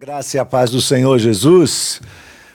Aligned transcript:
Graça 0.00 0.36
e 0.36 0.40
a 0.40 0.44
paz 0.44 0.70
do 0.70 0.80
Senhor 0.80 1.16
Jesus. 1.20 2.00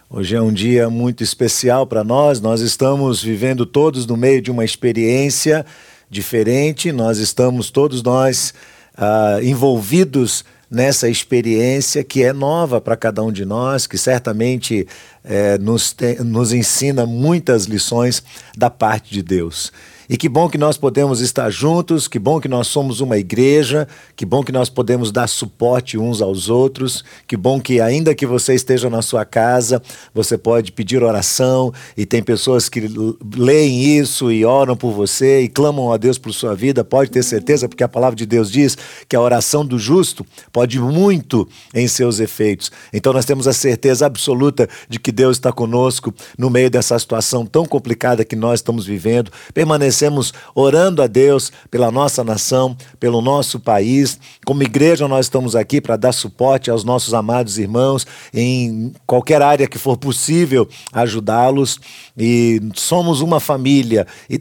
Hoje 0.10 0.36
é 0.36 0.42
um 0.42 0.52
dia 0.52 0.90
muito 0.90 1.24
especial 1.24 1.88
para 1.88 2.04
nós. 2.04 2.42
Nós 2.42 2.60
estamos 2.60 3.24
vivendo 3.24 3.66
todos 3.66 4.06
no 4.06 4.18
meio 4.18 4.42
de 4.42 4.52
uma 4.52 4.66
experiência 4.66 5.66
diferente. 6.10 6.92
Nós 6.92 7.18
estamos 7.18 7.72
todos 7.72 8.04
nós 8.04 8.54
uh, 8.98 9.42
envolvidos 9.42 10.44
nessa 10.70 11.08
experiência 11.08 12.04
que 12.04 12.24
é 12.24 12.34
nova 12.34 12.82
para 12.82 12.98
cada 12.98 13.24
um 13.24 13.32
de 13.32 13.46
nós, 13.46 13.88
que 13.88 13.98
certamente 13.98 14.86
eh, 15.24 15.58
nos, 15.58 15.94
te, 15.94 16.22
nos 16.22 16.54
ensina 16.54 17.08
muitas 17.08 17.64
lições 17.64 18.22
da 18.56 18.70
parte 18.70 19.12
de 19.12 19.24
Deus. 19.24 19.72
E 20.10 20.18
que 20.18 20.28
bom 20.28 20.50
que 20.50 20.58
nós 20.58 20.76
podemos 20.76 21.22
estar 21.22 21.52
juntos, 21.52 22.08
que 22.08 22.18
bom 22.18 22.42
que 22.42 22.48
nós 22.48 22.68
somos 22.68 23.00
uma 23.00 23.20
igreja, 23.20 23.88
que 24.16 24.26
bom 24.26 24.44
que 24.44 24.52
nós 24.52 24.68
podemos 24.68 25.12
dar 25.12 25.28
suporte 25.28 26.00
uns 26.00 26.20
aos 26.20 26.50
outros, 26.50 27.04
que 27.28 27.38
bom 27.38 27.62
que 27.62 27.80
ainda 27.80 28.16
que 28.16 28.26
você 28.26 28.56
esteja 28.56 28.90
na 28.90 29.04
sua 29.04 29.24
casa, 29.24 29.80
você 30.12 30.36
pode 30.36 30.72
pedir 30.72 31.04
oração 31.04 31.72
e 31.96 32.08
tem 32.08 32.24
pessoas 32.24 32.68
que 32.68 32.90
leem 33.38 34.00
isso 34.00 34.32
e 34.32 34.44
oram 34.44 34.76
por 34.76 34.94
você 34.94 35.42
e 35.42 35.48
clamam 35.48 35.94
a 35.94 35.98
Deus 35.98 36.18
por 36.18 36.34
sua 36.34 36.56
vida, 36.56 36.84
pode 36.84 37.12
ter 37.12 37.22
certeza, 37.22 37.70
porque 37.70 37.84
a 37.84 37.88
palavra 37.88 38.16
de 38.16 38.26
Deus 38.26 38.50
diz 38.50 38.76
que 39.08 39.16
a 39.16 39.22
oração 39.22 39.64
do 39.64 39.78
justo 39.78 40.26
pode 40.52 40.80
muito 40.80 41.48
em 41.72 41.88
seus 41.88 42.20
efeitos. 42.20 42.72
Então 42.92 43.14
nós 43.14 43.26
temos 43.26 43.48
a 43.48 43.54
certeza 43.54 44.08
absoluta 44.08 44.68
de 44.90 45.00
que 45.00 45.12
Deus 45.12 45.38
está 45.38 45.52
conosco 45.52 46.12
no 46.36 46.50
meio 46.50 46.72
dessa 46.72 46.98
situação 46.98 47.46
tão 47.46 47.64
complicada 47.64 48.26
que 48.26 48.36
nós 48.36 48.60
estamos 48.60 48.88
vivendo. 48.88 49.32
Permanecer 49.54 49.99
permanecemos 50.00 50.34
orando 50.56 51.02
a 51.02 51.08
Deus 51.08 51.52
pela 51.70 51.92
nossa 51.92 52.24
nação, 52.24 52.76
pelo 53.00 53.22
nosso 53.22 53.60
país. 53.60 54.18
Como 54.46 54.64
igreja, 54.64 55.08
nós 55.08 55.26
estamos 55.26 55.56
aqui 55.56 55.82
para 55.82 55.98
dar 55.98 56.14
suporte 56.14 56.72
aos 56.72 56.84
nossos 56.84 57.14
amados 57.14 57.58
irmãos 57.58 58.08
em 58.34 58.94
qualquer 59.06 59.42
área 59.42 59.68
que 59.68 59.78
for 59.78 59.98
possível 59.98 60.68
ajudá-los. 60.94 61.80
E 62.18 62.62
somos 62.76 63.22
uma 63.22 63.40
família. 63.40 64.08
E 64.30 64.40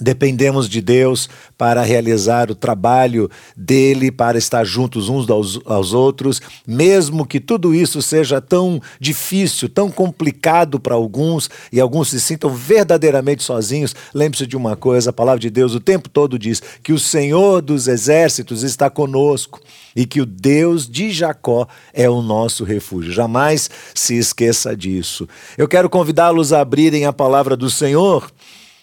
Dependemos 0.00 0.68
de 0.68 0.80
Deus 0.80 1.28
para 1.56 1.80
realizar 1.82 2.50
o 2.50 2.54
trabalho 2.56 3.30
dele, 3.56 4.10
para 4.10 4.36
estar 4.36 4.64
juntos 4.64 5.08
uns 5.08 5.30
aos, 5.30 5.60
aos, 5.64 5.92
outros, 5.92 6.42
mesmo 6.66 7.24
que 7.24 7.38
tudo 7.38 7.72
isso 7.72 8.02
seja 8.02 8.40
tão 8.40 8.82
difícil, 8.98 9.68
tão 9.68 9.92
complicado 9.92 10.80
para 10.80 10.96
alguns 10.96 11.48
e 11.70 11.80
alguns 11.80 12.08
se 12.10 12.20
sintam 12.20 12.50
verdadeiramente 12.50 13.44
sozinhos. 13.44 13.94
Lembre-se 14.12 14.48
de 14.48 14.56
uma 14.56 14.74
coisa: 14.74 15.10
a 15.10 15.12
palavra 15.12 15.38
de 15.38 15.48
Deus 15.48 15.76
o 15.76 15.80
tempo 15.80 16.08
todo 16.08 16.40
diz 16.40 16.60
que 16.82 16.92
o 16.92 16.98
Senhor 16.98 17.62
dos 17.62 17.86
exércitos 17.86 18.64
está 18.64 18.90
conosco 18.90 19.60
e 19.94 20.04
que 20.04 20.20
o 20.20 20.26
Deus 20.26 20.88
de 20.88 21.12
Jacó 21.12 21.68
é 21.92 22.10
o 22.10 22.20
nosso 22.20 22.64
refúgio. 22.64 23.12
Jamais 23.12 23.70
se 23.94 24.16
esqueça 24.18 24.76
disso. 24.76 25.28
Eu 25.56 25.68
quero 25.68 25.88
convidá-los 25.88 26.52
a 26.52 26.60
abrirem 26.60 27.06
a 27.06 27.12
palavra 27.12 27.56
do 27.56 27.70
Senhor 27.70 28.28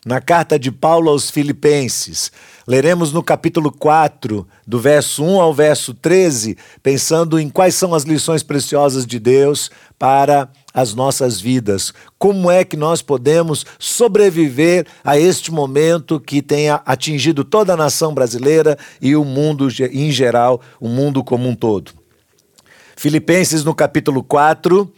na 0.05 0.19
carta 0.19 0.57
de 0.57 0.71
Paulo 0.71 1.09
aos 1.09 1.29
Filipenses. 1.29 2.31
Leremos 2.67 3.13
no 3.13 3.21
capítulo 3.21 3.71
4, 3.71 4.47
do 4.65 4.79
verso 4.79 5.23
1 5.23 5.39
ao 5.39 5.53
verso 5.53 5.93
13, 5.93 6.57
pensando 6.81 7.39
em 7.39 7.49
quais 7.49 7.75
são 7.75 7.93
as 7.93 8.03
lições 8.03 8.41
preciosas 8.41 9.05
de 9.05 9.19
Deus 9.19 9.69
para 9.99 10.49
as 10.73 10.95
nossas 10.95 11.39
vidas. 11.39 11.93
Como 12.17 12.49
é 12.49 12.63
que 12.63 12.75
nós 12.75 13.01
podemos 13.01 13.63
sobreviver 13.77 14.87
a 15.03 15.19
este 15.19 15.51
momento 15.51 16.19
que 16.19 16.41
tenha 16.41 16.81
atingido 16.85 17.43
toda 17.43 17.73
a 17.73 17.77
nação 17.77 18.13
brasileira 18.13 18.77
e 18.99 19.15
o 19.15 19.23
mundo 19.23 19.67
em 19.91 20.11
geral, 20.11 20.61
o 20.79 20.87
mundo 20.87 21.23
como 21.23 21.47
um 21.47 21.55
todo. 21.55 21.91
Filipenses 22.95 23.63
no 23.63 23.75
capítulo 23.75 24.23
4, 24.23 24.91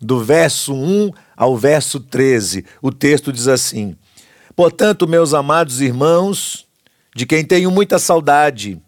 do 0.00 0.22
verso 0.22 0.74
1 0.74 1.10
ao 1.36 1.56
verso 1.56 2.00
13. 2.00 2.64
O 2.80 2.92
texto 2.92 3.32
diz 3.32 3.48
assim: 3.48 3.96
Portanto, 4.56 5.06
meus 5.06 5.34
amados 5.34 5.82
irmãos, 5.82 6.66
de 7.14 7.26
quem 7.26 7.44
tenho 7.44 7.70
muita 7.70 7.98
saudade, 7.98 8.80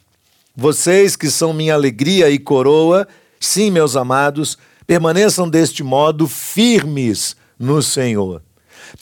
vocês 0.56 1.14
que 1.14 1.30
são 1.30 1.52
minha 1.52 1.74
alegria 1.74 2.30
e 2.30 2.38
coroa, 2.38 3.06
sim, 3.38 3.70
meus 3.70 3.94
amados, 3.94 4.56
permaneçam 4.86 5.46
deste 5.46 5.82
modo 5.82 6.26
firmes 6.26 7.36
no 7.58 7.82
Senhor. 7.82 8.42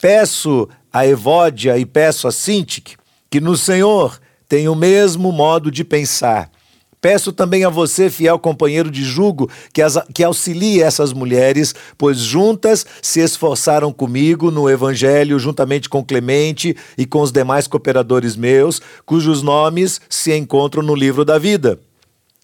Peço 0.01 0.67
a 0.91 1.07
Evódia 1.07 1.77
e 1.77 1.85
peço 1.85 2.27
a 2.27 2.33
Sintique 2.33 2.97
que 3.29 3.39
no 3.39 3.55
Senhor 3.55 4.19
tenham 4.49 4.73
o 4.73 4.75
mesmo 4.75 5.31
modo 5.31 5.71
de 5.71 5.85
pensar 5.85 6.51
Peço 6.99 7.31
também 7.31 7.63
a 7.63 7.69
você, 7.69 8.09
fiel 8.09 8.39
companheiro 8.39 8.89
de 8.89 9.03
jugo, 9.03 9.49
que, 9.71 9.81
as, 9.81 9.99
que 10.13 10.23
auxilie 10.23 10.81
essas 10.81 11.13
mulheres, 11.13 11.75
pois 11.95 12.17
juntas 12.17 12.85
se 13.01 13.19
esforçaram 13.19 13.93
comigo 13.93 14.49
no 14.49 14.67
Evangelho, 14.67 15.37
juntamente 15.37 15.87
com 15.87 16.03
Clemente 16.03 16.75
e 16.97 17.05
com 17.05 17.21
os 17.21 17.31
demais 17.31 17.67
cooperadores 17.67 18.35
meus, 18.35 18.81
cujos 19.05 19.43
nomes 19.43 20.01
se 20.09 20.35
encontram 20.35 20.81
no 20.81 20.95
livro 20.95 21.23
da 21.23 21.37
vida. 21.37 21.79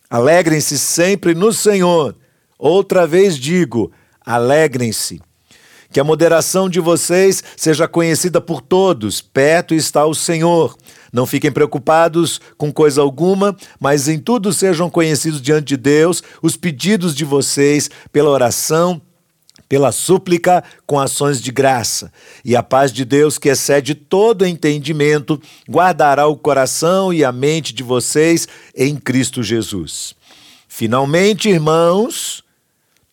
Alegrem-se 0.07 0.77
sempre 0.77 1.33
no 1.33 1.51
Senhor. 1.51 2.15
Outra 2.59 3.07
vez 3.07 3.35
digo: 3.35 3.91
alegrem-se. 4.23 5.19
Que 5.91 5.99
a 5.99 6.03
moderação 6.03 6.69
de 6.69 6.79
vocês 6.79 7.43
seja 7.55 7.87
conhecida 7.87 8.41
por 8.41 8.61
todos, 8.61 9.21
perto 9.21 9.75
está 9.75 10.05
o 10.05 10.13
Senhor. 10.15 10.75
Não 11.13 11.27
fiquem 11.27 11.51
preocupados 11.51 12.41
com 12.57 12.73
coisa 12.73 12.99
alguma, 12.99 13.55
mas 13.79 14.07
em 14.07 14.17
tudo 14.17 14.51
sejam 14.51 14.89
conhecidos 14.89 15.39
diante 15.39 15.67
de 15.67 15.77
Deus 15.77 16.23
os 16.41 16.57
pedidos 16.57 17.13
de 17.13 17.23
vocês 17.23 17.87
pela 18.11 18.31
oração, 18.31 18.99
pela 19.69 19.91
súplica 19.91 20.63
com 20.87 20.99
ações 20.99 21.39
de 21.39 21.51
graça. 21.51 22.11
E 22.43 22.55
a 22.55 22.63
paz 22.63 22.91
de 22.91 23.05
Deus, 23.05 23.37
que 23.37 23.49
excede 23.49 23.93
todo 23.93 24.43
entendimento, 24.43 25.39
guardará 25.69 26.25
o 26.25 26.35
coração 26.35 27.13
e 27.13 27.23
a 27.23 27.31
mente 27.31 27.75
de 27.75 27.83
vocês 27.83 28.47
em 28.75 28.95
Cristo 28.95 29.43
Jesus. 29.43 30.15
Finalmente, 30.67 31.47
irmãos, 31.47 32.43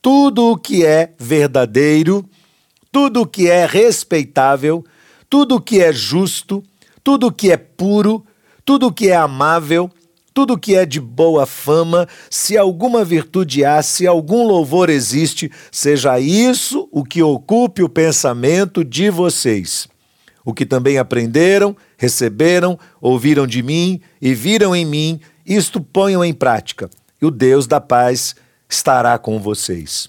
tudo 0.01 0.53
o 0.53 0.57
que 0.57 0.87
é 0.87 1.13
verdadeiro, 1.19 2.25
tudo 2.91 3.21
o 3.21 3.27
que 3.27 3.47
é 3.47 3.67
respeitável, 3.67 4.83
tudo 5.29 5.57
o 5.57 5.61
que 5.61 5.83
é 5.83 5.93
justo, 5.93 6.65
tudo 7.03 7.33
que 7.33 7.51
é 7.51 7.57
puro, 7.57 8.25
tudo 8.65 8.93
que 8.93 9.09
é 9.09 9.17
amável, 9.17 9.91
tudo 10.33 10.59
que 10.59 10.75
é 10.75 10.87
de 10.87 11.01
boa 11.01 11.45
fama, 11.45 12.09
se 12.31 12.57
alguma 12.57 13.05
virtude 13.05 13.65
há, 13.65 13.83
se 13.83 14.07
algum 14.07 14.47
louvor 14.47 14.89
existe, 14.89 15.51
seja 15.71 16.21
isso 16.21 16.89
o 16.93 17.05
que 17.05 17.23
ocupe 17.23 17.83
o 17.83 17.89
pensamento 17.89 18.85
de 18.85 19.11
vocês. 19.11 19.89
O 20.45 20.55
que 20.55 20.65
também 20.65 20.99
aprenderam, 20.99 21.77
receberam, 21.99 22.79
ouviram 23.01 23.47
de 23.47 23.63
mim 23.63 24.01
e 24.21 24.35
viram 24.35 24.75
em 24.75 24.85
mim, 24.85 25.21
isto 25.45 25.81
ponham 25.81 26.25
em 26.25 26.33
prática, 26.33 26.89
e 27.21 27.27
o 27.27 27.31
Deus 27.31 27.67
da 27.67 27.81
paz 27.81 28.35
estará 28.69 29.19
com 29.19 29.39
vocês. 29.39 30.09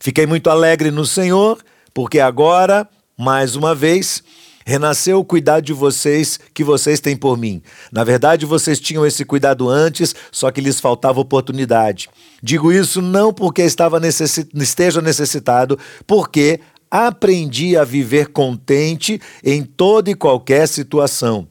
Fiquei 0.00 0.26
muito 0.26 0.48
alegre 0.48 0.90
no 0.90 1.04
Senhor 1.04 1.58
porque 1.92 2.20
agora, 2.20 2.88
mais 3.16 3.56
uma 3.56 3.74
vez, 3.74 4.22
renasceu 4.68 5.18
o 5.18 5.24
cuidado 5.24 5.64
de 5.64 5.72
vocês 5.72 6.38
que 6.52 6.62
vocês 6.62 7.00
têm 7.00 7.16
por 7.16 7.38
mim. 7.38 7.62
Na 7.90 8.04
verdade, 8.04 8.44
vocês 8.44 8.78
tinham 8.78 9.06
esse 9.06 9.24
cuidado 9.24 9.66
antes, 9.66 10.14
só 10.30 10.50
que 10.50 10.60
lhes 10.60 10.78
faltava 10.78 11.18
oportunidade. 11.20 12.10
Digo 12.42 12.70
isso 12.70 13.00
não 13.00 13.32
porque 13.32 13.62
estava 13.62 13.98
esteja 14.06 15.00
necessitado, 15.00 15.78
porque 16.06 16.60
aprendi 16.90 17.78
a 17.78 17.84
viver 17.84 18.26
contente 18.28 19.18
em 19.42 19.62
toda 19.62 20.10
e 20.10 20.14
qualquer 20.14 20.68
situação. 20.68 21.48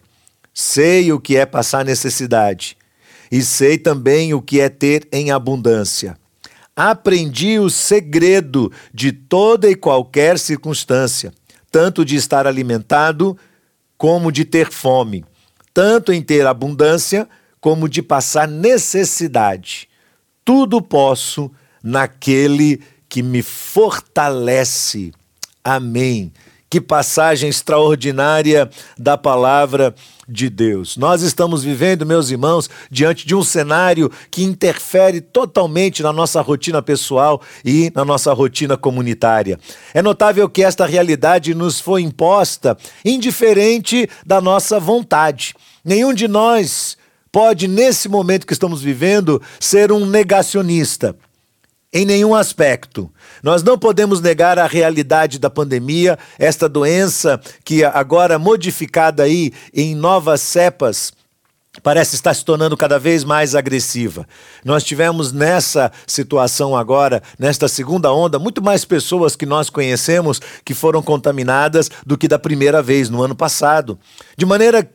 Sei 0.53 1.11
o 1.11 1.19
que 1.19 1.37
é 1.37 1.45
passar 1.47 1.83
necessidade 1.83 2.77
e 3.31 3.41
sei 3.41 3.79
também 3.79 4.31
o 4.35 4.41
que 4.43 4.59
é 4.59 4.69
ter 4.69 5.07
em 5.11 5.31
abundância. 5.31 6.15
Aprendi 6.75 7.57
o 7.57 7.67
segredo 7.67 8.71
de 8.93 9.11
toda 9.11 9.67
e 9.67 9.73
qualquer 9.73 10.37
circunstância, 10.37 11.33
tanto 11.71 12.03
de 12.05 12.15
estar 12.15 12.47
alimentado 12.47 13.37
como 13.97 14.31
de 14.31 14.45
ter 14.45 14.71
fome, 14.71 15.25
tanto 15.73 16.13
em 16.13 16.21
ter 16.21 16.45
abundância 16.45 17.27
como 17.59 17.89
de 17.89 18.01
passar 18.01 18.47
necessidade. 18.47 19.89
Tudo 20.45 20.81
posso 20.81 21.51
naquele 21.83 22.81
que 23.09 23.21
me 23.23 23.41
fortalece. 23.41 25.11
Amém. 25.63 26.31
Que 26.69 26.79
passagem 26.81 27.49
extraordinária 27.49 28.69
da 28.97 29.17
palavra 29.17 29.95
de 30.27 30.49
Deus. 30.49 30.97
Nós 30.97 31.21
estamos 31.21 31.63
vivendo, 31.63 32.05
meus 32.05 32.29
irmãos, 32.29 32.69
diante 32.91 33.25
de 33.25 33.33
um 33.33 33.43
cenário 33.43 34.11
que 34.29 34.43
interfere 34.43 35.21
totalmente 35.21 36.03
na 36.03 36.11
nossa 36.11 36.41
rotina 36.41 36.81
pessoal 36.81 37.41
e 37.63 37.91
na 37.95 38.03
nossa 38.03 38.33
rotina 38.33 38.75
comunitária. 38.75 39.57
É 39.93 40.01
notável 40.01 40.49
que 40.49 40.63
esta 40.63 40.85
realidade 40.85 41.55
nos 41.55 41.79
foi 41.79 42.01
imposta 42.01 42.77
indiferente 43.05 44.09
da 44.25 44.41
nossa 44.41 44.79
vontade. 44.79 45.55
Nenhum 45.83 46.13
de 46.13 46.27
nós 46.27 46.97
pode, 47.31 47.67
nesse 47.67 48.09
momento 48.09 48.45
que 48.45 48.53
estamos 48.53 48.81
vivendo, 48.81 49.41
ser 49.59 49.91
um 49.91 50.05
negacionista. 50.05 51.15
em 51.93 52.05
nenhum 52.05 52.35
aspecto. 52.35 53.09
Nós 53.43 53.63
não 53.63 53.77
podemos 53.77 54.21
negar 54.21 54.57
a 54.59 54.67
realidade 54.67 55.39
da 55.39 55.49
pandemia, 55.49 56.17
esta 56.39 56.67
doença 56.67 57.39
que 57.63 57.83
agora 57.83 58.39
modificada 58.39 59.23
aí 59.23 59.51
em 59.73 59.95
novas 59.95 60.41
cepas 60.41 61.13
parece 61.81 62.15
estar 62.15 62.33
se 62.33 62.43
tornando 62.43 62.75
cada 62.75 62.97
vez 62.97 63.23
mais 63.23 63.55
agressiva. 63.55 64.27
Nós 64.63 64.83
tivemos 64.83 65.31
nessa 65.31 65.91
situação 66.05 66.75
agora, 66.75 67.21
nesta 67.37 67.67
segunda 67.67 68.11
onda, 68.11 68.39
muito 68.39 68.61
mais 68.61 68.83
pessoas 68.85 69.35
que 69.35 69.45
nós 69.45 69.69
conhecemos 69.69 70.41
que 70.65 70.73
foram 70.73 71.01
contaminadas 71.01 71.89
do 72.05 72.17
que 72.17 72.27
da 72.27 72.39
primeira 72.39 72.81
vez 72.81 73.09
no 73.09 73.21
ano 73.21 73.35
passado. 73.35 73.99
De 74.35 74.45
maneira 74.45 74.89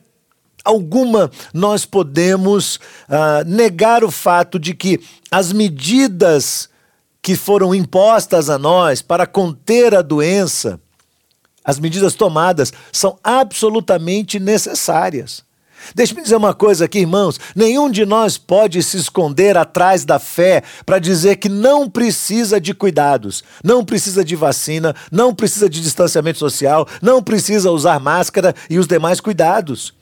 alguma 0.63 1.29
nós 1.53 1.85
podemos 1.85 2.77
uh, 3.09 3.43
negar 3.45 4.03
o 4.03 4.11
fato 4.11 4.57
de 4.57 4.73
que 4.73 5.01
as 5.29 5.51
medidas 5.51 6.69
que 7.23 7.37
foram 7.37 7.73
impostas 7.73 8.49
a 8.49 8.59
nós 8.59 9.01
para 9.01 9.25
conter 9.25 9.95
a 9.95 10.01
doença, 10.01 10.77
as 11.63 11.79
medidas 11.79 12.13
tomadas 12.13 12.73
são 12.91 13.17
absolutamente 13.23 14.37
necessárias. 14.39 15.41
Deixe-me 15.95 16.21
dizer 16.21 16.35
uma 16.35 16.53
coisa 16.53 16.85
aqui, 16.85 16.99
irmãos: 16.99 17.39
nenhum 17.55 17.89
de 17.89 18.05
nós 18.05 18.37
pode 18.37 18.83
se 18.83 18.97
esconder 18.97 19.57
atrás 19.57 20.03
da 20.05 20.19
fé 20.19 20.63
para 20.85 20.99
dizer 20.99 21.37
que 21.37 21.49
não 21.49 21.89
precisa 21.89 22.59
de 22.59 22.73
cuidados, 22.73 23.43
não 23.63 23.83
precisa 23.83 24.23
de 24.23 24.35
vacina, 24.35 24.95
não 25.11 25.33
precisa 25.33 25.69
de 25.69 25.81
distanciamento 25.81 26.39
social, 26.39 26.87
não 27.01 27.23
precisa 27.23 27.71
usar 27.71 27.99
máscara 27.99 28.53
e 28.69 28.77
os 28.77 28.87
demais 28.87 29.19
cuidados. 29.19 29.93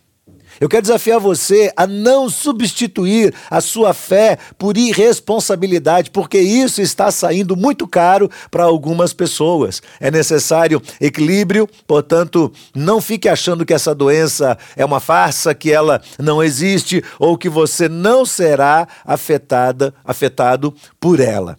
Eu 0.61 0.69
quero 0.69 0.83
desafiar 0.83 1.19
você 1.19 1.73
a 1.75 1.87
não 1.87 2.29
substituir 2.29 3.33
a 3.49 3.59
sua 3.59 3.95
fé 3.95 4.37
por 4.59 4.77
irresponsabilidade, 4.77 6.11
porque 6.11 6.37
isso 6.37 6.83
está 6.83 7.09
saindo 7.09 7.57
muito 7.57 7.87
caro 7.87 8.29
para 8.51 8.65
algumas 8.65 9.11
pessoas. 9.11 9.81
É 9.99 10.11
necessário 10.11 10.79
equilíbrio, 11.01 11.67
portanto, 11.87 12.53
não 12.75 13.01
fique 13.01 13.27
achando 13.27 13.65
que 13.65 13.73
essa 13.73 13.95
doença 13.95 14.55
é 14.75 14.85
uma 14.85 14.99
farsa, 14.99 15.55
que 15.55 15.71
ela 15.71 15.99
não 16.19 16.43
existe 16.43 17.03
ou 17.17 17.35
que 17.35 17.49
você 17.49 17.89
não 17.89 18.23
será 18.23 18.87
afetada, 19.03 19.91
afetado 20.05 20.75
por 20.99 21.19
ela. 21.19 21.57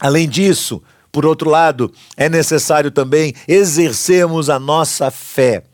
Além 0.00 0.28
disso, 0.28 0.80
por 1.10 1.26
outro 1.26 1.50
lado, 1.50 1.92
é 2.16 2.28
necessário 2.28 2.92
também 2.92 3.34
exercermos 3.48 4.48
a 4.48 4.60
nossa 4.60 5.10
fé. 5.10 5.64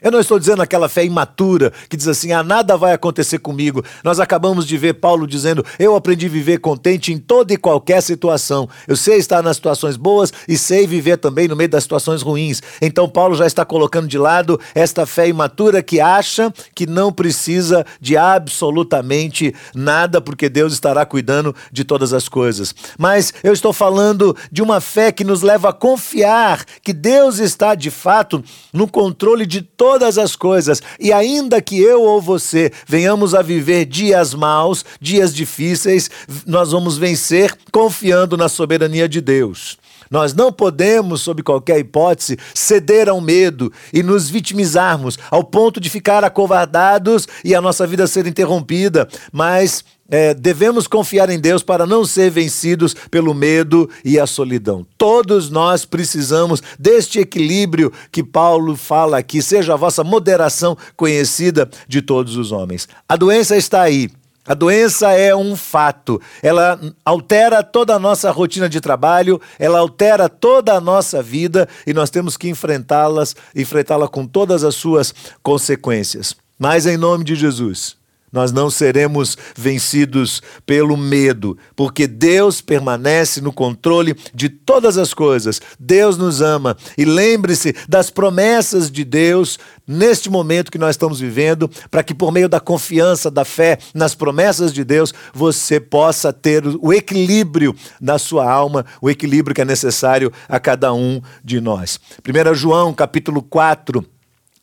Eu 0.00 0.12
não 0.12 0.20
estou 0.20 0.38
dizendo 0.38 0.62
aquela 0.62 0.88
fé 0.88 1.04
imatura 1.04 1.72
que 1.88 1.96
diz 1.96 2.06
assim: 2.06 2.32
ah, 2.32 2.42
nada 2.42 2.76
vai 2.76 2.92
acontecer 2.92 3.38
comigo. 3.38 3.84
Nós 4.04 4.20
acabamos 4.20 4.66
de 4.66 4.76
ver 4.76 4.94
Paulo 4.94 5.26
dizendo: 5.26 5.64
eu 5.78 5.96
aprendi 5.96 6.26
a 6.26 6.30
viver 6.30 6.58
contente 6.58 7.12
em 7.12 7.18
toda 7.18 7.52
e 7.52 7.56
qualquer 7.56 8.00
situação. 8.00 8.68
Eu 8.86 8.96
sei 8.96 9.16
estar 9.16 9.42
nas 9.42 9.56
situações 9.56 9.96
boas 9.96 10.32
e 10.46 10.56
sei 10.56 10.86
viver 10.86 11.16
também 11.16 11.48
no 11.48 11.56
meio 11.56 11.68
das 11.68 11.82
situações 11.82 12.22
ruins. 12.22 12.62
Então, 12.80 13.08
Paulo 13.08 13.34
já 13.34 13.46
está 13.46 13.64
colocando 13.64 14.06
de 14.06 14.18
lado 14.18 14.60
esta 14.74 15.04
fé 15.04 15.28
imatura 15.28 15.82
que 15.82 16.00
acha 16.00 16.52
que 16.74 16.86
não 16.86 17.12
precisa 17.12 17.84
de 18.00 18.16
absolutamente 18.16 19.54
nada, 19.74 20.20
porque 20.20 20.48
Deus 20.48 20.72
estará 20.72 21.04
cuidando 21.04 21.54
de 21.72 21.84
todas 21.84 22.12
as 22.12 22.28
coisas. 22.28 22.74
Mas 22.96 23.32
eu 23.42 23.52
estou 23.52 23.72
falando 23.72 24.36
de 24.50 24.62
uma 24.62 24.80
fé 24.80 25.10
que 25.10 25.24
nos 25.24 25.42
leva 25.42 25.70
a 25.70 25.72
confiar 25.72 26.64
que 26.82 26.92
Deus 26.92 27.38
está 27.38 27.74
de 27.74 27.90
fato 27.90 28.42
no 28.72 28.86
controle 28.86 29.44
de 29.44 29.62
todas 29.62 29.87
todas 29.88 30.18
as 30.18 30.36
coisas, 30.36 30.82
e 31.00 31.14
ainda 31.14 31.62
que 31.62 31.80
eu 31.80 32.02
ou 32.02 32.20
você 32.20 32.70
venhamos 32.86 33.34
a 33.34 33.40
viver 33.40 33.86
dias 33.86 34.34
maus, 34.34 34.84
dias 35.00 35.34
difíceis, 35.34 36.10
nós 36.46 36.72
vamos 36.72 36.98
vencer 36.98 37.56
confiando 37.72 38.36
na 38.36 38.50
soberania 38.50 39.08
de 39.08 39.22
Deus. 39.22 39.78
Nós 40.10 40.34
não 40.34 40.52
podemos, 40.52 41.20
sob 41.20 41.42
qualquer 41.42 41.78
hipótese, 41.78 42.38
ceder 42.54 43.08
ao 43.08 43.20
medo 43.20 43.72
e 43.92 44.02
nos 44.02 44.28
vitimizarmos 44.28 45.18
ao 45.30 45.44
ponto 45.44 45.80
de 45.80 45.90
ficar 45.90 46.24
acovardados 46.24 47.26
e 47.44 47.54
a 47.54 47.60
nossa 47.60 47.86
vida 47.86 48.06
ser 48.06 48.26
interrompida, 48.26 49.08
mas 49.32 49.84
é, 50.10 50.32
devemos 50.32 50.86
confiar 50.86 51.28
em 51.28 51.38
Deus 51.38 51.62
para 51.62 51.86
não 51.86 52.04
ser 52.04 52.30
vencidos 52.30 52.94
pelo 53.10 53.34
medo 53.34 53.88
e 54.04 54.18
a 54.18 54.26
solidão. 54.26 54.86
Todos 54.96 55.50
nós 55.50 55.84
precisamos 55.84 56.62
deste 56.78 57.18
equilíbrio 57.18 57.92
que 58.10 58.24
Paulo 58.24 58.74
fala 58.74 59.18
aqui, 59.18 59.42
seja 59.42 59.74
a 59.74 59.76
vossa 59.76 60.02
moderação 60.02 60.76
conhecida 60.96 61.68
de 61.86 62.00
todos 62.00 62.36
os 62.36 62.52
homens. 62.52 62.88
A 63.08 63.16
doença 63.16 63.56
está 63.56 63.82
aí. 63.82 64.10
A 64.48 64.54
doença 64.54 65.12
é 65.12 65.36
um 65.36 65.54
fato. 65.54 66.18
Ela 66.42 66.80
altera 67.04 67.62
toda 67.62 67.94
a 67.94 67.98
nossa 67.98 68.30
rotina 68.30 68.66
de 68.66 68.80
trabalho, 68.80 69.38
ela 69.58 69.78
altera 69.78 70.26
toda 70.26 70.72
a 70.72 70.80
nossa 70.80 71.22
vida 71.22 71.68
e 71.86 71.92
nós 71.92 72.08
temos 72.08 72.34
que 72.34 72.48
enfrentá-las, 72.48 73.36
enfrentá-la 73.54 74.08
com 74.08 74.26
todas 74.26 74.64
as 74.64 74.74
suas 74.74 75.14
consequências. 75.42 76.34
Mas 76.58 76.86
em 76.86 76.96
nome 76.96 77.24
de 77.24 77.34
Jesus, 77.34 77.97
nós 78.32 78.52
não 78.52 78.70
seremos 78.70 79.36
vencidos 79.56 80.42
pelo 80.66 80.96
medo, 80.96 81.56
porque 81.74 82.06
Deus 82.06 82.60
permanece 82.60 83.40
no 83.40 83.52
controle 83.52 84.16
de 84.34 84.48
todas 84.48 84.98
as 84.98 85.14
coisas. 85.14 85.60
Deus 85.78 86.16
nos 86.16 86.40
ama. 86.40 86.76
E 86.96 87.04
lembre-se 87.04 87.74
das 87.88 88.10
promessas 88.10 88.90
de 88.90 89.04
Deus 89.04 89.58
neste 89.86 90.28
momento 90.28 90.70
que 90.70 90.78
nós 90.78 90.90
estamos 90.90 91.18
vivendo, 91.18 91.70
para 91.90 92.02
que 92.02 92.14
por 92.14 92.30
meio 92.30 92.48
da 92.48 92.60
confiança, 92.60 93.30
da 93.30 93.44
fé 93.44 93.78
nas 93.94 94.14
promessas 94.14 94.72
de 94.72 94.84
Deus, 94.84 95.14
você 95.32 95.80
possa 95.80 96.32
ter 96.32 96.62
o 96.66 96.92
equilíbrio 96.92 97.74
na 98.00 98.18
sua 98.18 98.50
alma, 98.50 98.84
o 99.00 99.08
equilíbrio 99.08 99.54
que 99.54 99.62
é 99.62 99.64
necessário 99.64 100.30
a 100.48 100.60
cada 100.60 100.92
um 100.92 101.22
de 101.42 101.60
nós. 101.60 101.98
1 102.22 102.54
João, 102.54 102.92
capítulo 102.92 103.42
4, 103.42 104.04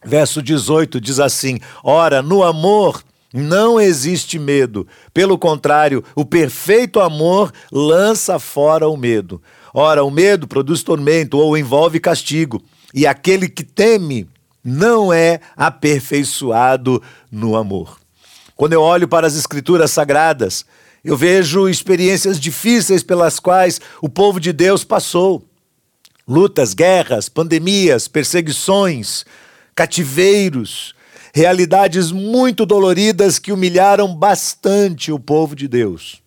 verso 0.05 0.41
18 0.41 1.01
diz 1.01 1.19
assim: 1.19 1.59
Ora, 1.83 2.21
no 2.21 2.43
amor 2.43 3.03
não 3.35 3.81
existe 3.81 4.39
medo. 4.39 4.87
Pelo 5.13 5.37
contrário, 5.37 6.01
o 6.15 6.23
perfeito 6.23 7.01
amor 7.01 7.51
lança 7.69 8.39
fora 8.39 8.87
o 8.87 8.95
medo. 8.95 9.41
Ora, 9.73 10.05
o 10.05 10.09
medo 10.09 10.47
produz 10.47 10.81
tormento 10.81 11.37
ou 11.37 11.57
envolve 11.57 11.99
castigo. 11.99 12.63
E 12.93 13.05
aquele 13.05 13.49
que 13.49 13.61
teme 13.61 14.25
não 14.63 15.11
é 15.11 15.41
aperfeiçoado 15.57 17.03
no 17.29 17.57
amor. 17.57 17.99
Quando 18.55 18.71
eu 18.71 18.81
olho 18.81 19.05
para 19.05 19.27
as 19.27 19.35
Escrituras 19.35 19.91
Sagradas, 19.91 20.65
eu 21.03 21.17
vejo 21.17 21.67
experiências 21.67 22.39
difíceis 22.39 23.03
pelas 23.03 23.37
quais 23.37 23.81
o 24.01 24.07
povo 24.07 24.39
de 24.39 24.53
Deus 24.53 24.85
passou. 24.85 25.43
Lutas, 26.25 26.73
guerras, 26.73 27.27
pandemias, 27.27 28.07
perseguições, 28.07 29.25
cativeiros, 29.75 30.94
realidades 31.35 32.13
muito 32.13 32.65
doloridas 32.65 33.37
que 33.37 33.51
humilharam 33.51 34.15
bastante 34.15 35.11
o 35.11 35.19
povo 35.19 35.53
de 35.53 35.67
Deus. 35.67 36.21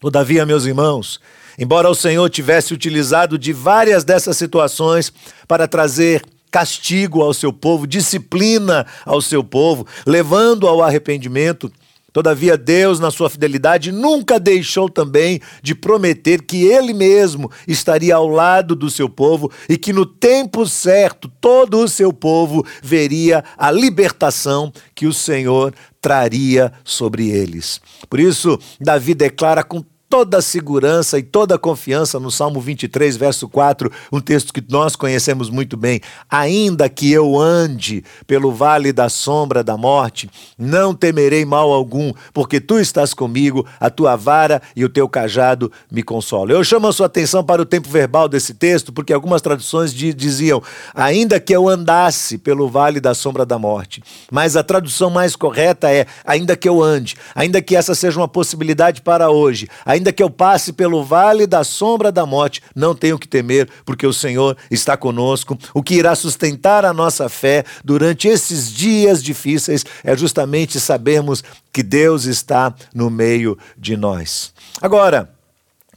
Todavia, 0.00 0.44
meus 0.44 0.64
irmãos, 0.64 1.20
embora 1.56 1.88
o 1.88 1.94
Senhor 1.94 2.28
tivesse 2.28 2.74
utilizado 2.74 3.38
de 3.38 3.52
várias 3.52 4.02
dessas 4.02 4.36
situações 4.36 5.12
para 5.46 5.68
trazer 5.68 6.24
castigo 6.50 7.22
ao 7.22 7.32
seu 7.32 7.52
povo, 7.52 7.86
disciplina 7.86 8.84
ao 9.04 9.22
seu 9.22 9.44
povo, 9.44 9.86
levando 10.04 10.66
ao 10.66 10.82
arrependimento, 10.82 11.70
Todavia, 12.16 12.56
Deus, 12.56 12.98
na 12.98 13.10
sua 13.10 13.28
fidelidade, 13.28 13.92
nunca 13.92 14.40
deixou 14.40 14.88
também 14.88 15.38
de 15.62 15.74
prometer 15.74 16.40
que 16.40 16.64
Ele 16.64 16.94
mesmo 16.94 17.50
estaria 17.68 18.14
ao 18.14 18.26
lado 18.26 18.74
do 18.74 18.88
seu 18.88 19.06
povo 19.06 19.52
e 19.68 19.76
que 19.76 19.92
no 19.92 20.06
tempo 20.06 20.66
certo 20.66 21.30
todo 21.38 21.78
o 21.78 21.86
seu 21.86 22.14
povo 22.14 22.64
veria 22.82 23.44
a 23.58 23.70
libertação 23.70 24.72
que 24.94 25.06
o 25.06 25.12
Senhor 25.12 25.74
traria 26.00 26.72
sobre 26.82 27.28
eles. 27.28 27.82
Por 28.08 28.18
isso, 28.18 28.58
Davi 28.80 29.12
declara 29.12 29.62
com 29.62 29.84
toda 30.08 30.38
a 30.38 30.42
segurança 30.42 31.18
e 31.18 31.22
toda 31.22 31.56
a 31.56 31.58
confiança 31.58 32.20
no 32.20 32.30
Salmo 32.30 32.60
23, 32.60 33.16
verso 33.16 33.48
4, 33.48 33.90
um 34.12 34.20
texto 34.20 34.52
que 34.52 34.62
nós 34.68 34.94
conhecemos 34.94 35.50
muito 35.50 35.76
bem. 35.76 36.00
Ainda 36.30 36.88
que 36.88 37.10
eu 37.10 37.38
ande 37.38 38.04
pelo 38.26 38.52
vale 38.52 38.92
da 38.92 39.08
sombra 39.08 39.64
da 39.64 39.76
morte, 39.76 40.30
não 40.56 40.94
temerei 40.94 41.44
mal 41.44 41.72
algum, 41.72 42.12
porque 42.32 42.60
tu 42.60 42.78
estás 42.78 43.12
comigo, 43.12 43.66
a 43.80 43.90
tua 43.90 44.16
vara 44.16 44.62
e 44.74 44.84
o 44.84 44.88
teu 44.88 45.08
cajado 45.08 45.70
me 45.90 46.02
consolam. 46.02 46.56
Eu 46.56 46.64
chamo 46.64 46.86
a 46.88 46.92
sua 46.92 47.06
atenção 47.06 47.42
para 47.42 47.62
o 47.62 47.66
tempo 47.66 47.88
verbal 47.88 48.28
desse 48.28 48.54
texto, 48.54 48.92
porque 48.92 49.12
algumas 49.12 49.42
traduções 49.42 49.92
diziam: 49.92 50.62
ainda 50.94 51.40
que 51.40 51.54
eu 51.54 51.68
andasse 51.68 52.38
pelo 52.38 52.68
vale 52.68 53.00
da 53.00 53.14
sombra 53.14 53.44
da 53.44 53.58
morte. 53.58 54.02
Mas 54.30 54.56
a 54.56 54.62
tradução 54.62 55.10
mais 55.10 55.34
correta 55.34 55.90
é: 55.90 56.06
ainda 56.24 56.56
que 56.56 56.68
eu 56.68 56.82
ande, 56.82 57.16
ainda 57.34 57.60
que 57.60 57.74
essa 57.74 57.94
seja 57.94 58.20
uma 58.20 58.28
possibilidade 58.28 59.02
para 59.02 59.30
hoje, 59.30 59.68
Ainda 59.96 60.12
que 60.12 60.22
eu 60.22 60.28
passe 60.28 60.74
pelo 60.74 61.02
vale 61.02 61.46
da 61.46 61.64
sombra 61.64 62.12
da 62.12 62.26
morte, 62.26 62.60
não 62.74 62.94
tenho 62.94 63.18
que 63.18 63.26
temer, 63.26 63.66
porque 63.82 64.06
o 64.06 64.12
Senhor 64.12 64.54
está 64.70 64.94
conosco. 64.94 65.56
O 65.72 65.82
que 65.82 65.94
irá 65.94 66.14
sustentar 66.14 66.84
a 66.84 66.92
nossa 66.92 67.30
fé 67.30 67.64
durante 67.82 68.28
esses 68.28 68.70
dias 68.70 69.22
difíceis 69.22 69.86
é 70.04 70.14
justamente 70.14 70.78
sabermos 70.78 71.42
que 71.72 71.82
Deus 71.82 72.26
está 72.26 72.74
no 72.94 73.08
meio 73.08 73.56
de 73.78 73.96
nós. 73.96 74.52
Agora, 74.82 75.34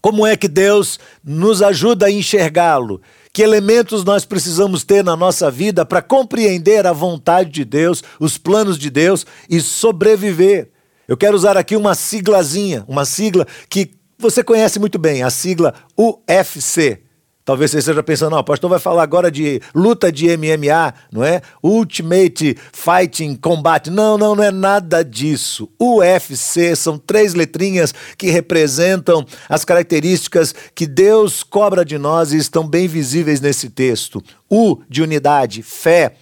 Como 0.01 0.25
é 0.25 0.37
que 0.37 0.47
Deus 0.47 0.97
nos 1.21 1.61
ajuda 1.61 2.05
a 2.05 2.11
enxergá-lo? 2.11 3.01
Que 3.33 3.43
elementos 3.43 4.05
nós 4.05 4.23
precisamos 4.23 4.85
ter 4.85 5.03
na 5.03 5.15
nossa 5.15 5.51
vida 5.51 5.85
para 5.85 6.01
compreender 6.01 6.87
a 6.87 6.93
vontade 6.93 7.49
de 7.49 7.65
Deus, 7.65 8.01
os 8.17 8.37
planos 8.37 8.79
de 8.79 8.89
Deus 8.89 9.25
e 9.49 9.59
sobreviver? 9.59 10.71
Eu 11.09 11.17
quero 11.17 11.35
usar 11.35 11.57
aqui 11.57 11.75
uma 11.75 11.95
siglazinha, 11.95 12.85
uma 12.87 13.03
sigla 13.03 13.47
que 13.67 13.89
você 14.15 14.43
conhece 14.43 14.77
muito 14.77 14.99
bem, 14.99 15.23
a 15.23 15.31
sigla 15.31 15.73
UFC. 15.97 17.01
Talvez 17.43 17.71
você 17.71 17.79
esteja 17.79 18.03
pensando, 18.03 18.33
não, 18.33 18.37
o 18.37 18.43
pastor 18.43 18.69
vai 18.69 18.77
falar 18.77 19.01
agora 19.01 19.31
de 19.31 19.59
luta 19.73 20.11
de 20.11 20.27
MMA, 20.37 20.93
não 21.11 21.23
é? 21.23 21.41
Ultimate 21.63 22.55
Fighting 22.71 23.35
Combat. 23.37 23.89
Não, 23.89 24.19
não, 24.19 24.35
não 24.35 24.43
é 24.43 24.51
nada 24.51 25.03
disso. 25.03 25.67
UFC 25.81 26.75
são 26.75 26.99
três 26.99 27.33
letrinhas 27.33 27.91
que 28.15 28.29
representam 28.29 29.25
as 29.49 29.65
características 29.65 30.53
que 30.75 30.85
Deus 30.85 31.41
cobra 31.41 31.83
de 31.83 31.97
nós 31.97 32.33
e 32.33 32.37
estão 32.37 32.67
bem 32.67 32.87
visíveis 32.87 33.41
nesse 33.41 33.71
texto. 33.71 34.23
U 34.47 34.77
de 34.87 35.01
unidade, 35.01 35.63
fé, 35.63 36.13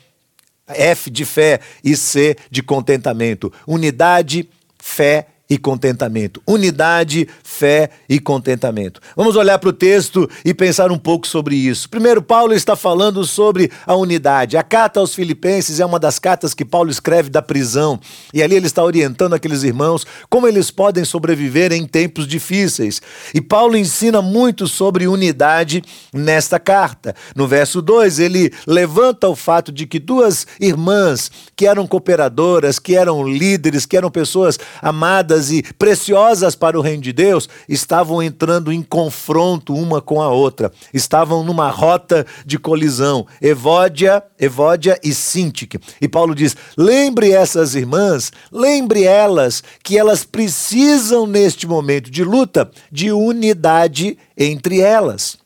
F 0.65 1.09
de 1.09 1.25
fé 1.25 1.59
e 1.83 1.97
C 1.97 2.37
de 2.49 2.63
contentamento. 2.63 3.51
Unidade, 3.67 4.49
fé 4.87 5.25
e 5.49 5.57
contentamento. 5.57 6.41
Unidade, 6.45 7.27
fé 7.43 7.89
e 8.09 8.19
contentamento. 8.19 8.99
Vamos 9.15 9.35
olhar 9.35 9.57
para 9.59 9.69
o 9.69 9.73
texto 9.73 10.29
e 10.43 10.53
pensar 10.53 10.91
um 10.91 10.97
pouco 10.97 11.27
sobre 11.27 11.55
isso. 11.55 11.89
Primeiro, 11.89 12.21
Paulo 12.21 12.53
está 12.53 12.75
falando 12.75 13.23
sobre 13.23 13.71
a 13.85 13.95
unidade. 13.95 14.57
A 14.57 14.63
carta 14.63 14.99
aos 14.99 15.13
Filipenses 15.15 15.79
é 15.79 15.85
uma 15.85 15.99
das 15.99 16.19
cartas 16.19 16.53
que 16.53 16.65
Paulo 16.65 16.89
escreve 16.89 17.29
da 17.29 17.41
prisão. 17.41 17.99
E 18.33 18.43
ali 18.43 18.55
ele 18.55 18.67
está 18.67 18.83
orientando 18.83 19.33
aqueles 19.33 19.63
irmãos 19.63 20.05
como 20.29 20.47
eles 20.47 20.69
podem 20.69 21.05
sobreviver 21.05 21.71
em 21.71 21.85
tempos 21.85 22.27
difíceis. 22.27 23.01
E 23.33 23.39
Paulo 23.39 23.77
ensina 23.77 24.21
muito 24.21 24.67
sobre 24.67 25.07
unidade 25.07 25.83
nesta 26.13 26.59
carta. 26.59 27.15
No 27.35 27.47
verso 27.47 27.81
2, 27.81 28.19
ele 28.19 28.51
levanta 28.65 29.29
o 29.29 29.35
fato 29.35 29.71
de 29.71 29.85
que 29.85 29.99
duas 29.99 30.45
irmãs 30.59 31.31
que 31.55 31.65
eram 31.65 31.87
cooperadoras, 31.87 32.79
que 32.79 32.95
eram 32.95 33.27
líderes, 33.27 33.85
que 33.85 33.95
eram 33.95 34.09
pessoas 34.09 34.59
amadas, 34.81 35.36
e 35.51 35.61
preciosas 35.61 36.55
para 36.55 36.77
o 36.77 36.81
reino 36.81 37.01
de 37.01 37.13
Deus 37.13 37.47
estavam 37.69 38.21
entrando 38.21 38.71
em 38.71 38.81
confronto 38.81 39.73
uma 39.73 40.01
com 40.01 40.21
a 40.21 40.29
outra, 40.29 40.71
estavam 40.93 41.43
numa 41.43 41.69
rota 41.69 42.25
de 42.45 42.57
colisão, 42.57 43.25
Evódia, 43.41 44.23
Evódia 44.39 44.99
e 45.03 45.13
Sintique. 45.13 45.79
E 46.01 46.07
Paulo 46.07 46.35
diz: 46.35 46.55
lembre 46.77 47.31
essas 47.31 47.75
irmãs, 47.75 48.31
lembre 48.51 49.03
elas 49.03 49.63
que 49.83 49.97
elas 49.97 50.23
precisam 50.23 51.25
neste 51.27 51.67
momento 51.67 52.09
de 52.09 52.23
luta 52.23 52.69
de 52.91 53.11
unidade 53.11 54.17
entre 54.37 54.79
elas. 54.81 55.37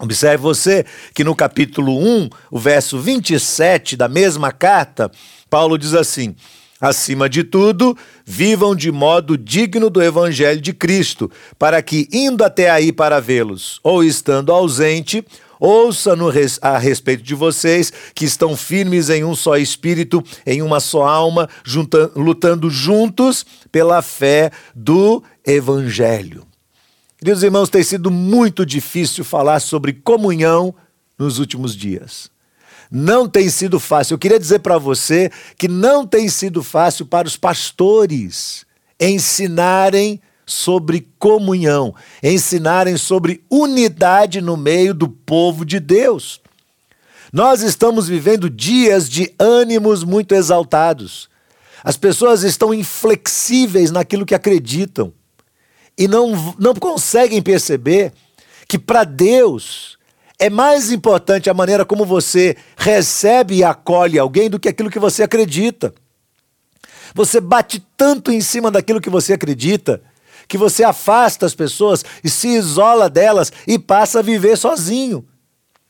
Observe 0.00 0.38
você 0.38 0.84
que 1.14 1.22
no 1.22 1.36
capítulo 1.36 1.96
1, 1.96 2.28
o 2.50 2.58
verso 2.58 2.98
27 2.98 3.96
da 3.96 4.08
mesma 4.08 4.50
carta, 4.50 5.10
Paulo 5.48 5.78
diz 5.78 5.94
assim: 5.94 6.34
Acima 6.84 7.30
de 7.30 7.42
tudo, 7.42 7.96
vivam 8.26 8.76
de 8.76 8.92
modo 8.92 9.38
digno 9.38 9.88
do 9.88 10.02
Evangelho 10.02 10.60
de 10.60 10.74
Cristo, 10.74 11.30
para 11.58 11.80
que, 11.80 12.06
indo 12.12 12.44
até 12.44 12.68
aí 12.68 12.92
para 12.92 13.20
vê-los, 13.20 13.80
ou 13.82 14.04
estando 14.04 14.52
ausente, 14.52 15.24
ouça 15.58 16.14
no 16.14 16.28
res, 16.28 16.58
a 16.60 16.76
respeito 16.76 17.22
de 17.22 17.34
vocês 17.34 17.90
que 18.14 18.26
estão 18.26 18.54
firmes 18.54 19.08
em 19.08 19.24
um 19.24 19.34
só 19.34 19.56
espírito, 19.56 20.22
em 20.44 20.60
uma 20.60 20.78
só 20.78 21.04
alma, 21.04 21.48
lutando 22.14 22.68
juntos 22.68 23.46
pela 23.72 24.02
fé 24.02 24.50
do 24.74 25.22
Evangelho. 25.42 26.46
Queridos 27.16 27.42
irmãos, 27.42 27.70
tem 27.70 27.82
sido 27.82 28.10
muito 28.10 28.66
difícil 28.66 29.24
falar 29.24 29.60
sobre 29.60 29.94
comunhão 29.94 30.74
nos 31.18 31.38
últimos 31.38 31.74
dias. 31.74 32.33
Não 32.96 33.28
tem 33.28 33.50
sido 33.50 33.80
fácil. 33.80 34.14
Eu 34.14 34.18
queria 34.20 34.38
dizer 34.38 34.60
para 34.60 34.78
você 34.78 35.28
que 35.58 35.66
não 35.66 36.06
tem 36.06 36.28
sido 36.28 36.62
fácil 36.62 37.04
para 37.04 37.26
os 37.26 37.36
pastores 37.36 38.64
ensinarem 39.00 40.20
sobre 40.46 41.08
comunhão, 41.18 41.92
ensinarem 42.22 42.96
sobre 42.96 43.42
unidade 43.50 44.40
no 44.40 44.56
meio 44.56 44.94
do 44.94 45.08
povo 45.08 45.64
de 45.64 45.80
Deus. 45.80 46.40
Nós 47.32 47.62
estamos 47.62 48.06
vivendo 48.06 48.48
dias 48.48 49.08
de 49.10 49.34
ânimos 49.40 50.04
muito 50.04 50.32
exaltados. 50.32 51.28
As 51.82 51.96
pessoas 51.96 52.44
estão 52.44 52.72
inflexíveis 52.72 53.90
naquilo 53.90 54.24
que 54.24 54.36
acreditam 54.36 55.12
e 55.98 56.06
não, 56.06 56.54
não 56.60 56.74
conseguem 56.76 57.42
perceber 57.42 58.12
que 58.68 58.78
para 58.78 59.02
Deus 59.02 59.93
é 60.38 60.50
mais 60.50 60.90
importante 60.90 61.48
a 61.48 61.54
maneira 61.54 61.84
como 61.84 62.04
você 62.04 62.56
recebe 62.76 63.56
e 63.56 63.64
acolhe 63.64 64.18
alguém 64.18 64.50
do 64.50 64.58
que 64.58 64.68
aquilo 64.68 64.90
que 64.90 64.98
você 64.98 65.22
acredita. 65.22 65.94
Você 67.14 67.40
bate 67.40 67.84
tanto 67.96 68.32
em 68.32 68.40
cima 68.40 68.70
daquilo 68.70 69.00
que 69.00 69.10
você 69.10 69.34
acredita 69.34 70.02
que 70.46 70.58
você 70.58 70.84
afasta 70.84 71.46
as 71.46 71.54
pessoas 71.54 72.04
e 72.22 72.28
se 72.28 72.48
isola 72.48 73.08
delas 73.08 73.52
e 73.66 73.78
passa 73.78 74.18
a 74.18 74.22
viver 74.22 74.56
sozinho. 74.56 75.24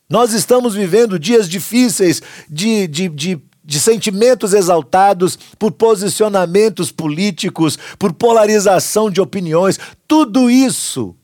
Nós 0.09 0.33
estamos 0.33 0.75
vivendo 0.75 1.19
dias 1.19 1.49
difíceis 1.49 2.23
de, 2.49 2.87
de, 2.87 3.09
de, 3.09 3.43
de 3.65 3.81
sentimentos 3.81 4.53
exaltados 4.53 5.37
por 5.59 5.73
posicionamentos 5.73 6.93
políticos, 6.93 7.79
por 7.99 8.13
polarização 8.13 9.11
de 9.11 9.21
opiniões. 9.21 9.81
Tudo 10.07 10.51
isso 10.51 11.17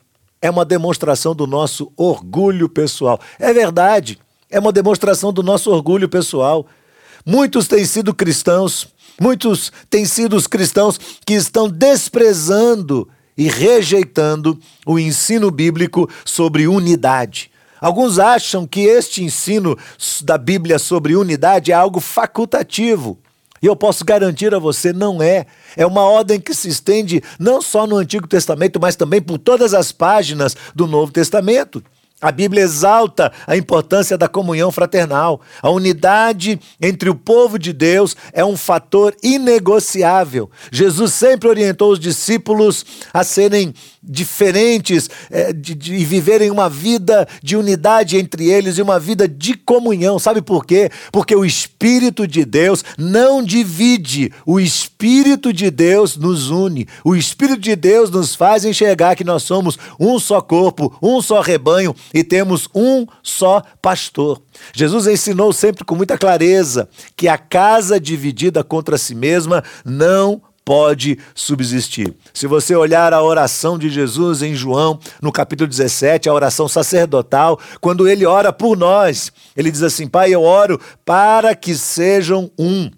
é 0.42 0.50
uma 0.50 0.64
demonstração 0.64 1.34
do 1.34 1.46
nosso 1.46 1.92
orgulho 1.96 2.68
pessoal. 2.68 3.20
É 3.38 3.52
verdade, 3.52 4.18
é 4.50 4.58
uma 4.58 4.72
demonstração 4.72 5.32
do 5.32 5.42
nosso 5.42 5.70
orgulho 5.70 6.08
pessoal. 6.08 6.66
Muitos 7.24 7.68
têm 7.68 7.84
sido 7.84 8.14
cristãos, 8.14 8.88
muitos 9.20 9.70
têm 9.90 10.06
sido 10.06 10.36
os 10.36 10.46
cristãos 10.46 10.98
que 11.26 11.34
estão 11.34 11.68
desprezando 11.68 13.08
e 13.36 13.48
rejeitando 13.48 14.58
o 14.86 14.98
ensino 14.98 15.50
bíblico 15.50 16.08
sobre 16.24 16.66
unidade. 16.66 17.50
Alguns 17.80 18.18
acham 18.18 18.66
que 18.66 18.80
este 18.80 19.22
ensino 19.22 19.76
da 20.22 20.36
Bíblia 20.36 20.78
sobre 20.78 21.16
unidade 21.16 21.72
é 21.72 21.74
algo 21.74 22.00
facultativo. 22.00 23.18
E 23.62 23.66
eu 23.66 23.76
posso 23.76 24.04
garantir 24.04 24.54
a 24.54 24.58
você, 24.58 24.92
não 24.92 25.22
é. 25.22 25.46
É 25.76 25.84
uma 25.84 26.02
ordem 26.02 26.40
que 26.40 26.54
se 26.54 26.68
estende 26.68 27.22
não 27.38 27.60
só 27.60 27.86
no 27.86 27.96
Antigo 27.96 28.26
Testamento, 28.26 28.80
mas 28.80 28.96
também 28.96 29.20
por 29.20 29.38
todas 29.38 29.74
as 29.74 29.92
páginas 29.92 30.56
do 30.74 30.86
Novo 30.86 31.12
Testamento. 31.12 31.82
A 32.20 32.30
Bíblia 32.30 32.62
exalta 32.62 33.32
a 33.46 33.56
importância 33.56 34.18
da 34.18 34.28
comunhão 34.28 34.70
fraternal. 34.70 35.40
A 35.62 35.70
unidade 35.70 36.60
entre 36.80 37.08
o 37.08 37.14
povo 37.14 37.58
de 37.58 37.72
Deus 37.72 38.14
é 38.32 38.44
um 38.44 38.58
fator 38.58 39.16
inegociável. 39.22 40.50
Jesus 40.70 41.14
sempre 41.14 41.48
orientou 41.48 41.92
os 41.92 41.98
discípulos 41.98 42.84
a 43.12 43.24
serem 43.24 43.72
diferentes 44.02 45.08
é, 45.30 45.52
de, 45.52 45.74
de, 45.74 45.94
e 45.94 46.04
viverem 46.04 46.50
uma 46.50 46.68
vida 46.68 47.28
de 47.42 47.56
unidade 47.56 48.16
entre 48.16 48.50
eles 48.50 48.78
e 48.78 48.82
uma 48.82 48.98
vida 48.98 49.26
de 49.26 49.54
comunhão. 49.54 50.18
Sabe 50.18 50.42
por 50.42 50.64
quê? 50.64 50.90
Porque 51.12 51.34
o 51.34 51.44
Espírito 51.44 52.26
de 52.26 52.44
Deus 52.44 52.84
não 52.98 53.42
divide, 53.42 54.32
o 54.44 54.58
Espírito 54.58 55.52
de 55.52 55.70
Deus 55.70 56.16
nos 56.16 56.50
une. 56.50 56.86
O 57.04 57.14
Espírito 57.14 57.60
de 57.60 57.76
Deus 57.76 58.10
nos 58.10 58.34
faz 58.34 58.64
enxergar 58.64 59.16
que 59.16 59.24
nós 59.24 59.42
somos 59.42 59.78
um 59.98 60.18
só 60.18 60.40
corpo, 60.40 60.94
um 61.02 61.20
só 61.22 61.40
rebanho 61.40 61.94
e 62.12 62.24
temos 62.24 62.68
um 62.74 63.06
só 63.22 63.62
pastor. 63.80 64.40
Jesus 64.74 65.06
ensinou 65.06 65.52
sempre 65.52 65.84
com 65.84 65.94
muita 65.94 66.18
clareza 66.18 66.88
que 67.16 67.28
a 67.28 67.38
casa 67.38 68.00
dividida 68.00 68.62
contra 68.64 68.98
si 68.98 69.14
mesma 69.14 69.62
não 69.84 70.42
pode 70.64 71.18
subsistir. 71.34 72.14
Se 72.32 72.46
você 72.46 72.76
olhar 72.76 73.12
a 73.12 73.22
oração 73.22 73.78
de 73.78 73.88
Jesus 73.88 74.42
em 74.42 74.54
João, 74.54 74.98
no 75.20 75.32
capítulo 75.32 75.68
17, 75.68 76.28
a 76.28 76.34
oração 76.34 76.68
sacerdotal, 76.68 77.58
quando 77.80 78.08
ele 78.08 78.24
ora 78.24 78.52
por 78.52 78.76
nós, 78.76 79.32
ele 79.56 79.70
diz 79.70 79.82
assim: 79.82 80.06
Pai, 80.06 80.32
eu 80.32 80.42
oro 80.42 80.80
para 81.04 81.54
que 81.54 81.74
sejam 81.74 82.50
um. 82.58 82.90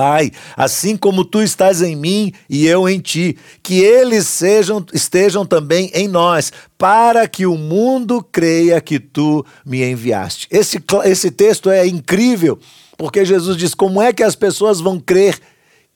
Pai, 0.00 0.32
assim 0.56 0.96
como 0.96 1.26
tu 1.26 1.42
estás 1.42 1.82
em 1.82 1.94
mim 1.94 2.32
e 2.48 2.66
eu 2.66 2.88
em 2.88 2.98
ti, 2.98 3.36
que 3.62 3.80
eles 3.80 4.26
sejam, 4.26 4.82
estejam 4.94 5.44
também 5.44 5.90
em 5.92 6.08
nós, 6.08 6.50
para 6.78 7.28
que 7.28 7.44
o 7.44 7.54
mundo 7.54 8.26
creia 8.32 8.80
que 8.80 8.98
tu 8.98 9.44
me 9.62 9.84
enviaste. 9.84 10.48
Esse, 10.50 10.82
esse 11.04 11.30
texto 11.30 11.68
é 11.68 11.86
incrível, 11.86 12.58
porque 12.96 13.26
Jesus 13.26 13.58
diz: 13.58 13.74
como 13.74 14.00
é 14.00 14.10
que 14.10 14.22
as 14.22 14.34
pessoas 14.34 14.80
vão 14.80 14.98
crer 14.98 15.38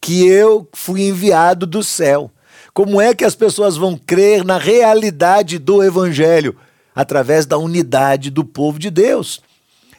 que 0.02 0.26
eu 0.26 0.68
fui 0.74 1.08
enviado 1.08 1.66
do 1.66 1.82
céu. 1.82 2.30
Como 2.74 3.00
é 3.00 3.14
que 3.14 3.24
as 3.24 3.34
pessoas 3.34 3.74
vão 3.74 3.96
crer 3.96 4.44
na 4.44 4.58
realidade 4.58 5.58
do 5.58 5.82
Evangelho? 5.82 6.54
Através 6.94 7.46
da 7.46 7.56
unidade 7.56 8.28
do 8.28 8.44
povo 8.44 8.78
de 8.78 8.90
Deus. 8.90 9.40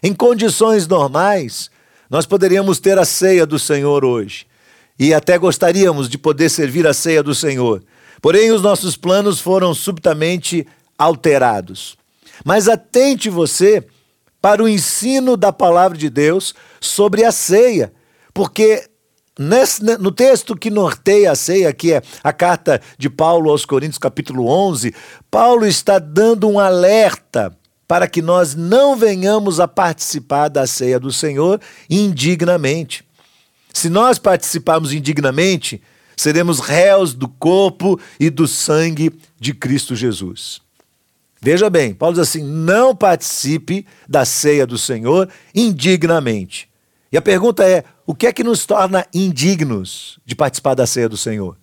Em 0.04 0.14
condições 0.14 0.88
normais, 0.88 1.72
nós 2.10 2.26
poderíamos 2.26 2.80
ter 2.80 2.98
a 2.98 3.06
ceia 3.06 3.46
do 3.46 3.58
Senhor 3.58 4.06
hoje. 4.06 4.46
E 4.98 5.14
até 5.14 5.38
gostaríamos 5.38 6.08
de 6.10 6.18
poder 6.18 6.50
servir 6.50 6.88
a 6.88 6.94
ceia 6.94 7.22
do 7.22 7.36
Senhor. 7.36 7.84
Porém, 8.22 8.52
os 8.52 8.62
nossos 8.62 8.96
planos 8.96 9.40
foram 9.40 9.74
subitamente 9.74 10.66
alterados. 10.98 11.98
Mas 12.44 12.68
atente 12.68 13.30
você 13.30 13.86
para 14.42 14.64
o 14.64 14.70
ensino 14.70 15.36
da 15.36 15.52
palavra 15.52 15.98
de 15.98 16.10
Deus 16.10 16.54
sobre 16.80 17.24
a 17.24 17.32
ceia, 17.32 17.92
porque 18.34 18.88
nesse, 19.38 19.82
no 19.98 20.12
texto 20.12 20.56
que 20.56 20.70
norteia 20.70 21.32
a 21.32 21.36
ceia, 21.36 21.74
que 21.74 21.94
é 21.94 22.02
a 22.24 22.32
carta 22.32 22.80
de 22.98 23.10
Paulo 23.10 23.50
aos 23.50 23.66
Coríntios, 23.66 23.98
capítulo 23.98 24.48
11, 24.48 24.94
Paulo 25.32 25.66
está 25.66 25.98
dando 26.00 26.48
um 26.48 26.60
alerta 26.60 27.58
para 27.88 28.08
que 28.08 28.22
nós 28.22 28.56
não 28.56 28.96
venhamos 28.96 29.60
a 29.60 29.68
participar 29.68 30.50
da 30.50 30.66
ceia 30.66 31.00
do 31.00 31.12
Senhor 31.12 31.60
indignamente. 31.90 33.06
Se 33.74 33.90
nós 33.90 34.18
participarmos 34.18 34.94
indignamente, 34.94 35.82
seremos 36.16 36.60
réus 36.60 37.14
do 37.14 37.28
corpo 37.28 38.00
e 38.20 38.30
do 38.30 38.48
sangue 38.48 39.14
de 39.40 39.54
Cristo 39.54 39.96
Jesus. 39.96 40.62
Veja 41.42 41.70
bem, 41.70 41.94
Paulo 41.94 42.16
diz 42.16 42.28
assim: 42.28 42.44
não 42.44 42.96
participe 42.96 43.86
da 44.08 44.26
ceia 44.26 44.66
do 44.66 44.78
Senhor 44.78 45.30
indignamente. 45.54 46.68
E 47.12 47.18
a 47.18 47.22
pergunta 47.22 47.64
é: 47.64 47.84
o 48.06 48.16
que 48.16 48.26
é 48.26 48.34
que 48.34 48.44
nos 48.44 48.66
torna 48.66 49.06
indignos 49.14 50.18
de 50.26 50.36
participar 50.36 50.74
da 50.74 50.88
ceia 50.88 51.08
do 51.08 51.18
Senhor? 51.18 51.56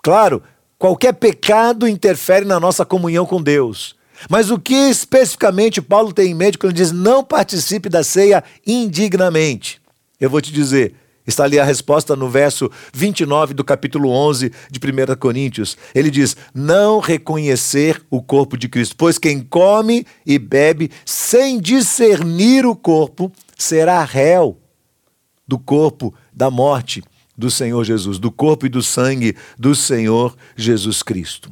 Claro, 0.00 0.42
qualquer 0.78 1.14
pecado 1.14 1.88
interfere 1.88 2.44
na 2.44 2.60
nossa 2.60 2.84
comunhão 2.84 3.26
com 3.26 3.42
Deus. 3.42 3.95
Mas 4.28 4.50
o 4.50 4.58
que 4.58 4.74
especificamente 4.74 5.82
Paulo 5.82 6.12
tem 6.12 6.30
em 6.30 6.34
mente 6.34 6.58
quando 6.58 6.72
diz 6.72 6.92
não 6.92 7.22
participe 7.22 7.88
da 7.88 8.02
ceia 8.02 8.42
indignamente? 8.66 9.80
Eu 10.20 10.30
vou 10.30 10.40
te 10.40 10.52
dizer, 10.52 10.94
Está 11.26 11.42
ali 11.42 11.58
a 11.58 11.64
resposta 11.64 12.14
no 12.14 12.30
verso 12.30 12.70
29 12.94 13.52
do 13.52 13.64
capítulo 13.64 14.10
11 14.10 14.52
de 14.70 14.78
1 14.78 15.16
Coríntios. 15.16 15.76
Ele 15.92 16.08
diz: 16.08 16.36
Não 16.54 17.00
reconhecer 17.00 18.00
o 18.08 18.22
corpo 18.22 18.56
de 18.56 18.68
Cristo, 18.68 18.94
pois 18.96 19.18
quem 19.18 19.40
come 19.40 20.06
e 20.24 20.38
bebe 20.38 20.90
sem 21.04 21.58
discernir 21.58 22.64
o 22.64 22.76
corpo 22.76 23.32
será 23.58 24.04
réu 24.04 24.56
do 25.48 25.58
corpo 25.58 26.14
da 26.32 26.48
morte 26.48 27.02
do 27.36 27.50
Senhor 27.50 27.82
Jesus, 27.84 28.18
do 28.18 28.30
corpo 28.30 28.66
e 28.66 28.68
do 28.68 28.82
sangue 28.82 29.36
do 29.58 29.74
Senhor 29.74 30.36
Jesus 30.56 31.02
Cristo. 31.02 31.50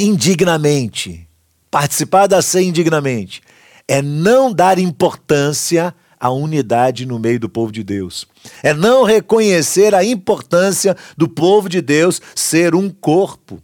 Indignamente, 0.00 1.28
participar 1.72 2.28
da 2.28 2.40
ceia 2.40 2.68
indignamente, 2.68 3.42
é 3.88 4.00
não 4.00 4.52
dar 4.52 4.78
importância 4.78 5.92
a 6.20 6.30
unidade 6.30 7.04
no 7.04 7.18
meio 7.18 7.40
do 7.40 7.48
povo 7.48 7.72
de 7.72 7.82
Deus. 7.82 8.24
É 8.62 8.72
não 8.72 9.02
reconhecer 9.02 9.96
a 9.96 10.04
importância 10.04 10.96
do 11.16 11.28
povo 11.28 11.68
de 11.68 11.80
Deus 11.80 12.22
ser 12.32 12.76
um 12.76 12.88
corpo. 12.88 13.60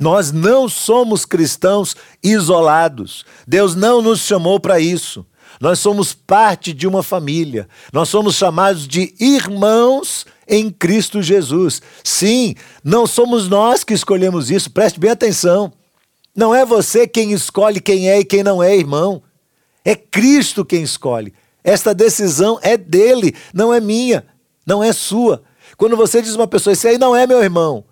Nós 0.00 0.32
não 0.32 0.68
somos 0.68 1.24
cristãos 1.24 1.94
isolados. 2.24 3.24
Deus 3.46 3.76
não 3.76 4.02
nos 4.02 4.18
chamou 4.18 4.58
para 4.58 4.80
isso. 4.80 5.24
Nós 5.60 5.78
somos 5.78 6.12
parte 6.12 6.72
de 6.72 6.88
uma 6.88 7.04
família. 7.04 7.68
Nós 7.92 8.08
somos 8.08 8.34
chamados 8.34 8.88
de 8.88 9.14
irmãos 9.20 10.26
em 10.48 10.70
Cristo 10.70 11.22
Jesus. 11.22 11.80
Sim, 12.02 12.54
não 12.82 13.06
somos 13.06 13.48
nós 13.48 13.84
que 13.84 13.94
escolhemos 13.94 14.50
isso, 14.50 14.70
preste 14.70 14.98
bem 14.98 15.10
atenção. 15.10 15.72
Não 16.34 16.54
é 16.54 16.64
você 16.64 17.06
quem 17.06 17.32
escolhe 17.32 17.80
quem 17.80 18.08
é 18.08 18.20
e 18.20 18.24
quem 18.24 18.42
não 18.42 18.62
é 18.62 18.76
irmão. 18.76 19.22
É 19.84 19.94
Cristo 19.94 20.64
quem 20.64 20.82
escolhe. 20.82 21.32
Esta 21.64 21.94
decisão 21.94 22.58
é 22.62 22.76
dele, 22.76 23.34
não 23.52 23.72
é 23.72 23.80
minha, 23.80 24.26
não 24.66 24.82
é 24.82 24.92
sua. 24.92 25.42
Quando 25.76 25.96
você 25.96 26.20
diz 26.20 26.34
uma 26.34 26.46
pessoa, 26.46 26.72
esse 26.72 26.88
aí 26.88 26.98
não 26.98 27.14
é 27.14 27.26
meu 27.26 27.42
irmão, 27.42 27.84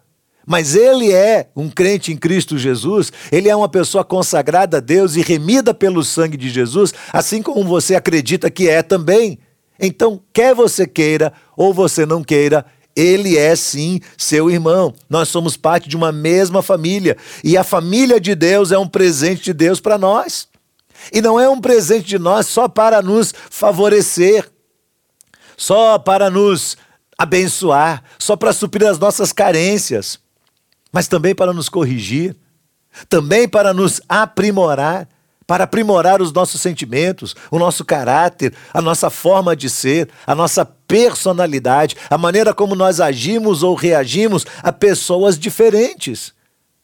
mas 0.46 0.74
ele 0.74 1.12
é 1.12 1.48
um 1.54 1.68
crente 1.68 2.12
em 2.12 2.16
Cristo 2.16 2.58
Jesus, 2.58 3.12
ele 3.30 3.48
é 3.48 3.54
uma 3.54 3.68
pessoa 3.68 4.04
consagrada 4.04 4.78
a 4.78 4.80
Deus 4.80 5.14
e 5.14 5.22
remida 5.22 5.72
pelo 5.72 6.02
sangue 6.02 6.36
de 6.36 6.50
Jesus, 6.50 6.92
assim 7.12 7.42
como 7.42 7.62
você 7.64 7.94
acredita 7.94 8.50
que 8.50 8.68
é 8.68 8.82
também. 8.82 9.38
Então, 9.80 10.20
quer 10.32 10.54
você 10.54 10.86
queira 10.86 11.32
ou 11.56 11.72
você 11.72 12.04
não 12.04 12.22
queira, 12.22 12.66
ele 12.94 13.36
é 13.36 13.56
sim 13.56 14.00
seu 14.16 14.50
irmão. 14.50 14.94
Nós 15.08 15.28
somos 15.28 15.56
parte 15.56 15.88
de 15.88 15.96
uma 15.96 16.12
mesma 16.12 16.62
família 16.62 17.16
e 17.42 17.56
a 17.56 17.64
família 17.64 18.20
de 18.20 18.34
Deus 18.34 18.72
é 18.72 18.78
um 18.78 18.86
presente 18.86 19.44
de 19.44 19.52
Deus 19.52 19.80
para 19.80 19.96
nós. 19.96 20.48
E 21.12 21.22
não 21.22 21.40
é 21.40 21.48
um 21.48 21.60
presente 21.60 22.04
de 22.04 22.18
nós 22.18 22.46
só 22.46 22.68
para 22.68 23.00
nos 23.00 23.32
favorecer, 23.48 24.46
só 25.56 25.98
para 25.98 26.28
nos 26.28 26.76
abençoar, 27.16 28.02
só 28.18 28.36
para 28.36 28.52
suprir 28.52 28.86
as 28.86 28.98
nossas 28.98 29.32
carências, 29.32 30.18
mas 30.92 31.08
também 31.08 31.34
para 31.34 31.52
nos 31.52 31.68
corrigir, 31.68 32.36
também 33.08 33.48
para 33.48 33.72
nos 33.72 34.00
aprimorar, 34.08 35.08
para 35.50 35.64
aprimorar 35.64 36.22
os 36.22 36.32
nossos 36.32 36.60
sentimentos, 36.60 37.34
o 37.50 37.58
nosso 37.58 37.84
caráter, 37.84 38.54
a 38.72 38.80
nossa 38.80 39.10
forma 39.10 39.56
de 39.56 39.68
ser, 39.68 40.08
a 40.24 40.32
nossa 40.32 40.64
personalidade, 40.64 41.96
a 42.08 42.16
maneira 42.16 42.54
como 42.54 42.76
nós 42.76 43.00
agimos 43.00 43.64
ou 43.64 43.74
reagimos 43.74 44.46
a 44.62 44.70
pessoas 44.70 45.36
diferentes. 45.36 46.32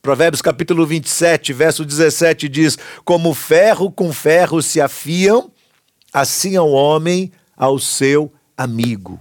Provérbios 0.02 0.42
capítulo 0.42 0.84
27, 0.84 1.52
verso 1.52 1.84
17 1.84 2.48
diz: 2.48 2.76
Como 3.04 3.32
ferro 3.34 3.88
com 3.88 4.12
ferro 4.12 4.60
se 4.60 4.80
afiam, 4.80 5.48
assim 6.12 6.56
é 6.56 6.60
o 6.60 6.72
homem 6.72 7.30
ao 7.56 7.78
seu 7.78 8.32
amigo. 8.56 9.20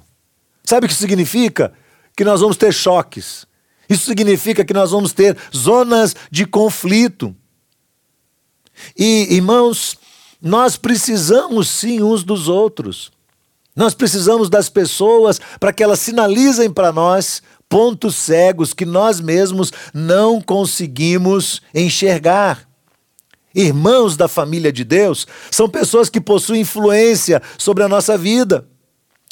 Sabe 0.63 0.87
o 0.87 0.89
que 0.89 0.95
significa? 0.95 1.71
Que 2.17 2.23
nós 2.23 2.41
vamos 2.41 2.57
ter 2.57 2.73
choques. 2.73 3.45
Isso 3.87 4.07
significa 4.07 4.65
que 4.65 4.73
nós 4.73 4.89
vamos 4.89 5.13
ter 5.13 5.37
zonas 5.55 6.15
de 6.31 6.47
conflito. 6.47 7.35
E, 8.97 9.33
irmãos, 9.35 9.97
nós 10.41 10.77
precisamos 10.77 11.67
sim 11.69 12.01
uns 12.01 12.23
dos 12.23 12.47
outros. 12.47 13.11
Nós 13.75 13.93
precisamos 13.93 14.49
das 14.49 14.69
pessoas 14.69 15.39
para 15.59 15.73
que 15.73 15.83
elas 15.83 15.99
sinalizem 15.99 16.71
para 16.71 16.91
nós 16.91 17.41
pontos 17.67 18.15
cegos 18.15 18.73
que 18.73 18.85
nós 18.85 19.19
mesmos 19.19 19.71
não 19.93 20.41
conseguimos 20.41 21.61
enxergar. 21.73 22.67
Irmãos 23.53 24.15
da 24.15 24.27
família 24.27 24.71
de 24.71 24.83
Deus 24.83 25.25
são 25.49 25.67
pessoas 25.67 26.09
que 26.09 26.21
possuem 26.21 26.61
influência 26.61 27.41
sobre 27.57 27.83
a 27.83 27.89
nossa 27.89 28.17
vida. 28.17 28.67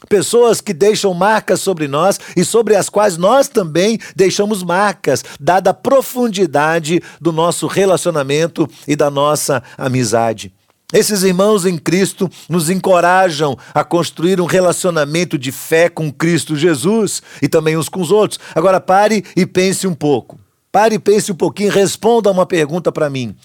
Pessoas 0.10 0.62
que 0.62 0.74
deixam 0.74 1.14
marcas 1.14 1.62
sobre 1.62 1.88
nós 1.88 2.20
e 2.36 2.44
sobre 2.44 2.76
as 2.76 2.90
quais 2.90 3.18
nós 3.18 3.48
também 3.48 4.00
deixamos 4.16 4.64
marcas, 4.64 5.24
dada 5.40 5.70
a 5.70 5.74
profundidade 5.74 7.02
do 7.20 7.32
nosso 7.32 7.68
relacionamento 7.68 8.70
e 8.88 8.96
da 8.96 9.10
nossa 9.10 9.64
amizade. 9.78 10.54
Esses 10.94 11.24
irmãos 11.24 11.66
em 11.66 11.76
Cristo 11.76 12.30
nos 12.48 12.70
encorajam 12.70 13.58
a 13.74 13.84
construir 13.84 14.40
um 14.40 14.46
relacionamento 14.46 15.40
de 15.40 15.52
fé 15.52 15.90
com 15.90 16.12
Cristo 16.12 16.56
Jesus 16.56 17.24
e 17.42 17.50
também 17.50 17.76
uns 17.76 17.90
com 17.90 18.00
os 18.00 18.12
outros. 18.12 18.40
Agora 18.54 18.80
pare 18.80 19.26
e 19.36 19.44
pense 19.44 19.88
um 19.88 19.96
pouco. 19.96 20.40
Pare 20.72 20.96
e 20.96 21.00
pense 21.00 21.32
um 21.32 21.36
pouquinho, 21.36 21.72
responda 21.72 22.30
uma 22.30 22.46
pergunta 22.46 22.92
para 22.92 23.10
mim. 23.10 23.36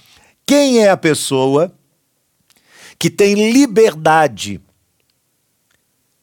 Quem 0.47 0.81
é 0.81 0.90
a 0.90 0.97
pessoa 0.97 1.73
que 2.99 3.09
tem 3.09 3.51
liberdade? 3.51 4.61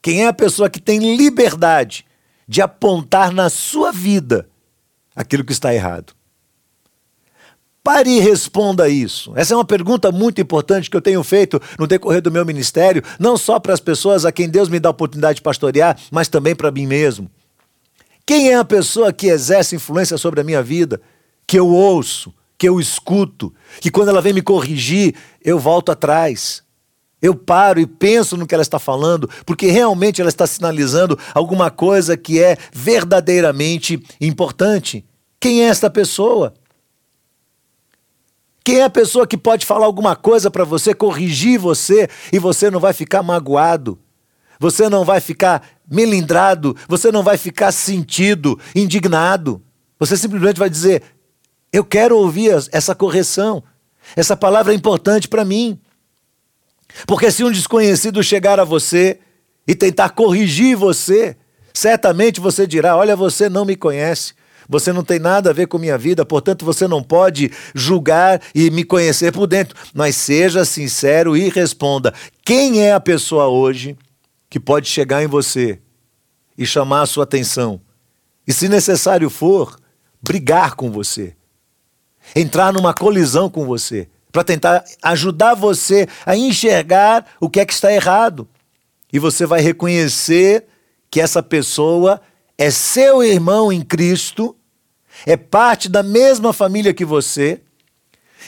Quem 0.06 0.22
é 0.22 0.28
a 0.28 0.34
pessoa 0.34 0.70
que 0.70 0.80
tem 0.80 1.16
liberdade 1.18 2.06
de 2.48 2.62
apontar 2.62 3.34
na 3.34 3.50
sua 3.50 3.92
vida 3.92 4.48
aquilo 5.16 5.44
que 5.44 5.52
está 5.52 5.74
errado? 5.74 6.14
Pare 7.84 8.12
e 8.12 8.20
responda 8.20 8.88
isso. 8.88 9.34
Essa 9.36 9.56
é 9.56 9.58
uma 9.58 9.66
pergunta 9.66 10.12
muito 10.12 10.40
importante 10.40 10.92
que 10.92 10.96
eu 10.96 11.02
tenho 11.02 11.24
feito 11.24 11.60
no 11.80 11.88
decorrer 11.88 12.22
do 12.22 12.32
meu 12.32 12.46
ministério, 12.46 13.02
não 13.18 13.36
só 13.36 13.60
para 13.60 13.74
as 13.74 13.80
pessoas 13.80 14.26
a 14.26 14.32
quem 14.32 14.48
Deus 14.48 14.70
me 14.70 14.80
dá 14.80 14.90
a 14.90 14.92
oportunidade 14.92 15.38
de 15.38 15.42
pastorear, 15.42 15.98
mas 16.12 16.28
também 16.28 16.56
para 16.56 16.70
mim 16.70 16.86
mesmo. 16.86 17.28
Quem 18.28 18.52
é 18.52 18.58
a 18.58 18.64
pessoa 18.64 19.12
que 19.12 19.26
exerce 19.26 19.76
influência 19.76 20.20
sobre 20.20 20.40
a 20.40 20.44
minha 20.44 20.62
vida, 20.62 21.02
que 21.48 21.58
eu 21.58 21.68
ouço, 21.68 22.32
que 22.60 22.70
eu 22.70 22.80
escuto, 22.80 23.52
que 23.82 23.90
quando 23.90 24.10
ela 24.10 24.22
vem 24.22 24.34
me 24.34 24.44
corrigir, 24.44 25.16
eu 25.44 25.58
volto 25.58 25.92
atrás? 25.92 26.64
Eu 27.26 27.34
paro 27.34 27.80
e 27.80 27.88
penso 27.88 28.38
no 28.38 28.46
que 28.46 28.54
ela 28.54 28.62
está 28.62 28.78
falando, 28.78 29.28
porque 29.48 29.66
realmente 29.66 30.22
ela 30.22 30.30
está 30.30 30.46
sinalizando 30.46 31.18
alguma 31.34 31.72
coisa 31.72 32.16
que 32.16 32.40
é 32.40 32.56
verdadeiramente 32.72 34.00
importante. 34.22 35.04
Quem 35.40 35.64
é 35.64 35.66
esta 35.66 35.90
pessoa? 35.90 36.54
Quem 38.64 38.82
é 38.82 38.84
a 38.84 38.92
pessoa 38.92 39.26
que 39.26 39.40
pode 39.40 39.66
falar 39.66 39.88
alguma 39.88 40.16
coisa 40.16 40.52
para 40.52 40.64
você, 40.64 40.94
corrigir 40.94 41.58
você 41.58 42.08
e 42.32 42.38
você 42.38 42.70
não 42.70 42.80
vai 42.80 42.94
ficar 42.94 43.24
magoado? 43.24 43.98
Você 44.60 44.88
não 44.88 45.04
vai 45.04 45.20
ficar 45.20 45.68
melindrado, 45.90 46.78
você 46.88 47.12
não 47.12 47.24
vai 47.24 47.40
ficar 47.40 47.72
sentido, 47.72 48.60
indignado. 48.76 49.64
Você 49.98 50.16
simplesmente 50.16 50.60
vai 50.60 50.70
dizer: 50.70 51.02
Eu 51.74 51.84
quero 51.84 52.16
ouvir 52.20 52.52
essa 52.72 52.94
correção. 52.94 53.64
Essa 54.16 54.38
palavra 54.38 54.74
é 54.74 54.76
importante 54.76 55.28
para 55.28 55.44
mim. 55.44 55.80
Porque 57.06 57.32
se 57.32 57.44
um 57.44 57.52
desconhecido 57.52 58.24
chegar 58.24 58.60
a 58.60 58.64
você 58.64 59.20
e 59.68 59.76
tentar 59.76 60.10
corrigir 60.10 60.76
você, 60.78 61.36
certamente 61.74 62.40
você 62.40 62.66
dirá: 62.66 62.96
Olha, 62.96 63.16
você 63.16 63.50
não 63.50 63.66
me 63.66 63.76
conhece. 63.76 64.34
você 64.68 64.92
não 64.92 65.04
tem 65.04 65.20
nada 65.20 65.50
a 65.52 65.54
ver 65.54 65.68
com 65.68 65.78
minha 65.78 65.98
vida, 65.98 66.26
portanto 66.26 66.66
você 66.66 66.88
não 66.88 67.04
pode 67.04 67.52
julgar 67.74 68.42
e 68.54 68.72
me 68.72 68.84
conhecer 68.84 69.32
por 69.32 69.46
dentro. 69.46 69.76
Mas 69.94 70.16
seja 70.16 70.66
sincero 70.66 71.36
e 71.36 71.50
responda: 71.50 72.14
quem 72.44 72.82
é 72.82 72.94
a 72.94 73.00
pessoa 73.00 73.48
hoje 73.48 73.98
que 74.50 74.60
pode 74.60 74.88
chegar 74.88 75.24
em 75.24 75.28
você 75.28 75.80
e 76.58 76.66
chamar 76.66 77.02
a 77.02 77.06
sua 77.06 77.24
atenção? 77.24 77.82
E 78.48 78.54
se 78.54 78.70
necessário 78.70 79.30
for, 79.30 79.76
brigar 80.22 80.76
com 80.76 80.92
você, 80.92 81.36
entrar 82.36 82.72
numa 82.72 82.94
colisão 82.94 83.50
com 83.50 83.66
você, 83.66 84.08
para 84.36 84.44
tentar 84.44 84.84
ajudar 85.02 85.54
você 85.54 86.10
a 86.26 86.36
enxergar 86.36 87.26
o 87.40 87.50
que 87.50 87.62
é 87.62 87.66
que 87.66 87.72
está 87.72 87.94
errado. 87.94 88.46
E 89.14 89.18
você 89.18 89.46
vai 89.46 89.62
reconhecer 89.62 90.66
que 91.10 91.22
essa 91.22 91.42
pessoa 91.42 92.20
é 92.58 92.70
seu 92.70 93.24
irmão 93.24 93.72
em 93.72 93.82
Cristo, 93.82 94.54
é 95.26 95.38
parte 95.38 95.88
da 95.88 96.04
mesma 96.04 96.52
família 96.52 96.94
que 96.94 97.06
você, 97.06 97.62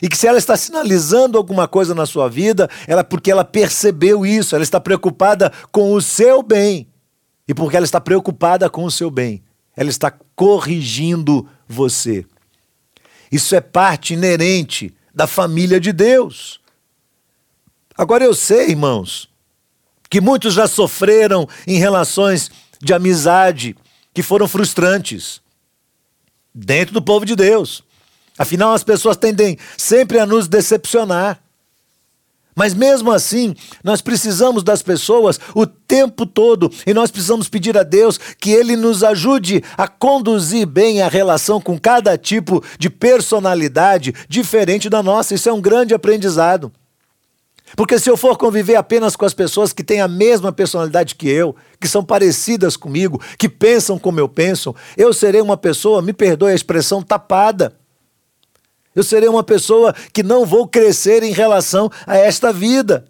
e 0.02 0.10
que 0.10 0.18
se 0.18 0.28
ela 0.28 0.38
está 0.38 0.58
sinalizando 0.58 1.38
alguma 1.38 1.70
coisa 1.70 1.96
na 1.96 2.06
sua 2.06 2.28
vida, 2.28 2.70
ela 2.86 3.02
porque 3.02 3.32
ela 3.32 3.46
percebeu 3.46 4.26
isso, 4.26 4.56
ela 4.56 4.66
está 4.66 4.82
preocupada 4.82 5.54
com 5.72 5.94
o 5.94 6.02
seu 6.02 6.44
bem. 6.44 6.86
E 7.48 7.54
porque 7.54 7.78
ela 7.78 7.86
está 7.86 8.02
preocupada 8.02 8.70
com 8.70 8.84
o 8.84 8.92
seu 8.92 9.10
bem, 9.10 9.42
ela 9.74 9.90
está 9.90 10.12
corrigindo 10.36 11.48
você. 11.66 12.26
Isso 13.32 13.56
é 13.56 13.62
parte 13.62 14.16
inerente 14.16 14.94
da 15.18 15.26
família 15.26 15.80
de 15.80 15.92
Deus. 15.92 16.60
Agora 17.98 18.24
eu 18.24 18.36
sei, 18.36 18.70
irmãos, 18.70 19.28
que 20.12 20.22
muitos 20.22 20.54
já 20.54 20.68
sofreram 20.68 21.50
em 21.66 21.80
relações 21.80 22.52
de 22.80 22.94
amizade 22.94 23.76
que 24.14 24.22
foram 24.22 24.48
frustrantes 24.48 25.42
dentro 26.54 26.94
do 26.94 27.02
povo 27.02 27.26
de 27.26 27.36
Deus. 27.36 27.84
Afinal, 28.38 28.74
as 28.74 28.84
pessoas 28.84 29.18
tendem 29.18 29.58
sempre 29.76 30.20
a 30.20 30.26
nos 30.28 30.48
decepcionar. 30.48 31.42
Mas 32.58 32.74
mesmo 32.74 33.12
assim, 33.12 33.54
nós 33.84 34.02
precisamos 34.02 34.64
das 34.64 34.82
pessoas 34.82 35.40
o 35.54 35.68
tempo 35.68 36.26
todo 36.26 36.72
e 36.88 36.94
nós 36.94 37.12
precisamos 37.12 37.48
pedir 37.48 37.78
a 37.78 37.84
Deus 37.84 38.18
que 38.18 38.50
Ele 38.50 38.76
nos 38.76 39.04
ajude 39.04 39.64
a 39.78 39.88
conduzir 39.88 40.66
bem 40.66 41.04
a 41.04 41.08
relação 41.08 41.62
com 41.62 41.80
cada 41.80 42.18
tipo 42.18 42.64
de 42.80 42.90
personalidade 42.90 44.12
diferente 44.28 44.90
da 44.90 45.04
nossa. 45.04 45.36
Isso 45.36 45.48
é 45.48 45.54
um 45.54 45.62
grande 45.62 45.94
aprendizado. 45.94 46.72
Porque 47.76 48.00
se 48.00 48.10
eu 48.10 48.18
for 48.18 48.36
conviver 48.36 48.76
apenas 48.76 49.16
com 49.16 49.26
as 49.26 49.36
pessoas 49.36 49.72
que 49.72 49.84
têm 49.84 50.02
a 50.02 50.08
mesma 50.08 50.52
personalidade 50.52 51.14
que 51.14 51.30
eu, 51.30 51.56
que 51.80 51.88
são 51.88 52.04
parecidas 52.04 52.76
comigo, 52.76 53.22
que 53.38 53.48
pensam 53.48 54.00
como 54.00 54.20
eu 54.20 54.28
penso, 54.28 54.76
eu 54.98 55.14
serei 55.14 55.42
uma 55.42 55.58
pessoa, 55.58 56.02
me 56.02 56.12
perdoe 56.12 56.54
a 56.54 56.56
expressão, 56.56 57.04
tapada. 57.04 57.76
Eu 58.98 59.04
serei 59.04 59.30
uma 59.30 59.44
pessoa 59.44 59.94
que 60.12 60.24
não 60.24 60.44
vou 60.44 60.68
crescer 60.68 61.22
em 61.22 61.32
relação 61.32 61.88
a 62.08 62.18
esta 62.18 62.52
vida. 62.52 63.08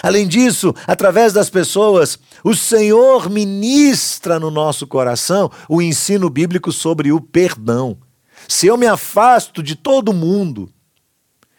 Além 0.00 0.28
disso, 0.28 0.72
através 0.86 1.32
das 1.32 1.50
pessoas, 1.50 2.16
o 2.44 2.54
Senhor 2.54 3.28
ministra 3.28 4.38
no 4.38 4.48
nosso 4.48 4.86
coração 4.86 5.50
o 5.68 5.82
ensino 5.82 6.30
bíblico 6.30 6.70
sobre 6.70 7.10
o 7.10 7.20
perdão. 7.20 7.98
Se 8.46 8.68
eu 8.68 8.76
me 8.76 8.86
afasto 8.86 9.60
de 9.60 9.74
todo 9.74 10.12
mundo, 10.12 10.70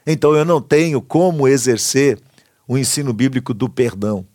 então 0.07 0.33
eu 0.33 0.45
não 0.45 0.61
tenho 0.61 1.01
como 1.01 1.45
exercer 1.45 2.17
o 2.65 2.77
ensino 2.77 3.11
bíblico 3.11 3.53
do 3.53 3.67
perdão. 3.67 4.25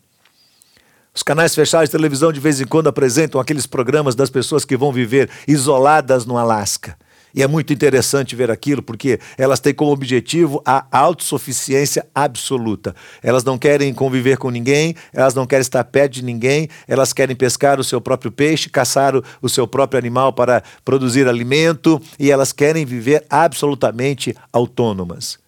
Os 1.15 1.23
canais 1.23 1.55
fechados 1.55 1.89
de 1.89 1.93
televisão 1.93 2.31
de 2.31 2.41
vez 2.41 2.61
em 2.61 2.67
quando 2.67 2.89
apresentam 2.89 3.41
aqueles 3.41 3.65
programas 3.65 4.15
das 4.15 4.29
pessoas 4.29 4.67
que 4.67 4.77
vão 4.77 4.93
viver 4.93 5.31
isoladas 5.49 6.27
no 6.27 6.37
Alasca. 6.37 6.95
E 7.35 7.43
é 7.43 7.47
muito 7.47 7.73
interessante 7.73 8.35
ver 8.35 8.51
aquilo, 8.51 8.83
porque 8.83 9.19
elas 9.37 9.61
têm 9.61 9.75
como 9.75 9.93
objetivo 9.93 10.63
a 10.65 10.87
autossuficiência 10.91 12.07
absoluta. 12.15 12.95
Elas 13.23 13.45
não 13.45 13.59
querem 13.59 13.93
conviver 13.93 14.39
com 14.39 14.51
ninguém, 14.51 14.95
elas 15.13 15.35
não 15.35 15.47
querem 15.47 15.63
estar 15.63 15.85
perto 15.85 16.15
de 16.15 16.25
ninguém, 16.25 16.69
elas 16.87 17.13
querem 17.13 17.37
pescar 17.37 17.79
o 17.79 17.85
seu 17.85 18.01
próprio 18.01 18.33
peixe, 18.33 18.71
caçar 18.71 19.15
o, 19.15 19.23
o 19.43 19.49
seu 19.49 19.67
próprio 19.67 19.99
animal 19.99 20.33
para 20.33 20.63
produzir 20.85 21.29
alimento, 21.29 22.01
e 22.19 22.31
elas 22.31 22.53
querem 22.53 22.85
viver 22.85 23.25
absolutamente 23.29 24.35
autônomas. 24.53 25.39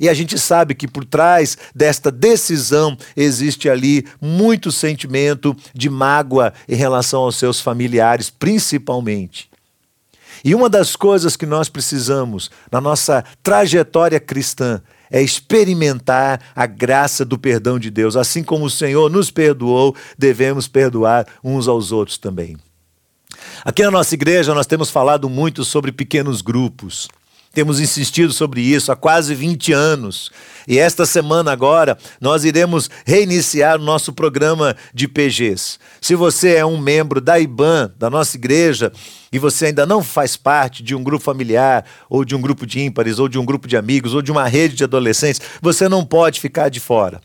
E 0.00 0.08
a 0.08 0.14
gente 0.14 0.38
sabe 0.38 0.74
que 0.74 0.88
por 0.88 1.04
trás 1.04 1.58
desta 1.74 2.10
decisão 2.10 2.96
existe 3.14 3.68
ali 3.68 4.06
muito 4.18 4.72
sentimento 4.72 5.54
de 5.74 5.90
mágoa 5.90 6.54
em 6.66 6.74
relação 6.74 7.20
aos 7.20 7.36
seus 7.36 7.60
familiares, 7.60 8.30
principalmente. 8.30 9.49
E 10.44 10.54
uma 10.54 10.68
das 10.68 10.96
coisas 10.96 11.36
que 11.36 11.46
nós 11.46 11.68
precisamos 11.68 12.50
na 12.70 12.80
nossa 12.80 13.24
trajetória 13.42 14.18
cristã 14.18 14.80
é 15.10 15.20
experimentar 15.20 16.40
a 16.54 16.66
graça 16.66 17.24
do 17.24 17.38
perdão 17.38 17.78
de 17.78 17.90
Deus. 17.90 18.16
Assim 18.16 18.42
como 18.42 18.66
o 18.66 18.70
Senhor 18.70 19.10
nos 19.10 19.30
perdoou, 19.30 19.94
devemos 20.16 20.68
perdoar 20.68 21.26
uns 21.42 21.66
aos 21.66 21.90
outros 21.90 22.16
também. 22.16 22.56
Aqui 23.64 23.82
na 23.82 23.90
nossa 23.90 24.14
igreja 24.14 24.54
nós 24.54 24.66
temos 24.66 24.90
falado 24.90 25.28
muito 25.28 25.64
sobre 25.64 25.92
pequenos 25.92 26.40
grupos. 26.40 27.08
Temos 27.52 27.80
insistido 27.80 28.32
sobre 28.32 28.60
isso 28.60 28.92
há 28.92 28.96
quase 28.96 29.34
20 29.34 29.72
anos. 29.72 30.30
E 30.68 30.78
esta 30.78 31.04
semana 31.04 31.50
agora 31.50 31.98
nós 32.20 32.44
iremos 32.44 32.88
reiniciar 33.04 33.80
o 33.80 33.82
nosso 33.82 34.12
programa 34.12 34.76
de 34.94 35.08
PGs. 35.08 35.78
Se 36.00 36.14
você 36.14 36.54
é 36.54 36.64
um 36.64 36.78
membro 36.78 37.20
da 37.20 37.40
IBAN, 37.40 37.92
da 37.98 38.08
nossa 38.08 38.36
igreja, 38.36 38.92
e 39.32 39.38
você 39.38 39.66
ainda 39.66 39.84
não 39.84 40.00
faz 40.00 40.36
parte 40.36 40.80
de 40.80 40.94
um 40.94 41.02
grupo 41.02 41.24
familiar, 41.24 41.84
ou 42.08 42.24
de 42.24 42.36
um 42.36 42.40
grupo 42.40 42.64
de 42.64 42.80
ímpares, 42.80 43.18
ou 43.18 43.28
de 43.28 43.36
um 43.36 43.44
grupo 43.44 43.66
de 43.66 43.76
amigos, 43.76 44.14
ou 44.14 44.22
de 44.22 44.30
uma 44.30 44.46
rede 44.46 44.76
de 44.76 44.84
adolescentes, 44.84 45.40
você 45.60 45.88
não 45.88 46.06
pode 46.06 46.38
ficar 46.38 46.68
de 46.68 46.78
fora. 46.78 47.20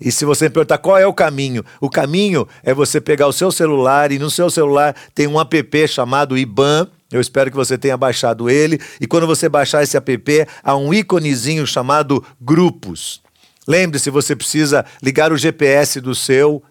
E 0.00 0.10
se 0.10 0.24
você 0.24 0.44
me 0.44 0.50
perguntar 0.50 0.78
qual 0.78 0.98
é 0.98 1.06
o 1.06 1.12
caminho, 1.12 1.62
o 1.80 1.90
caminho 1.90 2.48
é 2.62 2.72
você 2.72 2.98
pegar 2.98 3.26
o 3.26 3.32
seu 3.32 3.52
celular 3.52 4.10
e 4.10 4.18
no 4.18 4.30
seu 4.30 4.48
celular 4.48 4.94
tem 5.14 5.26
um 5.26 5.38
app 5.40 5.88
chamado 5.88 6.36
IBAN 6.36 6.88
eu 7.10 7.20
espero 7.20 7.50
que 7.50 7.56
você 7.56 7.78
tenha 7.78 7.96
baixado 7.96 8.50
ele. 8.50 8.80
E 9.00 9.06
quando 9.06 9.26
você 9.26 9.48
baixar 9.48 9.82
esse 9.82 9.96
app, 9.96 10.46
há 10.62 10.76
um 10.76 10.92
íconezinho 10.92 11.66
chamado 11.66 12.24
Grupos. 12.40 13.22
Lembre-se, 13.66 14.10
você 14.10 14.36
precisa 14.36 14.84
ligar 15.02 15.32
o 15.32 15.36
GPS 15.36 16.00
do 16.00 16.14
seu 16.14 16.62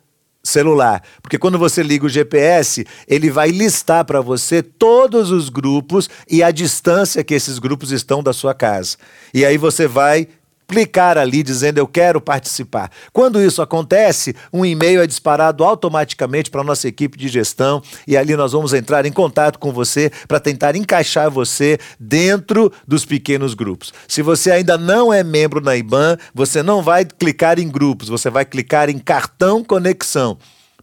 celular, 0.42 1.02
porque 1.24 1.40
quando 1.40 1.58
você 1.58 1.82
liga 1.82 2.06
o 2.06 2.10
GPS, 2.10 2.86
ele 3.08 3.32
vai 3.32 3.50
listar 3.50 4.06
para 4.06 4.22
você 4.22 4.62
todos 4.62 5.32
os 5.32 5.50
grupos 5.50 6.08
e 6.30 6.44
a 6.44 6.52
distância 6.52 7.24
que 7.24 7.34
esses 7.34 7.58
grupos 7.58 7.92
estão 7.92 8.22
da 8.22 8.32
sua 8.32 8.54
casa. 8.54 8.96
E 9.34 9.44
aí 9.44 9.58
você 9.58 9.88
vai 9.88 10.28
clicar 10.68 11.18
ali 11.18 11.44
dizendo 11.44 11.78
eu 11.78 11.88
quero 11.88 12.20
participar. 12.20 12.92
Quando 13.14 13.42
isso 13.42 13.62
acontece, 13.62 14.36
um 14.52 14.66
e-mail 14.66 15.02
é 15.02 15.08
disparado 15.08 15.64
automaticamente 15.64 16.50
para 16.50 16.62
a 16.62 16.64
nossa 16.64 16.88
equipe 16.88 17.18
de 17.18 17.28
gestão 17.28 17.82
e 18.08 18.18
ali 18.18 18.36
nós 18.36 18.52
vamos 18.52 18.74
entrar 18.74 19.06
em 19.06 19.12
contato 19.12 19.60
com 19.60 19.72
você 19.72 20.12
para 20.28 20.40
tentar 20.40 20.76
encaixar 20.76 21.30
você 21.30 21.78
dentro 22.00 22.72
dos 22.88 23.06
pequenos 23.06 23.54
grupos. 23.54 23.94
Se 24.08 24.22
você 24.22 24.52
ainda 24.52 24.78
não 24.78 25.14
é 25.14 25.24
membro 25.24 25.62
na 25.62 25.76
IBAN, 25.76 26.18
você 26.34 26.62
não 26.62 26.82
vai 26.82 27.06
clicar 27.06 27.60
em 27.60 27.70
grupos, 27.70 28.10
você 28.10 28.30
vai 28.30 28.46
clicar 28.46 28.90
em 28.90 29.00
cartão 29.00 29.64
conexão. 29.64 30.38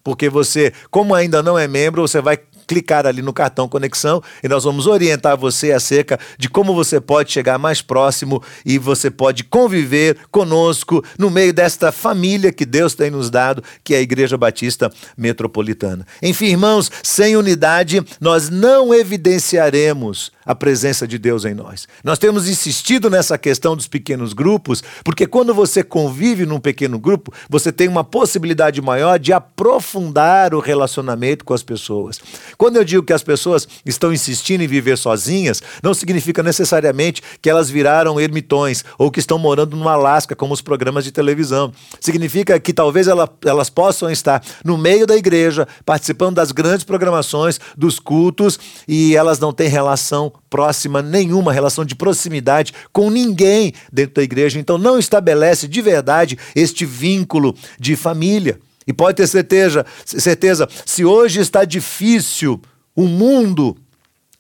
Porque 0.05 0.29
você, 0.29 0.73
como 0.91 1.15
ainda 1.15 1.43
não 1.43 1.57
é 1.59 1.69
membro, 1.69 2.03
você 2.03 2.21
vai 2.21 2.39
clicar 2.67 3.07
ali 3.07 3.23
no 3.23 3.33
cartão 3.33 3.69
conexão 3.69 4.23
e 4.43 4.49
nós 4.49 4.65
vamos 4.65 4.87
orientar 4.87 5.37
você 5.37 5.73
acerca 5.73 6.19
de 6.39 6.49
como 6.49 6.75
você 6.75 7.01
pode 7.01 7.33
chegar 7.33 7.59
mais 7.59 7.83
próximo 7.83 8.43
e 8.65 8.79
você 8.79 9.11
pode 9.11 9.45
conviver 9.45 10.17
conosco 10.31 11.05
no 11.19 11.31
meio 11.31 11.53
desta 11.53 11.93
família 11.93 12.53
que 12.53 12.65
Deus 12.65 12.95
tem 12.95 13.11
nos 13.11 13.31
dado, 13.31 13.63
que 13.83 13.95
é 13.95 13.99
a 13.99 14.03
Igreja 14.03 14.37
Batista 14.37 14.93
Metropolitana. 15.17 16.07
Enfim, 16.23 16.47
irmãos, 16.47 16.91
sem 17.03 17.37
unidade 17.37 18.03
nós 18.21 18.49
não 18.49 18.95
evidenciaremos 18.95 20.33
a 20.45 20.55
presença 20.55 21.07
de 21.07 21.19
Deus 21.19 21.45
em 21.45 21.55
nós. 21.55 21.87
Nós 22.03 22.19
temos 22.19 22.49
insistido 22.49 23.09
nessa 23.09 23.39
questão 23.39 23.77
dos 23.77 23.87
pequenos 23.87 24.33
grupos, 24.33 24.83
porque 25.05 25.27
quando 25.27 25.55
você 25.55 25.83
convive 25.83 26.45
num 26.45 26.61
pequeno 26.61 26.99
grupo, 26.99 27.33
você 27.49 27.73
tem 27.73 27.89
uma 27.89 28.05
possibilidade 28.05 28.81
maior 28.81 29.19
de 29.19 29.33
aprofundar 29.33 30.55
o 30.55 30.61
relacionamento 30.61 31.45
com 31.45 31.55
as 31.55 31.63
pessoas. 31.63 32.21
Quando 32.63 32.77
eu 32.77 32.85
digo 32.85 33.03
que 33.03 33.13
as 33.13 33.25
pessoas 33.25 33.67
estão 33.85 34.13
insistindo 34.13 34.63
em 34.63 34.69
viver 34.69 34.97
sozinhas, 34.97 35.61
não 35.83 35.93
significa 35.93 36.45
necessariamente 36.45 37.21
que 37.43 37.51
elas 37.51 37.69
viraram 37.69 38.21
ermitões 38.21 38.85
ou 38.97 39.11
que 39.11 39.19
estão 39.19 39.37
morando 39.37 39.77
no 39.77 39.89
Alasca, 39.89 40.37
como 40.37 40.55
os 40.55 40.61
programas 40.61 41.03
de 41.03 41.11
televisão. 41.11 41.73
Significa 41.99 42.61
que 42.61 42.73
talvez 42.73 43.09
ela, 43.09 43.29
elas 43.45 43.69
possam 43.69 44.09
estar 44.09 44.41
no 44.65 44.79
meio 44.79 45.09
da 45.09 45.17
igreja, 45.17 45.67
participando 45.85 46.37
das 46.37 46.53
grandes 46.53 46.85
programações, 46.85 47.59
dos 47.77 47.99
cultos, 47.99 48.61
e 48.87 49.17
elas 49.17 49.41
não 49.41 49.53
têm 49.53 49.69
relação 49.69 50.33
próxima 50.49 51.03
nenhuma, 51.03 51.53
relação 51.53 51.85
de 51.85 51.97
proximidade 51.97 52.73
com 52.93 53.11
ninguém 53.11 53.73
dentro 53.93 54.15
da 54.15 54.23
igreja. 54.23 54.61
Então 54.61 54.79
não 54.79 55.01
estabelece 55.01 55.67
de 55.67 55.83
verdade 55.83 56.39
este 56.55 56.87
vínculo 56.87 57.57
de 57.81 57.97
família. 57.97 58.61
E 58.87 58.93
pode 58.93 59.17
ter 59.17 59.27
certeza, 59.27 59.87
certeza, 60.05 60.69
se 60.85 61.05
hoje 61.05 61.41
está 61.41 61.65
difícil 61.65 62.61
o 62.95 63.07
mundo 63.07 63.77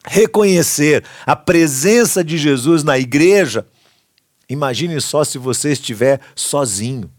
reconhecer 0.05 1.05
a 1.25 1.37
presença 1.37 2.25
de 2.25 2.37
Jesus 2.37 2.83
na 2.83 2.99
igreja, 2.99 3.67
imagine 4.49 5.01
só 5.01 5.25
se 5.25 5.39
você 5.39 5.73
estiver 5.73 6.21
sozinho. 6.35 7.11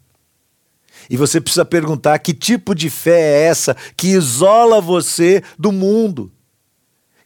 E 1.09 1.17
você 1.17 1.39
precisa 1.41 1.65
perguntar 1.65 2.19
que 2.19 2.33
tipo 2.33 2.73
de 2.73 2.89
fé 2.89 3.19
é 3.19 3.43
essa 3.45 3.75
que 3.95 4.07
isola 4.07 4.79
você 4.79 5.43
do 5.57 5.71
mundo? 5.71 6.31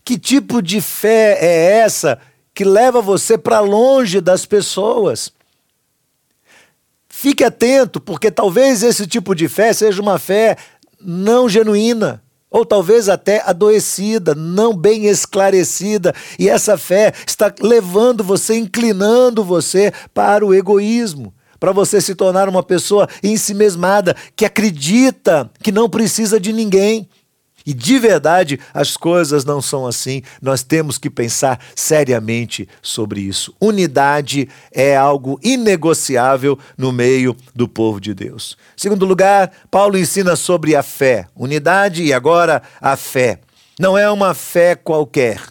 Que 0.03 0.17
tipo 0.17 0.61
de 0.61 0.81
fé 0.81 1.37
é 1.39 1.79
essa 1.79 2.19
que 2.53 2.63
leva 2.63 3.01
você 3.01 3.37
para 3.37 3.59
longe 3.59 4.19
das 4.19 4.45
pessoas? 4.45 5.31
Fique 7.19 7.43
atento, 7.43 7.99
porque 7.99 8.29
talvez 8.29 8.83
esse 8.83 9.07
tipo 9.07 9.33
de 9.33 9.49
fé 9.49 9.73
seja 9.73 9.99
uma 9.99 10.19
fé 10.19 10.55
não 11.01 11.49
genuína, 11.49 12.21
ou 12.47 12.63
talvez 12.63 13.09
até 13.09 13.41
adoecida, 13.43 14.35
não 14.35 14.71
bem 14.71 15.07
esclarecida, 15.07 16.13
e 16.37 16.47
essa 16.47 16.77
fé 16.77 17.11
está 17.25 17.51
levando 17.59 18.23
você, 18.23 18.55
inclinando 18.55 19.43
você 19.43 19.91
para 20.13 20.45
o 20.45 20.53
egoísmo 20.53 21.33
para 21.59 21.71
você 21.71 21.99
se 21.99 22.13
tornar 22.13 22.47
uma 22.47 22.61
pessoa 22.61 23.09
ensimesmada, 23.23 24.15
que 24.35 24.45
acredita 24.45 25.49
que 25.63 25.71
não 25.71 25.89
precisa 25.89 26.39
de 26.39 26.53
ninguém. 26.53 27.09
E 27.67 27.73
de 27.73 27.99
verdade, 27.99 28.57
as 28.73 28.95
coisas 28.95 29.43
não 29.43 29.61
são 29.61 29.85
assim. 29.85 30.21
Nós 30.41 30.63
temos 30.63 30.97
que 30.97 31.09
pensar 31.09 31.59
seriamente 31.75 32.65
sobre 32.81 33.19
isso. 33.19 33.53
Unidade 33.59 34.47
é 34.71 34.95
algo 34.95 35.37
inegociável 35.43 36.57
no 36.77 36.93
meio 36.93 37.35
do 37.53 37.67
povo 37.67 37.99
de 37.99 38.13
Deus. 38.13 38.57
Segundo 38.77 39.05
lugar, 39.05 39.51
Paulo 39.69 39.97
ensina 39.97 40.37
sobre 40.37 40.77
a 40.77 40.81
fé. 40.81 41.27
Unidade 41.35 42.05
e 42.05 42.13
agora 42.13 42.61
a 42.79 42.95
fé. 42.95 43.41
Não 43.77 43.97
é 43.97 44.09
uma 44.09 44.33
fé 44.33 44.73
qualquer. 44.73 45.41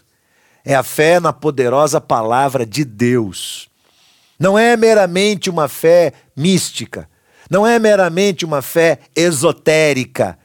É 0.64 0.74
a 0.74 0.82
fé 0.82 1.20
na 1.20 1.34
poderosa 1.34 2.00
palavra 2.00 2.64
de 2.64 2.82
Deus. 2.82 3.68
Não 4.38 4.58
é 4.58 4.74
meramente 4.74 5.50
uma 5.50 5.68
fé 5.68 6.14
mística, 6.34 7.08
não 7.50 7.66
é 7.66 7.78
meramente 7.78 8.44
uma 8.44 8.62
fé 8.62 9.00
esotérica 9.14 10.38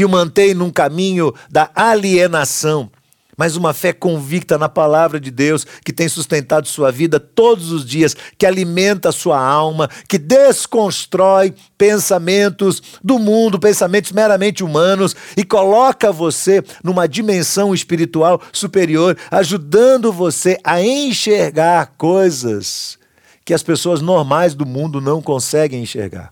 que 0.00 0.04
o 0.06 0.08
mantém 0.08 0.54
num 0.54 0.70
caminho 0.70 1.30
da 1.50 1.70
alienação, 1.74 2.90
mas 3.36 3.54
uma 3.54 3.74
fé 3.74 3.92
convicta 3.92 4.56
na 4.56 4.66
palavra 4.66 5.20
de 5.20 5.30
Deus, 5.30 5.66
que 5.84 5.92
tem 5.92 6.08
sustentado 6.08 6.66
sua 6.66 6.90
vida 6.90 7.20
todos 7.20 7.70
os 7.70 7.84
dias, 7.84 8.16
que 8.38 8.46
alimenta 8.46 9.12
sua 9.12 9.38
alma, 9.38 9.90
que 10.08 10.16
desconstrói 10.16 11.52
pensamentos 11.76 12.82
do 13.04 13.18
mundo, 13.18 13.60
pensamentos 13.60 14.10
meramente 14.10 14.64
humanos 14.64 15.14
e 15.36 15.44
coloca 15.44 16.10
você 16.10 16.64
numa 16.82 17.06
dimensão 17.06 17.74
espiritual 17.74 18.40
superior, 18.54 19.18
ajudando 19.30 20.10
você 20.10 20.56
a 20.64 20.80
enxergar 20.82 21.92
coisas 21.98 22.98
que 23.44 23.52
as 23.52 23.62
pessoas 23.62 24.00
normais 24.00 24.54
do 24.54 24.64
mundo 24.64 24.98
não 24.98 25.20
conseguem 25.20 25.82
enxergar. 25.82 26.30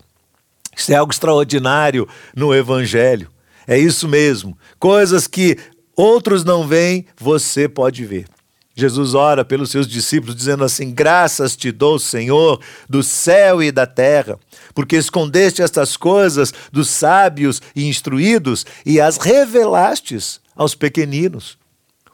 Isso 0.75 0.91
é 0.91 0.95
algo 0.95 1.13
extraordinário 1.13 2.07
no 2.35 2.51
Evangelho. 2.51 3.29
É 3.69 3.77
isso 3.77 4.07
mesmo. 4.07 4.57
Coisas 4.79 5.27
que 5.27 5.55
outros 5.95 6.43
não 6.43 6.67
veem, 6.67 7.05
você 7.15 7.69
pode 7.69 8.03
ver. 8.03 8.25
Jesus 8.73 9.13
ora 9.13 9.45
pelos 9.45 9.69
seus 9.69 9.87
discípulos, 9.87 10.35
dizendo 10.35 10.63
assim: 10.63 10.91
Graças 10.91 11.55
te 11.55 11.71
dou, 11.71 11.99
Senhor, 11.99 12.59
do 12.89 13.03
céu 13.03 13.61
e 13.61 13.71
da 13.71 13.85
terra, 13.85 14.39
porque 14.73 14.95
escondeste 14.95 15.61
estas 15.61 15.95
coisas 15.95 16.51
dos 16.71 16.89
sábios 16.89 17.61
e 17.75 17.87
instruídos 17.87 18.65
e 18.83 18.99
as 18.99 19.17
revelastes 19.17 20.41
aos 20.55 20.73
pequeninos. 20.73 21.55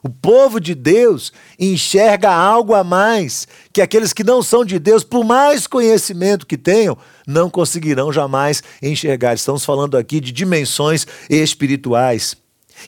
O 0.06 0.10
povo 0.10 0.60
de 0.60 0.76
Deus 0.76 1.34
enxerga 1.60 2.32
algo 2.32 2.76
a 2.76 2.84
mais 2.84 3.48
que 3.74 3.82
aqueles 3.82 4.14
que 4.14 4.24
não 4.24 4.44
são 4.44 4.64
de 4.64 4.78
Deus, 4.78 5.04
por 5.04 5.26
mais 5.26 5.66
conhecimento 5.66 6.46
que 6.46 6.60
tenham, 6.60 6.96
não 7.26 7.50
conseguirão 7.50 8.14
jamais 8.14 8.62
enxergar. 8.84 9.34
Estamos 9.34 9.66
falando 9.66 9.98
aqui 9.98 10.20
de 10.20 10.32
dimensões 10.32 11.08
espirituais. 11.28 12.38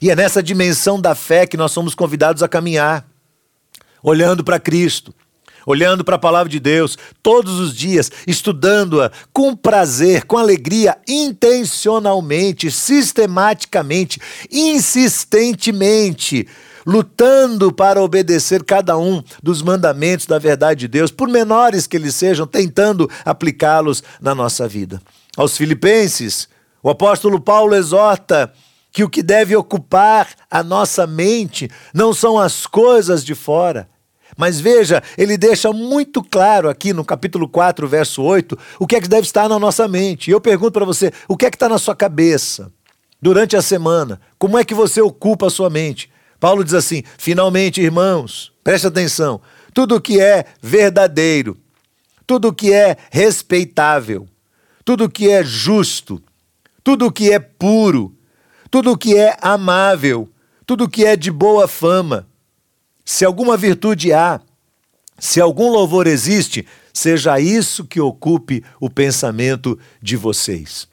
E 0.00 0.12
é 0.12 0.14
nessa 0.14 0.40
dimensão 0.40 1.00
da 1.00 1.12
fé 1.16 1.44
que 1.44 1.56
nós 1.56 1.72
somos 1.72 1.92
convidados 1.92 2.40
a 2.40 2.48
caminhar, 2.48 3.04
olhando 4.00 4.44
para 4.44 4.60
Cristo, 4.60 5.12
olhando 5.66 6.04
para 6.04 6.14
a 6.14 6.20
palavra 6.20 6.48
de 6.48 6.60
Deus 6.60 6.96
todos 7.20 7.58
os 7.58 7.74
dias, 7.74 8.12
estudando-a 8.28 9.10
com 9.32 9.56
prazer, 9.56 10.22
com 10.24 10.38
alegria, 10.38 10.96
intencionalmente, 11.08 12.70
sistematicamente, 12.70 14.20
insistentemente 14.52 16.46
lutando 16.88 17.70
para 17.70 18.02
obedecer 18.02 18.64
cada 18.64 18.96
um 18.96 19.22
dos 19.42 19.60
mandamentos 19.60 20.24
da 20.24 20.38
verdade 20.38 20.80
de 20.80 20.88
Deus, 20.88 21.10
por 21.10 21.28
menores 21.28 21.86
que 21.86 21.98
eles 21.98 22.14
sejam, 22.14 22.46
tentando 22.46 23.10
aplicá-los 23.26 24.02
na 24.18 24.34
nossa 24.34 24.66
vida. 24.66 24.98
Aos 25.36 25.54
Filipenses, 25.54 26.48
o 26.82 26.88
apóstolo 26.88 27.38
Paulo 27.38 27.74
exorta 27.74 28.50
que 28.90 29.04
o 29.04 29.10
que 29.10 29.22
deve 29.22 29.54
ocupar 29.54 30.28
a 30.50 30.62
nossa 30.62 31.06
mente 31.06 31.70
não 31.92 32.14
são 32.14 32.38
as 32.38 32.66
coisas 32.66 33.22
de 33.22 33.34
fora. 33.34 33.86
Mas 34.34 34.58
veja, 34.58 35.02
ele 35.18 35.36
deixa 35.36 35.70
muito 35.74 36.24
claro 36.24 36.70
aqui 36.70 36.94
no 36.94 37.04
capítulo 37.04 37.46
4, 37.50 37.86
verso 37.86 38.22
8, 38.22 38.58
o 38.80 38.86
que 38.86 38.96
é 38.96 39.00
que 39.02 39.08
deve 39.08 39.26
estar 39.26 39.46
na 39.46 39.58
nossa 39.58 39.86
mente. 39.86 40.28
E 40.28 40.32
eu 40.32 40.40
pergunto 40.40 40.72
para 40.72 40.86
você, 40.86 41.12
o 41.28 41.36
que 41.36 41.44
é 41.44 41.50
que 41.50 41.56
está 41.56 41.68
na 41.68 41.76
sua 41.76 41.94
cabeça 41.94 42.72
durante 43.20 43.58
a 43.58 43.60
semana? 43.60 44.18
Como 44.38 44.56
é 44.56 44.64
que 44.64 44.72
você 44.72 45.02
ocupa 45.02 45.48
a 45.48 45.50
sua 45.50 45.68
mente? 45.68 46.10
Paulo 46.40 46.64
diz 46.64 46.74
assim: 46.74 47.02
finalmente, 47.16 47.80
irmãos, 47.80 48.52
preste 48.62 48.86
atenção, 48.86 49.40
tudo 49.74 50.00
que 50.00 50.20
é 50.20 50.44
verdadeiro, 50.60 51.56
tudo 52.26 52.52
que 52.52 52.72
é 52.72 52.96
respeitável, 53.10 54.28
tudo 54.84 55.08
que 55.08 55.28
é 55.28 55.42
justo, 55.42 56.22
tudo 56.82 57.12
que 57.12 57.32
é 57.32 57.38
puro, 57.38 58.16
tudo 58.70 58.96
que 58.96 59.16
é 59.16 59.36
amável, 59.40 60.28
tudo 60.64 60.88
que 60.88 61.04
é 61.04 61.16
de 61.16 61.30
boa 61.30 61.66
fama, 61.66 62.26
se 63.04 63.24
alguma 63.24 63.56
virtude 63.56 64.12
há, 64.12 64.40
se 65.18 65.40
algum 65.40 65.70
louvor 65.70 66.06
existe, 66.06 66.66
seja 66.92 67.40
isso 67.40 67.84
que 67.84 68.00
ocupe 68.00 68.62
o 68.80 68.88
pensamento 68.90 69.78
de 70.00 70.16
vocês. 70.16 70.86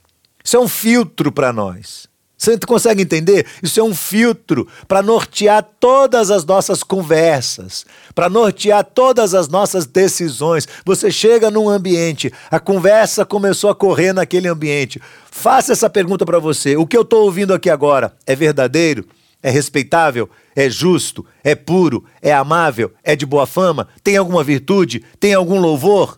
Isso 0.43 0.55
é 0.55 0.60
um 0.60 0.67
filtro 0.67 1.31
para 1.31 1.51
nós. 1.51 2.08
Você 2.38 2.58
consegue 2.60 3.02
entender? 3.02 3.45
Isso 3.63 3.80
é 3.80 3.84
um 3.84 3.95
filtro 3.95 4.67
para 4.88 5.02
nortear 5.02 5.63
todas 5.80 6.30
as 6.30 6.43
nossas 6.43 6.84
conversas, 6.84 7.86
para 8.13 8.30
nortear 8.30 8.84
todas 8.84 9.34
as 9.34 9.48
nossas 9.48 9.86
decisões. 9.86 10.67
Você 10.86 11.10
chega 11.10 11.50
num 11.50 11.69
ambiente, 11.69 12.32
a 12.52 12.60
conversa 12.60 13.26
começou 13.26 13.69
a 13.69 13.76
correr 13.76 14.12
naquele 14.12 14.48
ambiente. 14.48 15.02
Faça 15.32 15.71
essa 15.71 15.89
pergunta 15.89 16.26
para 16.26 16.39
você: 16.39 16.76
o 16.76 16.86
que 16.86 16.98
eu 16.98 17.04
estou 17.04 17.24
ouvindo 17.24 17.54
aqui 17.54 17.69
agora 17.69 18.13
é 18.26 18.36
verdadeiro? 18.36 19.06
É 19.41 19.50
respeitável? 19.50 20.30
É 20.56 20.69
justo? 20.69 21.26
É 21.43 21.54
puro? 21.54 22.04
É 22.21 22.34
amável? 22.34 22.91
É 23.04 23.15
de 23.15 23.26
boa 23.26 23.45
fama? 23.45 23.88
Tem 24.04 24.17
alguma 24.17 24.43
virtude? 24.43 25.04
Tem 25.19 25.34
algum 25.34 25.60
louvor? 25.60 26.17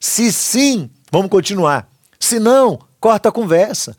Se 0.00 0.32
sim, 0.32 0.90
vamos 1.12 1.30
continuar. 1.30 1.88
Se 2.18 2.38
não, 2.38 2.78
corta 2.98 3.28
a 3.28 3.32
conversa. 3.32 3.96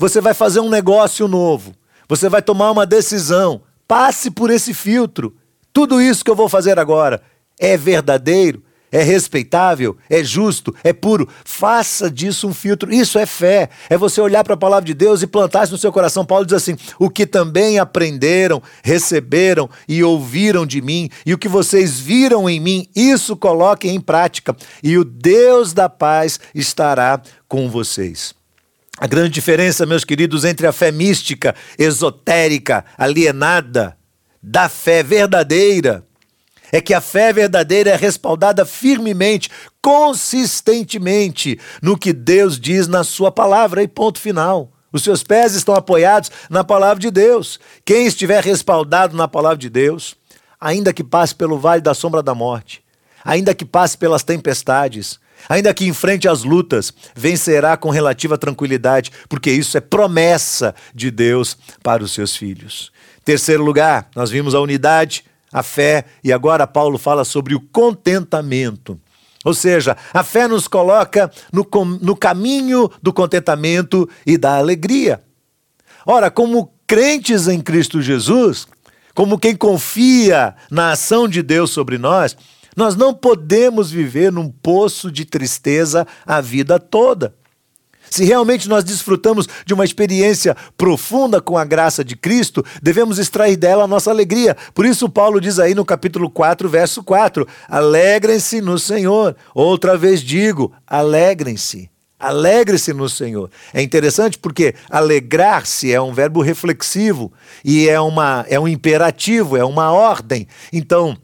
Você 0.00 0.18
vai 0.18 0.32
fazer 0.32 0.60
um 0.60 0.70
negócio 0.70 1.28
novo. 1.28 1.74
Você 2.08 2.26
vai 2.26 2.40
tomar 2.40 2.70
uma 2.70 2.86
decisão. 2.86 3.60
Passe 3.86 4.30
por 4.30 4.50
esse 4.50 4.72
filtro. 4.72 5.36
Tudo 5.74 6.00
isso 6.00 6.24
que 6.24 6.30
eu 6.30 6.34
vou 6.34 6.48
fazer 6.48 6.78
agora 6.78 7.20
é 7.58 7.76
verdadeiro, 7.76 8.62
é 8.90 9.02
respeitável, 9.02 9.98
é 10.08 10.24
justo, 10.24 10.74
é 10.82 10.94
puro. 10.94 11.28
Faça 11.44 12.10
disso 12.10 12.48
um 12.48 12.54
filtro. 12.54 12.90
Isso 12.90 13.18
é 13.18 13.26
fé. 13.26 13.68
É 13.90 13.98
você 13.98 14.22
olhar 14.22 14.42
para 14.42 14.54
a 14.54 14.56
palavra 14.56 14.86
de 14.86 14.94
Deus 14.94 15.20
e 15.20 15.26
plantar 15.26 15.64
isso 15.64 15.72
no 15.72 15.78
seu 15.78 15.92
coração. 15.92 16.24
Paulo 16.24 16.46
diz 16.46 16.54
assim: 16.54 16.78
o 16.98 17.10
que 17.10 17.26
também 17.26 17.78
aprenderam, 17.78 18.62
receberam 18.82 19.68
e 19.86 20.02
ouviram 20.02 20.64
de 20.64 20.80
mim, 20.80 21.10
e 21.26 21.34
o 21.34 21.38
que 21.38 21.46
vocês 21.46 22.00
viram 22.00 22.48
em 22.48 22.58
mim, 22.58 22.88
isso 22.96 23.36
coloquem 23.36 23.94
em 23.94 24.00
prática, 24.00 24.56
e 24.82 24.96
o 24.96 25.04
Deus 25.04 25.74
da 25.74 25.90
paz 25.90 26.40
estará 26.54 27.20
com 27.46 27.68
vocês. 27.68 28.39
A 29.00 29.06
grande 29.06 29.30
diferença, 29.30 29.86
meus 29.86 30.04
queridos, 30.04 30.44
entre 30.44 30.66
a 30.66 30.72
fé 30.72 30.92
mística, 30.92 31.54
esotérica, 31.78 32.84
alienada, 32.98 33.96
da 34.42 34.68
fé 34.68 35.02
verdadeira, 35.02 36.04
é 36.70 36.82
que 36.82 36.92
a 36.92 37.00
fé 37.00 37.32
verdadeira 37.32 37.92
é 37.92 37.96
respaldada 37.96 38.66
firmemente, 38.66 39.50
consistentemente 39.80 41.58
no 41.80 41.96
que 41.96 42.12
Deus 42.12 42.60
diz 42.60 42.86
na 42.86 43.02
Sua 43.02 43.32
palavra, 43.32 43.82
e 43.82 43.88
ponto 43.88 44.20
final. 44.20 44.70
Os 44.92 45.02
seus 45.02 45.22
pés 45.22 45.54
estão 45.54 45.74
apoiados 45.74 46.30
na 46.50 46.62
palavra 46.62 47.00
de 47.00 47.10
Deus. 47.10 47.58
Quem 47.86 48.04
estiver 48.04 48.44
respaldado 48.44 49.16
na 49.16 49.26
palavra 49.26 49.56
de 49.56 49.70
Deus, 49.70 50.14
ainda 50.60 50.92
que 50.92 51.02
passe 51.02 51.34
pelo 51.34 51.58
vale 51.58 51.80
da 51.80 51.94
sombra 51.94 52.22
da 52.22 52.34
morte, 52.34 52.84
ainda 53.24 53.54
que 53.54 53.64
passe 53.64 53.96
pelas 53.96 54.22
tempestades, 54.22 55.18
Ainda 55.48 55.74
que 55.74 55.86
enfrente 55.86 56.28
as 56.28 56.44
lutas, 56.44 56.92
vencerá 57.14 57.76
com 57.76 57.90
relativa 57.90 58.38
tranquilidade, 58.38 59.10
porque 59.28 59.50
isso 59.50 59.76
é 59.76 59.80
promessa 59.80 60.74
de 60.94 61.10
Deus 61.10 61.56
para 61.82 62.02
os 62.02 62.12
seus 62.12 62.36
filhos. 62.36 62.92
Terceiro 63.24 63.64
lugar, 63.64 64.08
nós 64.14 64.30
vimos 64.30 64.54
a 64.54 64.60
unidade, 64.60 65.24
a 65.52 65.62
fé, 65.62 66.04
e 66.22 66.32
agora 66.32 66.66
Paulo 66.66 66.98
fala 66.98 67.24
sobre 67.24 67.54
o 67.54 67.60
contentamento. 67.60 68.98
Ou 69.44 69.54
seja, 69.54 69.96
a 70.12 70.22
fé 70.22 70.46
nos 70.46 70.68
coloca 70.68 71.30
no, 71.52 71.66
no 72.00 72.14
caminho 72.14 72.90
do 73.02 73.12
contentamento 73.12 74.08
e 74.26 74.36
da 74.36 74.56
alegria. 74.56 75.22
Ora, 76.04 76.30
como 76.30 76.72
crentes 76.86 77.48
em 77.48 77.60
Cristo 77.60 78.02
Jesus, 78.02 78.66
como 79.14 79.38
quem 79.38 79.56
confia 79.56 80.54
na 80.70 80.92
ação 80.92 81.26
de 81.26 81.42
Deus 81.42 81.70
sobre 81.70 81.98
nós, 81.98 82.36
nós 82.76 82.96
não 82.96 83.12
podemos 83.12 83.90
viver 83.90 84.32
num 84.32 84.50
poço 84.50 85.10
de 85.10 85.24
tristeza 85.24 86.06
a 86.26 86.40
vida 86.40 86.78
toda. 86.78 87.34
Se 88.10 88.24
realmente 88.24 88.68
nós 88.68 88.82
desfrutamos 88.82 89.48
de 89.64 89.72
uma 89.72 89.84
experiência 89.84 90.56
profunda 90.76 91.40
com 91.40 91.56
a 91.56 91.64
graça 91.64 92.04
de 92.04 92.16
Cristo, 92.16 92.64
devemos 92.82 93.18
extrair 93.18 93.56
dela 93.56 93.84
a 93.84 93.88
nossa 93.88 94.10
alegria. 94.10 94.56
Por 94.74 94.84
isso, 94.84 95.08
Paulo 95.08 95.40
diz 95.40 95.60
aí 95.60 95.74
no 95.76 95.84
capítulo 95.84 96.28
4, 96.28 96.68
verso 96.68 97.04
4: 97.04 97.46
Alegrem-se 97.68 98.60
no 98.60 98.78
Senhor. 98.78 99.36
Outra 99.54 99.96
vez 99.96 100.20
digo: 100.20 100.72
alegrem-se. 100.86 101.88
Alegre-se 102.18 102.92
no 102.92 103.08
Senhor. 103.08 103.48
É 103.72 103.80
interessante 103.80 104.36
porque 104.36 104.74
alegrar-se 104.90 105.90
é 105.90 105.98
um 105.98 106.12
verbo 106.12 106.42
reflexivo 106.42 107.32
e 107.64 107.88
é, 107.88 107.98
uma, 107.98 108.44
é 108.46 108.60
um 108.60 108.68
imperativo, 108.68 109.56
é 109.56 109.64
uma 109.64 109.90
ordem. 109.90 110.46
Então, 110.70 111.16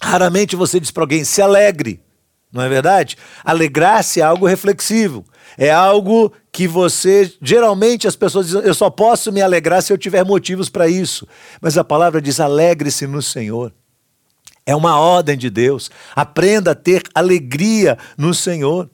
raramente 0.00 0.56
você 0.56 0.78
diz 0.80 0.90
para 0.90 1.02
alguém 1.02 1.24
se 1.24 1.42
alegre, 1.42 2.00
não 2.52 2.62
é 2.62 2.68
verdade? 2.68 3.16
Alegrar-se 3.44 4.20
é 4.20 4.24
algo 4.24 4.46
reflexivo. 4.46 5.24
É 5.56 5.70
algo 5.70 6.32
que 6.52 6.66
você, 6.66 7.32
geralmente 7.42 8.06
as 8.06 8.16
pessoas 8.16 8.46
dizem, 8.46 8.62
eu 8.62 8.74
só 8.74 8.88
posso 8.88 9.30
me 9.32 9.42
alegrar 9.42 9.82
se 9.82 9.92
eu 9.92 9.98
tiver 9.98 10.24
motivos 10.24 10.68
para 10.68 10.88
isso. 10.88 11.26
Mas 11.60 11.76
a 11.76 11.84
palavra 11.84 12.22
diz: 12.22 12.40
alegre-se 12.40 13.06
no 13.06 13.20
Senhor. 13.20 13.72
É 14.64 14.74
uma 14.76 14.98
ordem 14.98 15.36
de 15.36 15.48
Deus. 15.48 15.90
Aprenda 16.14 16.72
a 16.72 16.74
ter 16.74 17.02
alegria 17.14 17.96
no 18.16 18.34
Senhor. 18.34 18.90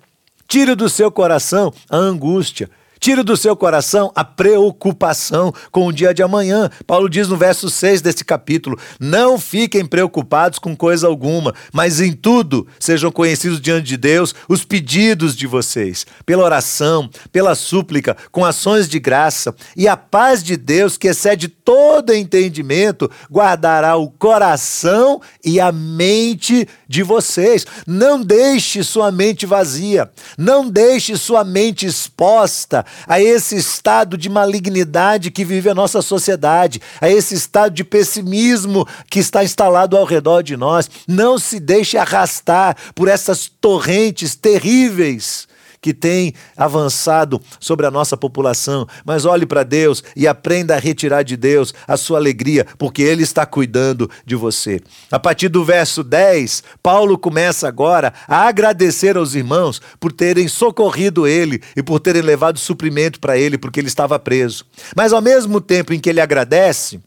Tire 0.47 0.75
do 0.75 0.89
seu 0.89 1.11
coração 1.11 1.73
a 1.91 1.97
angústia. 1.97 2.71
Tire 3.05 3.23
do 3.23 3.37
seu 3.37 3.55
coração 3.55 4.11
a 4.15 4.25
preocupação 4.25 5.53
com 5.71 5.87
o 5.87 5.93
dia 5.93 6.15
de 6.15 6.23
amanhã. 6.23 6.71
Paulo 6.87 7.07
diz 7.07 7.29
no 7.29 7.37
verso 7.37 7.69
6 7.69 8.01
desse 8.01 8.25
capítulo: 8.25 8.79
Não 8.99 9.39
fiquem 9.39 9.85
preocupados 9.85 10.59
com 10.59 10.75
coisa 10.75 11.07
alguma, 11.07 11.55
mas 11.71 12.01
em 12.01 12.15
tudo 12.15 12.67
sejam 12.81 13.13
conhecidos 13.13 13.61
diante 13.61 13.89
de 13.89 13.99
Deus 13.99 14.35
os 14.49 14.65
pedidos 14.65 15.37
de 15.37 15.47
vocês, 15.47 16.07
pela 16.25 16.45
oração, 16.45 17.11
pela 17.31 17.55
súplica, 17.55 18.17
com 18.33 18.43
ações 18.43 18.89
de 18.89 18.99
graça. 18.99 19.55
E 19.77 19.87
a 19.87 19.99
paz 19.99 20.43
de 20.43 20.57
Deus, 20.57 20.97
que 20.97 21.09
excede 21.09 21.49
todo 21.49 22.15
entendimento, 22.15 23.11
guardará 23.31 23.97
o 23.97 24.11
coração 24.11 25.21
e 25.45 25.61
a 25.61 25.71
mente 25.71 26.67
de 26.89 27.03
vocês. 27.03 27.67
Não 27.87 28.23
deixe 28.23 28.83
sua 28.83 29.13
mente 29.13 29.45
vazia, 29.45 30.11
não 30.39 30.71
deixe 30.71 31.19
sua 31.19 31.45
mente 31.45 31.85
exposta 31.85 32.83
a 33.07 33.21
esse 33.21 33.57
estado 33.57 34.17
de 34.17 34.29
malignidade 34.29 35.31
que 35.31 35.45
vive 35.45 35.69
a 35.69 35.75
nossa 35.75 36.03
sociedade, 36.03 36.81
a 37.01 37.09
esse 37.09 37.35
estado 37.35 37.75
de 37.75 37.85
pessimismo 37.85 38.87
que 39.11 39.19
está 39.19 39.45
instalado 39.45 39.97
ao 39.97 40.05
redor 40.05 40.43
de 40.43 40.57
nós. 40.57 40.91
Não 41.07 41.39
se 41.39 41.59
deixe 41.61 41.97
arrastar 41.97 42.77
por 42.95 43.09
essas 43.09 43.51
torrentes 43.61 44.35
terríveis 44.35 45.47
que 45.85 45.93
tem 45.93 46.33
avançado 46.57 47.39
sobre 47.61 47.85
a 47.85 47.91
nossa 47.91 48.17
população. 48.17 48.89
Mas 49.05 49.27
olhe 49.27 49.45
para 49.45 49.63
Deus 49.63 50.03
e 50.17 50.27
aprenda 50.27 50.75
a 50.75 50.79
retirar 50.79 51.23
de 51.23 51.37
Deus 51.37 51.75
a 51.87 51.99
sua 51.99 52.17
alegria, 52.17 52.67
porque 52.79 53.03
Ele 53.03 53.23
está 53.23 53.45
cuidando 53.45 54.11
de 54.25 54.35
você. 54.35 54.81
A 55.13 55.19
partir 55.19 55.51
do 55.51 55.63
verso 55.63 56.03
10, 56.03 56.65
Paulo 56.83 57.19
começa 57.19 57.69
agora 57.69 58.15
a 58.27 58.49
agradecer 58.49 59.19
aos 59.19 59.35
irmãos 59.35 59.79
por 60.01 60.11
terem 60.11 60.49
socorrido 60.49 61.27
ele 61.27 61.61
e 61.77 61.83
por 61.83 62.01
terem 62.01 62.23
levado 62.23 62.59
suprimento 62.59 63.21
para 63.21 63.37
ele, 63.37 63.59
porque 63.59 63.79
ele 63.79 63.89
estava 63.89 64.19
preso. 64.19 64.65
Mas 64.97 65.13
ao 65.13 65.21
mesmo 65.21 65.61
tempo 65.61 65.93
em 65.93 66.01
que 66.01 66.09
ele 66.09 66.21
agradece, 66.23 66.99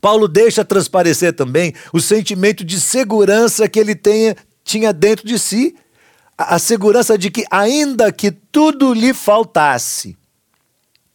Paulo 0.00 0.26
deixa 0.26 0.64
transparecer 0.64 1.34
também 1.34 1.74
o 1.92 2.00
sentimento 2.00 2.64
de 2.64 2.80
segurança 2.80 3.68
que 3.68 3.78
ele 3.78 3.94
tenha, 3.94 4.34
tinha 4.64 4.90
dentro 4.90 5.26
de 5.26 5.38
si 5.38 5.76
a 6.36 6.58
segurança 6.58 7.16
de 7.16 7.30
que, 7.30 7.44
ainda 7.50 8.12
que 8.12 8.30
tudo 8.30 8.92
lhe 8.92 9.14
faltasse, 9.14 10.16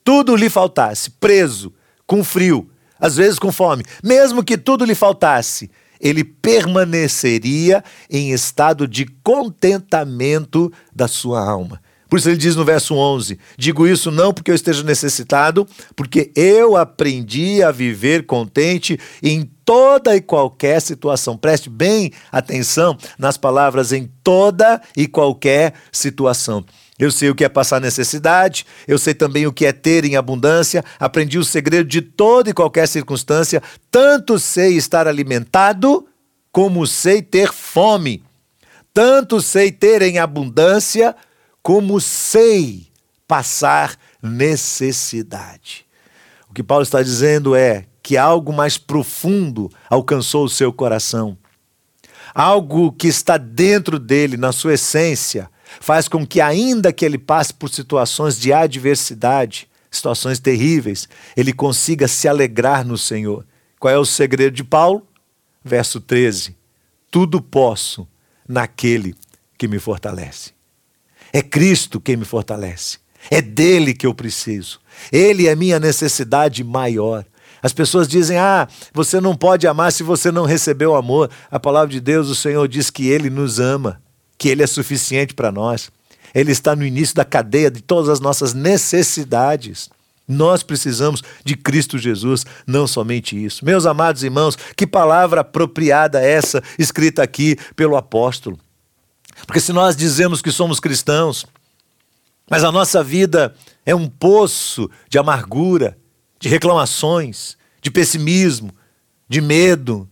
tudo 0.03 0.35
lhe 0.35 0.49
faltasse, 0.49 1.11
preso, 1.11 1.73
com 2.07 2.23
frio, 2.23 2.69
às 2.99 3.17
vezes 3.17 3.37
com 3.37 3.51
fome, 3.51 3.83
mesmo 4.03 4.43
que 4.43 4.57
tudo 4.57 4.85
lhe 4.85 4.95
faltasse, 4.95 5.69
ele 5.99 6.23
permaneceria 6.23 7.83
em 8.09 8.31
estado 8.31 8.87
de 8.87 9.05
contentamento 9.23 10.71
da 10.95 11.07
sua 11.07 11.43
alma. 11.43 11.81
Por 12.09 12.17
isso 12.17 12.29
ele 12.29 12.37
diz 12.37 12.55
no 12.55 12.65
verso 12.65 12.95
11: 12.95 13.37
Digo 13.57 13.87
isso 13.87 14.09
não 14.09 14.33
porque 14.33 14.49
eu 14.49 14.55
esteja 14.55 14.83
necessitado, 14.83 15.67
porque 15.95 16.31
eu 16.35 16.75
aprendi 16.75 17.61
a 17.61 17.71
viver 17.71 18.25
contente 18.25 18.99
em 19.21 19.49
toda 19.63 20.15
e 20.15 20.21
qualquer 20.21 20.81
situação. 20.81 21.37
Preste 21.37 21.69
bem 21.69 22.11
atenção 22.31 22.97
nas 23.19 23.37
palavras 23.37 23.93
em 23.93 24.09
toda 24.23 24.81
e 24.97 25.07
qualquer 25.07 25.73
situação. 25.91 26.65
Eu 26.97 27.11
sei 27.11 27.29
o 27.29 27.35
que 27.35 27.45
é 27.45 27.49
passar 27.49 27.79
necessidade, 27.79 28.65
eu 28.85 28.97
sei 28.97 29.13
também 29.13 29.47
o 29.47 29.53
que 29.53 29.65
é 29.65 29.71
ter 29.71 30.03
em 30.03 30.17
abundância, 30.17 30.83
aprendi 30.99 31.37
o 31.37 31.45
segredo 31.45 31.87
de 31.87 32.01
toda 32.01 32.49
e 32.49 32.53
qualquer 32.53 32.87
circunstância, 32.87 33.63
tanto 33.89 34.37
sei 34.37 34.75
estar 34.75 35.07
alimentado, 35.07 36.05
como 36.51 36.85
sei 36.85 37.21
ter 37.21 37.53
fome. 37.53 38.21
Tanto 38.93 39.39
sei 39.39 39.71
ter 39.71 40.01
em 40.01 40.17
abundância, 40.17 41.15
como 41.61 41.99
sei 41.99 42.87
passar 43.27 43.97
necessidade. 44.21 45.85
O 46.49 46.53
que 46.53 46.63
Paulo 46.63 46.83
está 46.83 47.01
dizendo 47.01 47.55
é 47.55 47.85
que 48.01 48.17
algo 48.17 48.51
mais 48.51 48.77
profundo 48.77 49.69
alcançou 49.89 50.45
o 50.45 50.49
seu 50.49 50.73
coração. 50.73 51.37
Algo 52.33 52.91
que 52.91 53.07
está 53.07 53.37
dentro 53.37 53.99
dele, 53.99 54.35
na 54.35 54.51
sua 54.51 54.73
essência, 54.73 55.49
faz 55.79 56.07
com 56.07 56.25
que, 56.25 56.41
ainda 56.41 56.91
que 56.91 57.05
ele 57.05 57.17
passe 57.17 57.53
por 57.53 57.69
situações 57.69 58.39
de 58.39 58.51
adversidade, 58.51 59.69
situações 59.91 60.39
terríveis, 60.39 61.07
ele 61.35 61.53
consiga 61.53 62.07
se 62.07 62.27
alegrar 62.27 62.85
no 62.85 62.97
Senhor. 62.97 63.45
Qual 63.79 63.93
é 63.93 63.97
o 63.97 64.05
segredo 64.05 64.55
de 64.55 64.63
Paulo? 64.63 65.07
Verso 65.63 66.01
13: 66.01 66.55
Tudo 67.11 67.41
posso 67.41 68.07
naquele 68.47 69.15
que 69.57 69.67
me 69.67 69.77
fortalece. 69.77 70.58
É 71.31 71.41
Cristo 71.41 71.99
quem 71.99 72.17
me 72.17 72.25
fortalece. 72.25 72.97
É 73.29 73.41
dele 73.41 73.93
que 73.93 74.07
eu 74.07 74.13
preciso. 74.13 74.79
Ele 75.11 75.47
é 75.47 75.55
minha 75.55 75.79
necessidade 75.79 76.63
maior. 76.63 77.25
As 77.61 77.73
pessoas 77.73 78.07
dizem: 78.07 78.37
ah, 78.37 78.67
você 78.93 79.19
não 79.19 79.35
pode 79.35 79.67
amar 79.67 79.91
se 79.91 80.03
você 80.03 80.31
não 80.31 80.45
recebeu 80.45 80.95
amor. 80.95 81.29
A 81.51 81.59
palavra 81.59 81.89
de 81.89 81.99
Deus, 81.99 82.29
o 82.29 82.35
Senhor 82.35 82.67
diz 82.67 82.89
que 82.89 83.07
Ele 83.07 83.29
nos 83.29 83.59
ama, 83.59 84.01
que 84.37 84.49
Ele 84.49 84.63
é 84.63 84.67
suficiente 84.67 85.33
para 85.33 85.51
nós. 85.51 85.91
Ele 86.33 86.51
está 86.51 86.75
no 86.75 86.85
início 86.85 87.15
da 87.15 87.25
cadeia 87.25 87.71
de 87.71 87.81
todas 87.81 88.09
as 88.09 88.19
nossas 88.19 88.53
necessidades. 88.53 89.89
Nós 90.27 90.61
precisamos 90.61 91.23
de 91.43 91.55
Cristo 91.55 91.97
Jesus, 91.97 92.45
não 92.67 92.85
somente 92.85 93.43
isso. 93.43 93.65
Meus 93.65 93.87
amados 93.87 94.23
irmãos, 94.23 94.55
que 94.77 94.85
palavra 94.85 95.41
apropriada 95.41 96.21
essa 96.21 96.61
escrita 96.77 97.23
aqui 97.23 97.57
pelo 97.75 97.97
apóstolo. 97.97 98.59
Porque 99.45 99.59
se 99.59 99.73
nós 99.73 99.95
dizemos 99.95 100.41
que 100.41 100.51
somos 100.51 100.79
cristãos, 100.79 101.45
mas 102.49 102.63
a 102.63 102.71
nossa 102.71 103.03
vida 103.03 103.55
é 103.85 103.93
um 103.93 104.07
poço 104.07 104.89
de 105.07 105.17
amargura, 105.17 105.97
de 106.39 106.49
reclamações, 106.49 107.57
de 107.81 107.91
pessimismo, 107.91 108.71
de 109.27 109.41
medo, 109.41 110.09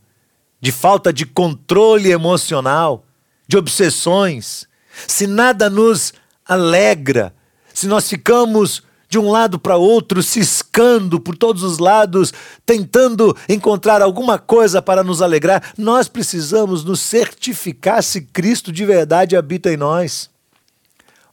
de 0.61 0.71
falta 0.71 1.11
de 1.11 1.25
controle 1.25 2.11
emocional, 2.11 3.05
de 3.47 3.57
obsessões, 3.57 4.67
se 5.07 5.25
nada 5.25 5.69
nos 5.69 6.13
alegra, 6.45 7.33
se 7.73 7.87
nós 7.87 8.09
ficamos 8.09 8.83
de 9.09 9.17
um 9.17 9.29
lado 9.31 9.57
para 9.57 9.77
outro, 9.77 10.21
ciscando 10.21 11.19
por 11.19 11.37
todos 11.37 11.63
os 11.63 11.77
lados, 11.77 12.33
tentando 12.65 13.35
encontrar 13.47 14.01
alguma 14.01 14.37
coisa 14.37 14.81
para 14.81 15.03
nos 15.03 15.21
alegrar, 15.21 15.73
nós 15.77 16.07
precisamos 16.07 16.83
nos 16.83 16.99
certificar 16.99 18.03
se 18.03 18.21
Cristo 18.21 18.71
de 18.71 18.85
verdade 18.85 19.35
habita 19.35 19.71
em 19.71 19.77
nós. 19.77 20.29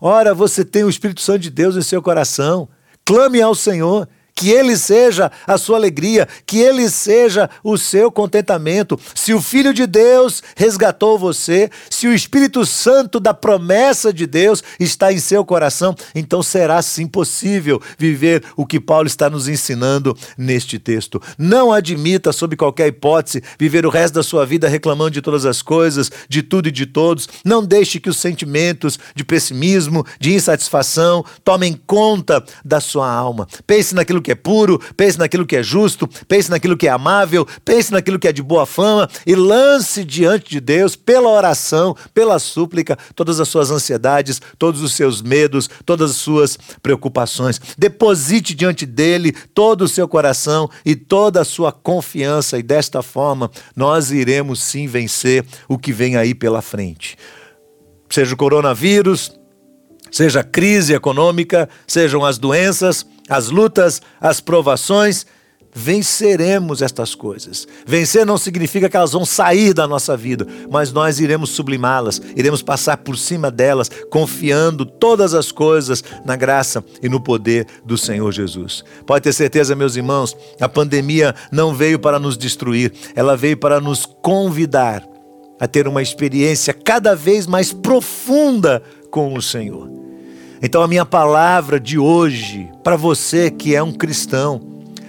Ora, 0.01 0.35
você 0.35 0.65
tem 0.65 0.85
o 0.85 0.91
Espírito 0.91 1.21
Santo 1.21 1.41
de 1.41 1.51
Deus 1.51 1.77
em 1.77 1.83
seu 1.83 2.03
coração, 2.03 2.69
clame 3.05 3.41
ao 3.41 3.55
Senhor 3.55 4.09
que 4.35 4.51
Ele 4.51 4.77
seja 4.77 5.31
a 5.47 5.57
sua 5.57 5.77
alegria, 5.77 6.27
que 6.45 6.59
Ele 6.59 6.91
seja 6.91 7.49
o 7.63 7.79
seu 7.79 8.11
contentamento. 8.11 8.99
Se 9.15 9.33
o 9.33 9.41
Filho 9.41 9.73
de 9.73 9.87
Deus 9.87 10.43
resgatou 10.57 11.19
você, 11.19 11.71
se 11.89 12.07
o 12.07 12.15
Espírito 12.15 12.67
Santo 12.67 13.21
da 13.21 13.33
promessa 13.33 14.13
de 14.13 14.27
Deus 14.27 14.63
está 14.81 15.13
em 15.13 15.19
seu 15.19 15.45
coração, 15.45 15.95
então 16.15 16.43
será 16.43 16.83
sim 16.83 17.07
possível 17.07 17.81
viver 17.97 18.43
o 18.57 18.67
que 18.67 18.81
Paulo 18.81 19.07
está 19.07 19.31
nos 19.31 19.49
ensinando 19.49 20.17
neste 20.37 20.79
texto. 20.79 21.23
Não 21.39 21.73
admita, 21.73 22.33
sob 22.33 22.57
qualquer 22.57 22.89
hipótese, 22.89 23.43
viver 23.59 23.87
o 23.87 23.91
resto 23.91 24.15
da 24.15 24.23
sua 24.23 24.45
vida 24.45 24.69
reclamando 24.69 25.13
de 25.13 25.23
todas 25.23 25.47
as 25.47 25.63
coisas, 25.63 26.11
de 26.29 26.43
tudo 26.43 26.69
e 26.69 26.73
de 26.73 26.87
todos. 26.87 27.29
Não 27.45 27.65
deixe 27.65 28.01
que 28.01 28.11
os 28.11 28.17
sentimentos 28.17 28.99
de 29.15 29.25
pessimismo, 29.25 30.05
de 30.19 30.35
insatisfação 30.35 31.25
tomem 31.45 31.79
conta 31.87 32.45
da 32.65 32.81
sua 32.81 33.11
alma. 33.11 33.47
Pense 33.67 33.95
naquilo 33.95 34.24
que 34.25 34.33
é 34.33 34.35
puro, 34.35 34.81
pense 34.97 35.19
naquilo 35.19 35.47
que 35.47 35.57
é 35.57 35.63
justo, 35.63 36.09
pense 36.27 36.51
naquilo 36.51 36.77
que 36.77 36.89
é 36.89 36.91
amável, 36.91 37.47
pense 37.65 37.93
naquilo 37.93 38.19
que 38.19 38.27
é 38.27 38.33
de 38.33 38.43
boa 38.43 38.67
fama 38.67 39.09
e 39.27 39.35
lance 39.35 40.03
diante 40.05 40.51
de 40.51 40.61
Deus, 40.61 40.97
pela 40.97 41.29
oração, 41.29 41.95
pela 42.13 42.39
súplica, 42.39 42.99
todas 43.15 43.39
as 43.39 43.49
suas 43.49 43.71
ansiedades, 43.71 44.41
todos 44.59 44.83
os 44.83 44.95
seus 44.95 45.23
medos, 45.23 45.69
todas 45.85 46.11
as 46.11 46.17
suas 46.17 46.59
preocupações. 46.83 47.61
Deposite 47.79 48.55
diante 48.55 48.87
dele 48.87 49.33
todo 49.55 49.83
o 49.83 49.89
seu 49.89 50.09
coração 50.09 50.69
e 50.85 50.97
toda 50.97 51.43
a 51.43 51.45
sua 51.45 51.71
confiança, 51.71 52.59
e 52.59 52.63
desta 52.63 53.03
forma 53.03 53.51
nós 53.77 54.11
iremos 54.11 54.63
sim 54.63 54.87
vencer 54.87 55.45
o 55.69 55.79
que 55.79 55.93
vem 55.93 56.17
aí 56.17 56.35
pela 56.35 56.63
frente. 56.63 57.17
Seja 58.09 58.33
o 58.33 58.37
coronavírus, 58.37 59.33
seja 60.11 60.41
a 60.41 60.45
crise 60.45 60.95
econômica, 60.95 61.69
sejam 61.87 62.25
as 62.25 62.39
doenças, 62.39 63.05
as 63.29 63.49
lutas, 63.49 64.03
as 64.21 64.41
provações, 64.41 65.27
venceremos 65.75 66.81
estas 66.81 67.15
coisas. 67.17 67.67
Vencer 67.85 68.25
não 68.25 68.39
significa 68.39 68.89
que 68.89 68.97
elas 68.97 69.13
vão 69.13 69.25
sair 69.25 69.75
da 69.75 69.89
nossa 69.89 70.17
vida, 70.17 70.47
mas 70.71 70.93
nós 70.93 71.19
iremos 71.19 71.51
sublimá-las, 71.51 72.23
iremos 72.37 72.63
passar 72.63 72.99
por 72.99 73.19
cima 73.19 73.51
delas, 73.51 73.91
confiando 74.09 74.87
todas 74.87 75.35
as 75.35 75.51
coisas 75.51 76.05
na 76.25 76.37
graça 76.37 76.85
e 77.03 77.09
no 77.09 77.21
poder 77.21 77.67
do 77.85 77.99
Senhor 77.99 78.31
Jesus. 78.31 78.85
Pode 79.05 79.25
ter 79.25 79.33
certeza, 79.33 79.75
meus 79.75 79.97
irmãos, 79.97 80.37
a 80.61 80.69
pandemia 80.69 81.35
não 81.51 81.75
veio 81.75 81.99
para 81.99 82.21
nos 82.21 82.39
destruir, 82.39 82.93
ela 83.17 83.37
veio 83.37 83.57
para 83.57 83.81
nos 83.81 84.07
convidar 84.07 85.05
a 85.59 85.67
ter 85.67 85.89
uma 85.89 86.03
experiência 86.03 86.73
cada 86.73 87.17
vez 87.17 87.47
mais 87.47 87.73
profunda 87.73 88.83
com 89.11 89.35
o 89.35 89.43
Senhor. 89.43 90.04
Então, 90.67 90.81
a 90.81 90.89
minha 90.89 91.05
palavra 91.05 91.79
de 91.79 91.99
hoje, 91.99 92.71
para 92.83 92.97
você 92.97 93.51
que 93.51 93.77
é 93.77 93.83
um 93.83 93.93
cristão, 93.93 94.59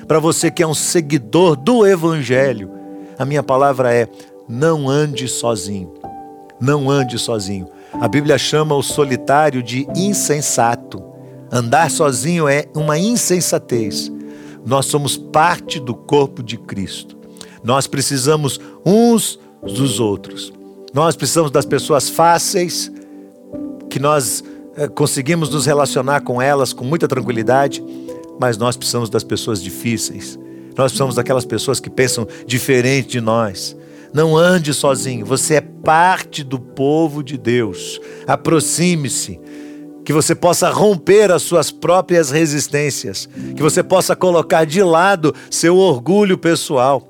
para 0.06 0.20
você 0.20 0.52
que 0.52 0.62
é 0.62 0.68
um 0.68 0.74
seguidor 0.74 1.56
do 1.56 1.88
Evangelho, 1.88 2.70
a 3.18 3.24
minha 3.24 3.42
palavra 3.42 3.94
é: 3.94 4.06
não 4.50 4.90
ande 4.90 5.30
sozinho. 5.30 5.94
Não 6.60 6.90
ande 6.90 7.18
sozinho. 7.18 7.70
A 7.94 8.06
Bíblia 8.06 8.38
chama 8.38 8.76
o 8.76 8.84
solitário 8.84 9.64
de 9.64 9.88
insensato. 9.96 11.02
Andar 11.50 11.90
sozinho 11.90 12.50
é 12.50 12.66
uma 12.76 13.00
insensatez. 13.00 14.12
Nós 14.66 14.88
somos 14.88 15.16
parte 15.16 15.80
do 15.80 15.96
corpo 15.96 16.44
de 16.44 16.58
Cristo. 16.58 17.16
Nós 17.64 17.88
precisamos 17.88 18.60
uns 18.86 19.40
dos 19.64 20.02
outros. 20.02 20.52
Nós 20.94 21.16
precisamos 21.16 21.50
das 21.50 21.66
pessoas 21.66 22.10
fáceis, 22.10 22.92
que 23.90 24.00
nós 24.00 24.44
conseguimos 24.94 25.50
nos 25.50 25.66
relacionar 25.66 26.22
com 26.22 26.42
elas 26.42 26.74
com 26.74 26.84
muita 26.84 27.08
tranquilidade 27.08 27.84
mas 28.40 28.58
nós 28.58 28.76
precisamos 28.76 29.10
das 29.10 29.24
pessoas 29.24 29.62
difíceis. 29.62 30.38
Nós 30.78 30.92
precisamos 30.92 31.16
daquelas 31.16 31.46
pessoas 31.46 31.80
que 31.80 31.90
pensam 31.90 32.28
diferente 32.46 33.10
de 33.10 33.22
nós. 33.22 33.76
Não 34.14 34.36
ande 34.36 34.74
sozinho, 34.74 35.26
você 35.26 35.56
é 35.56 35.62
parte 35.62 36.44
do 36.44 36.60
povo 36.60 37.24
de 37.24 37.38
Deus. 37.38 38.00
Aproxime-se, 38.28 39.40
que 40.06 40.14
você 40.14 40.36
possa 40.36 40.70
romper 40.70 41.32
as 41.32 41.42
suas 41.42 41.72
próprias 41.72 42.30
resistências, 42.30 43.28
que 43.56 43.62
você 43.62 43.82
possa 43.82 44.16
colocar 44.16 44.64
de 44.64 44.84
lado 44.84 45.34
seu 45.50 45.78
orgulho 45.78 46.38
pessoal. 46.38 47.10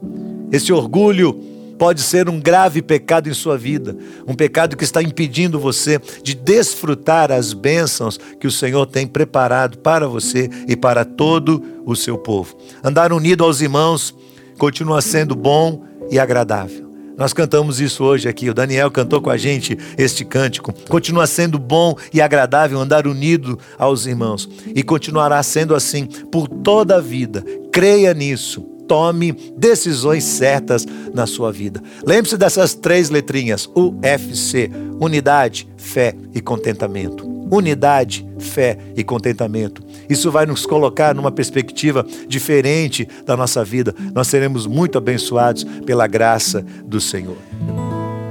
Esse 0.51 0.71
orgulho 0.71 1.37
pode 1.77 2.01
ser 2.01 2.29
um 2.29 2.39
grave 2.39 2.81
pecado 2.81 3.29
em 3.29 3.33
sua 3.33 3.57
vida, 3.57 3.95
um 4.27 4.33
pecado 4.33 4.75
que 4.75 4.83
está 4.83 5.01
impedindo 5.01 5.59
você 5.59 5.99
de 6.23 6.35
desfrutar 6.35 7.31
as 7.31 7.53
bênçãos 7.53 8.19
que 8.39 8.47
o 8.47 8.51
Senhor 8.51 8.85
tem 8.85 9.07
preparado 9.07 9.77
para 9.79 10.07
você 10.07 10.49
e 10.67 10.75
para 10.75 11.05
todo 11.05 11.63
o 11.85 11.95
seu 11.95 12.17
povo. 12.17 12.57
Andar 12.83 13.11
unido 13.11 13.43
aos 13.43 13.61
irmãos 13.61 14.15
continua 14.57 15.01
sendo 15.01 15.35
bom 15.35 15.83
e 16.09 16.19
agradável. 16.19 16.85
Nós 17.17 17.31
cantamos 17.31 17.79
isso 17.79 18.03
hoje 18.03 18.27
aqui. 18.27 18.49
O 18.49 18.53
Daniel 18.53 18.91
cantou 18.91 19.21
com 19.21 19.29
a 19.29 19.37
gente 19.37 19.77
este 19.97 20.25
cântico. 20.25 20.73
Continua 20.89 21.25
sendo 21.25 21.57
bom 21.57 21.95
e 22.13 22.21
agradável 22.21 22.77
andar 22.77 23.07
unido 23.07 23.57
aos 23.77 24.05
irmãos. 24.05 24.49
E 24.75 24.83
continuará 24.83 25.41
sendo 25.41 25.73
assim 25.73 26.05
por 26.05 26.47
toda 26.47 26.97
a 26.97 27.01
vida. 27.01 27.41
Creia 27.71 28.13
nisso 28.13 28.74
tome 28.87 29.31
decisões 29.57 30.23
certas 30.23 30.85
na 31.13 31.25
sua 31.25 31.51
vida. 31.51 31.81
Lembre-se 32.05 32.37
dessas 32.37 32.73
três 32.73 33.09
letrinhas: 33.09 33.69
UFC, 33.75 34.69
unidade, 34.99 35.67
fé 35.77 36.15
e 36.33 36.41
contentamento. 36.41 37.25
Unidade, 37.51 38.25
fé 38.39 38.77
e 38.95 39.03
contentamento. 39.03 39.83
Isso 40.09 40.31
vai 40.31 40.45
nos 40.45 40.65
colocar 40.65 41.13
numa 41.13 41.31
perspectiva 41.31 42.05
diferente 42.27 43.07
da 43.25 43.37
nossa 43.37 43.63
vida. 43.63 43.93
Nós 44.13 44.27
seremos 44.27 44.65
muito 44.65 44.97
abençoados 44.97 45.63
pela 45.85 46.07
graça 46.07 46.65
do 46.85 46.99
Senhor. 46.99 47.37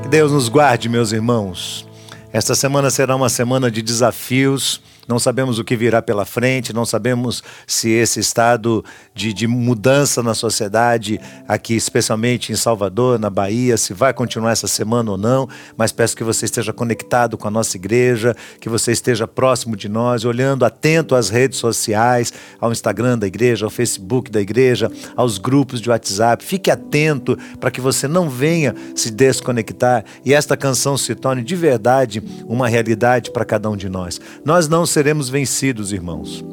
Que 0.03 0.09
Deus 0.09 0.33
nos 0.33 0.49
guarde, 0.49 0.89
meus 0.89 1.13
irmãos. 1.13 1.87
Esta 2.33 2.57
semana 2.57 2.91
será 2.91 3.15
uma 3.15 3.29
semana 3.29 3.71
de 3.71 3.81
desafios 3.81 4.81
não 5.09 5.19
sabemos 5.19 5.59
o 5.59 5.65
que 5.65 5.77
virá 5.77 6.01
pela 6.01 6.25
frente, 6.25 6.73
não 6.73 6.85
sabemos 6.85 7.43
se 7.67 7.91
esse 7.91 8.21
estado 8.21 8.85
de, 9.15 9.33
de, 9.33 9.47
mudança 9.47 10.23
na 10.23 10.35
sociedade, 10.35 11.21
aqui 11.47 11.75
especialmente 11.75 12.53
em 12.53 12.57
Salvador, 12.57 13.19
na 13.19 13.31
Bahia, 13.31 13.77
se 13.77 13.93
vai 13.93 14.13
continuar 14.13 14.53
essa 14.53 14.67
semana 14.67 15.11
ou 15.11 15.19
não, 15.19 15.49
mas 15.77 15.93
peço 15.93 16.17
que 16.17 16.25
você 16.25 16.45
esteja 16.45 16.73
conectado 16.73 17.37
com 17.37 17.47
a 17.47 17.51
nossa 17.51 17.77
igreja, 17.77 18.35
que 18.61 18.69
você 18.69 18.93
esteja 18.93 19.27
próximo 19.27 19.77
de 19.77 19.89
nós, 19.89 20.25
olhando 20.25 20.65
atento 20.65 21.15
às 21.15 21.29
redes 21.29 21.59
sociais, 21.59 22.33
ao 22.61 22.73
Instagram 22.73 23.19
da 23.19 23.27
igreja, 23.27 23.67
ao 23.67 23.71
Facebook 23.71 24.31
da 24.31 24.41
igreja, 24.41 24.91
aos 25.17 25.39
grupos 25.39 25.81
de 25.81 25.91
WhatsApp. 25.91 26.45
Fique 26.45 26.71
atento 26.71 27.37
para 27.61 27.71
que 27.71 27.81
você 27.81 28.09
não 28.09 28.29
venha 28.29 28.75
se 28.95 29.11
desconectar 29.11 30.05
e 30.25 30.33
esta 30.33 30.57
canção 30.57 30.97
se 30.97 31.15
torne 31.15 31.43
de 31.43 31.55
verdade 31.55 32.23
uma 32.47 32.69
realidade 32.69 33.31
para 33.31 33.45
cada 33.45 33.71
um 33.71 33.77
de 33.77 33.89
nós. 33.89 34.21
Nós 34.45 34.69
não 34.69 34.87
seremos 34.95 35.29
vencidos, 35.29 35.93
irmãos. 35.93 36.45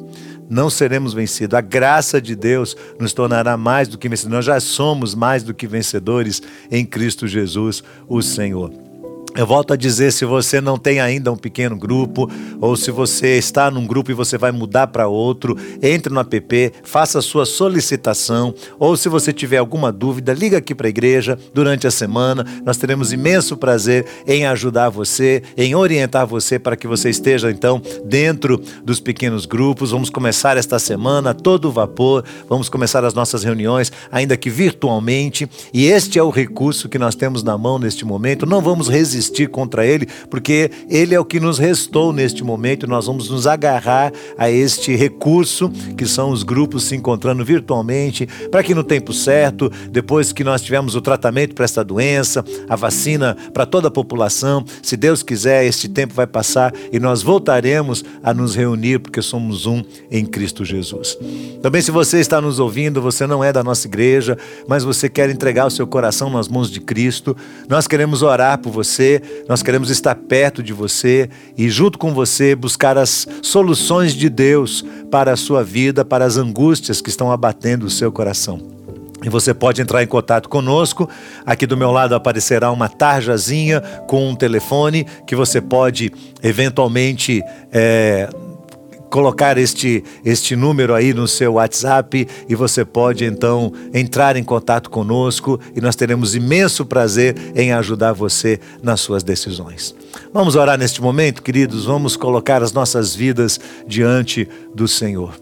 Não 0.49 0.69
seremos 0.69 1.13
vencidos. 1.13 1.57
A 1.57 1.61
graça 1.61 2.21
de 2.21 2.35
Deus 2.35 2.75
nos 2.99 3.13
tornará 3.13 3.55
mais 3.55 3.87
do 3.87 3.97
que 3.97 4.09
vencedores. 4.09 4.35
Nós 4.35 4.45
já 4.45 4.59
somos 4.59 5.15
mais 5.15 5.43
do 5.43 5.53
que 5.53 5.65
vencedores 5.65 6.41
em 6.69 6.85
Cristo 6.85 7.25
Jesus, 7.25 7.81
o 8.09 8.21
Senhor. 8.21 8.90
Eu 9.33 9.47
volto 9.47 9.71
a 9.71 9.77
dizer, 9.77 10.11
se 10.11 10.25
você 10.25 10.59
não 10.59 10.77
tem 10.77 10.99
ainda 10.99 11.31
um 11.31 11.37
pequeno 11.37 11.77
grupo, 11.77 12.29
ou 12.59 12.75
se 12.75 12.91
você 12.91 13.37
está 13.37 13.71
num 13.71 13.87
grupo 13.87 14.11
e 14.11 14.13
você 14.13 14.37
vai 14.37 14.51
mudar 14.51 14.87
para 14.87 15.07
outro, 15.07 15.57
entre 15.81 16.13
no 16.13 16.19
app, 16.19 16.73
faça 16.83 17.19
a 17.19 17.21
sua 17.21 17.45
solicitação, 17.45 18.53
ou 18.77 18.97
se 18.97 19.07
você 19.07 19.31
tiver 19.31 19.57
alguma 19.57 19.89
dúvida, 19.89 20.33
liga 20.33 20.57
aqui 20.57 20.75
para 20.75 20.87
a 20.87 20.89
igreja 20.89 21.39
durante 21.53 21.87
a 21.87 21.91
semana. 21.91 22.45
Nós 22.65 22.75
teremos 22.75 23.13
imenso 23.13 23.55
prazer 23.55 24.05
em 24.27 24.45
ajudar 24.45 24.89
você, 24.89 25.41
em 25.55 25.73
orientar 25.75 26.27
você 26.27 26.59
para 26.59 26.75
que 26.75 26.85
você 26.85 27.09
esteja 27.09 27.49
então 27.49 27.81
dentro 28.03 28.61
dos 28.83 28.99
pequenos 28.99 29.45
grupos. 29.45 29.91
Vamos 29.91 30.09
começar 30.09 30.57
esta 30.57 30.77
semana 30.77 31.33
todo 31.33 31.71
vapor, 31.71 32.25
vamos 32.49 32.67
começar 32.67 33.05
as 33.05 33.13
nossas 33.13 33.45
reuniões, 33.45 33.93
ainda 34.11 34.35
que 34.35 34.49
virtualmente, 34.49 35.49
e 35.73 35.85
este 35.85 36.19
é 36.19 36.23
o 36.23 36.29
recurso 36.29 36.89
que 36.89 36.99
nós 36.99 37.15
temos 37.15 37.43
na 37.43 37.57
mão 37.57 37.79
neste 37.79 38.03
momento. 38.03 38.45
Não 38.45 38.59
vamos 38.59 38.89
resistir 38.89 39.20
resistir 39.21 39.47
contra 39.47 39.85
ele, 39.85 40.07
porque 40.29 40.71
ele 40.89 41.13
é 41.13 41.19
o 41.19 41.25
que 41.25 41.39
nos 41.39 41.59
restou 41.59 42.11
neste 42.11 42.43
momento 42.43 42.87
nós 42.87 43.05
vamos 43.05 43.29
nos 43.29 43.47
agarrar 43.47 44.11
a 44.37 44.49
este 44.49 44.95
recurso 44.95 45.69
que 45.97 46.05
são 46.05 46.31
os 46.31 46.43
grupos 46.43 46.83
se 46.83 46.95
encontrando 46.95 47.43
virtualmente, 47.43 48.27
para 48.49 48.63
que 48.63 48.73
no 48.73 48.83
tempo 48.83 49.13
certo, 49.13 49.71
depois 49.89 50.31
que 50.31 50.43
nós 50.43 50.61
tivermos 50.61 50.95
o 50.95 51.01
tratamento 51.01 51.53
para 51.53 51.65
esta 51.65 51.83
doença, 51.83 52.43
a 52.67 52.75
vacina 52.75 53.35
para 53.53 53.65
toda 53.65 53.89
a 53.89 53.91
população, 53.91 54.63
se 54.81 54.95
Deus 54.95 55.21
quiser, 55.21 55.65
este 55.65 55.87
tempo 55.87 56.13
vai 56.13 56.27
passar 56.27 56.73
e 56.91 56.99
nós 56.99 57.21
voltaremos 57.21 58.03
a 58.23 58.33
nos 58.33 58.55
reunir 58.55 58.99
porque 58.99 59.21
somos 59.21 59.65
um 59.65 59.83
em 60.09 60.25
Cristo 60.25 60.65
Jesus. 60.65 61.17
Também 61.61 61.81
se 61.81 61.91
você 61.91 62.19
está 62.19 62.41
nos 62.41 62.59
ouvindo, 62.59 63.01
você 63.01 63.27
não 63.27 63.43
é 63.43 63.51
da 63.53 63.63
nossa 63.63 63.87
igreja, 63.87 64.37
mas 64.67 64.83
você 64.83 65.09
quer 65.09 65.29
entregar 65.29 65.67
o 65.67 65.71
seu 65.71 65.85
coração 65.85 66.29
nas 66.29 66.47
mãos 66.47 66.71
de 66.71 66.79
Cristo, 66.79 67.35
nós 67.67 67.87
queremos 67.87 68.21
orar 68.21 68.57
por 68.59 68.71
você 68.71 69.10
nós 69.47 69.63
queremos 69.63 69.89
estar 69.89 70.13
perto 70.15 70.61
de 70.61 70.73
você 70.73 71.29
e, 71.57 71.69
junto 71.69 71.97
com 71.97 72.13
você, 72.13 72.55
buscar 72.55 72.97
as 72.97 73.27
soluções 73.41 74.13
de 74.13 74.29
Deus 74.29 74.85
para 75.09 75.31
a 75.33 75.37
sua 75.37 75.63
vida, 75.63 76.05
para 76.05 76.25
as 76.25 76.37
angústias 76.37 77.01
que 77.01 77.09
estão 77.09 77.31
abatendo 77.31 77.87
o 77.87 77.89
seu 77.89 78.11
coração. 78.11 78.59
E 79.23 79.29
você 79.29 79.53
pode 79.53 79.81
entrar 79.81 80.01
em 80.01 80.07
contato 80.07 80.49
conosco. 80.49 81.07
Aqui 81.45 81.67
do 81.67 81.77
meu 81.77 81.91
lado 81.91 82.15
aparecerá 82.15 82.71
uma 82.71 82.89
tarjazinha 82.89 83.81
com 84.07 84.29
um 84.29 84.35
telefone 84.35 85.05
que 85.27 85.35
você 85.35 85.61
pode 85.61 86.11
eventualmente. 86.41 87.41
É, 87.71 88.27
colocar 89.11 89.57
este, 89.57 90.03
este 90.23 90.55
número 90.55 90.95
aí 90.95 91.13
no 91.13 91.27
seu 91.27 91.53
WhatsApp 91.55 92.27
e 92.47 92.55
você 92.55 92.85
pode 92.85 93.25
então 93.25 93.71
entrar 93.93 94.37
em 94.37 94.43
contato 94.43 94.89
conosco 94.89 95.59
e 95.75 95.81
nós 95.81 95.97
teremos 95.97 96.33
imenso 96.33 96.85
prazer 96.85 97.35
em 97.53 97.73
ajudar 97.73 98.13
você 98.13 98.59
nas 98.81 99.01
suas 99.01 99.21
decisões. 99.21 99.93
Vamos 100.33 100.55
orar 100.55 100.79
neste 100.79 101.01
momento, 101.01 101.43
queridos, 101.43 101.85
vamos 101.85 102.15
colocar 102.15 102.63
as 102.63 102.71
nossas 102.71 103.13
vidas 103.13 103.59
diante 103.85 104.47
do 104.73 104.87
Senhor. 104.87 105.35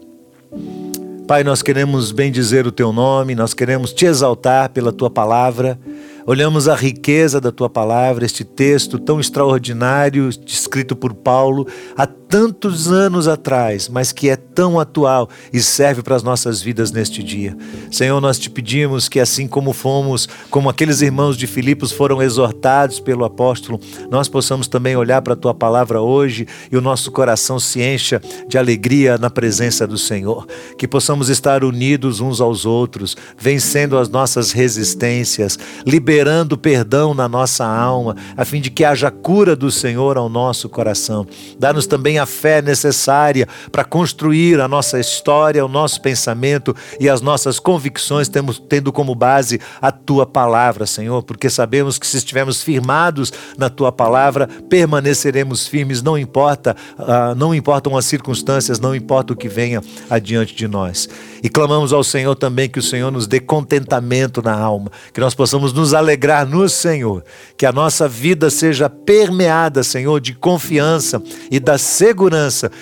Pai, 1.28 1.44
nós 1.44 1.62
queremos 1.62 2.10
bendizer 2.10 2.66
o 2.66 2.72
teu 2.72 2.92
nome, 2.92 3.36
nós 3.36 3.54
queremos 3.54 3.92
te 3.92 4.04
exaltar 4.04 4.70
pela 4.70 4.92
tua 4.92 5.08
palavra. 5.08 5.78
Olhamos 6.26 6.66
a 6.66 6.74
riqueza 6.74 7.40
da 7.40 7.52
tua 7.52 7.70
palavra, 7.70 8.26
este 8.26 8.42
texto 8.42 8.98
tão 8.98 9.20
extraordinário, 9.20 10.28
escrito 10.44 10.96
por 10.96 11.14
Paulo 11.14 11.68
há 11.96 12.04
tantos 12.30 12.92
anos 12.92 13.26
atrás, 13.26 13.88
mas 13.88 14.12
que 14.12 14.30
é 14.30 14.36
tão 14.36 14.78
atual 14.78 15.28
e 15.52 15.60
serve 15.60 16.00
para 16.00 16.14
as 16.14 16.22
nossas 16.22 16.62
vidas 16.62 16.92
neste 16.92 17.24
dia. 17.24 17.56
Senhor, 17.90 18.20
nós 18.20 18.38
te 18.38 18.48
pedimos 18.48 19.08
que 19.08 19.18
assim 19.18 19.48
como 19.48 19.72
fomos, 19.72 20.28
como 20.48 20.68
aqueles 20.68 21.02
irmãos 21.02 21.36
de 21.36 21.48
Filipos 21.48 21.90
foram 21.90 22.22
exortados 22.22 23.00
pelo 23.00 23.24
apóstolo, 23.24 23.80
nós 24.08 24.28
possamos 24.28 24.68
também 24.68 24.96
olhar 24.96 25.20
para 25.22 25.32
a 25.32 25.36
tua 25.36 25.52
palavra 25.52 26.00
hoje 26.00 26.46
e 26.70 26.76
o 26.76 26.80
nosso 26.80 27.10
coração 27.10 27.58
se 27.58 27.82
encha 27.82 28.22
de 28.46 28.56
alegria 28.56 29.18
na 29.18 29.28
presença 29.28 29.84
do 29.84 29.98
Senhor. 29.98 30.46
Que 30.78 30.86
possamos 30.86 31.30
estar 31.30 31.64
unidos 31.64 32.20
uns 32.20 32.40
aos 32.40 32.64
outros, 32.64 33.16
vencendo 33.36 33.98
as 33.98 34.08
nossas 34.08 34.52
resistências, 34.52 35.58
liberando 35.84 36.56
perdão 36.56 37.12
na 37.12 37.28
nossa 37.28 37.66
alma, 37.66 38.14
a 38.36 38.44
fim 38.44 38.60
de 38.60 38.70
que 38.70 38.84
haja 38.84 39.10
cura 39.10 39.56
do 39.56 39.70
Senhor 39.72 40.16
ao 40.16 40.28
nosso 40.28 40.68
coração. 40.68 41.26
Dá-nos 41.58 41.88
também 41.88 42.19
a 42.20 42.26
fé 42.26 42.62
necessária 42.62 43.48
para 43.72 43.84
construir 43.84 44.60
a 44.60 44.68
nossa 44.68 45.00
história, 45.00 45.64
o 45.64 45.68
nosso 45.68 46.00
pensamento 46.00 46.74
e 46.98 47.08
as 47.08 47.20
nossas 47.20 47.58
convicções, 47.58 48.28
temos, 48.28 48.58
tendo 48.58 48.92
como 48.92 49.14
base 49.14 49.60
a 49.80 49.90
tua 49.90 50.26
palavra, 50.26 50.86
Senhor, 50.86 51.22
porque 51.22 51.50
sabemos 51.50 51.98
que 51.98 52.06
se 52.06 52.16
estivermos 52.16 52.62
firmados 52.62 53.32
na 53.56 53.68
tua 53.68 53.90
palavra, 53.90 54.48
permaneceremos 54.68 55.66
firmes, 55.66 56.02
não 56.02 56.16
importa, 56.16 56.76
uh, 56.98 57.34
não 57.34 57.54
importam 57.54 57.96
as 57.96 58.04
circunstâncias, 58.04 58.78
não 58.78 58.94
importa 58.94 59.32
o 59.32 59.36
que 59.36 59.48
venha 59.48 59.82
adiante 60.08 60.54
de 60.54 60.68
nós. 60.68 61.08
E 61.42 61.48
clamamos 61.48 61.92
ao 61.92 62.04
Senhor 62.04 62.34
também 62.34 62.68
que 62.68 62.78
o 62.78 62.82
Senhor 62.82 63.10
nos 63.10 63.26
dê 63.26 63.40
contentamento 63.40 64.42
na 64.42 64.54
alma, 64.54 64.92
que 65.12 65.20
nós 65.20 65.34
possamos 65.34 65.72
nos 65.72 65.94
alegrar 65.94 66.46
no 66.46 66.68
Senhor, 66.68 67.24
que 67.56 67.64
a 67.64 67.72
nossa 67.72 68.06
vida 68.06 68.50
seja 68.50 68.90
permeada, 68.90 69.82
Senhor, 69.82 70.20
de 70.20 70.34
confiança 70.34 71.22
e 71.50 71.58
da 71.58 71.78
segurança 71.78 72.09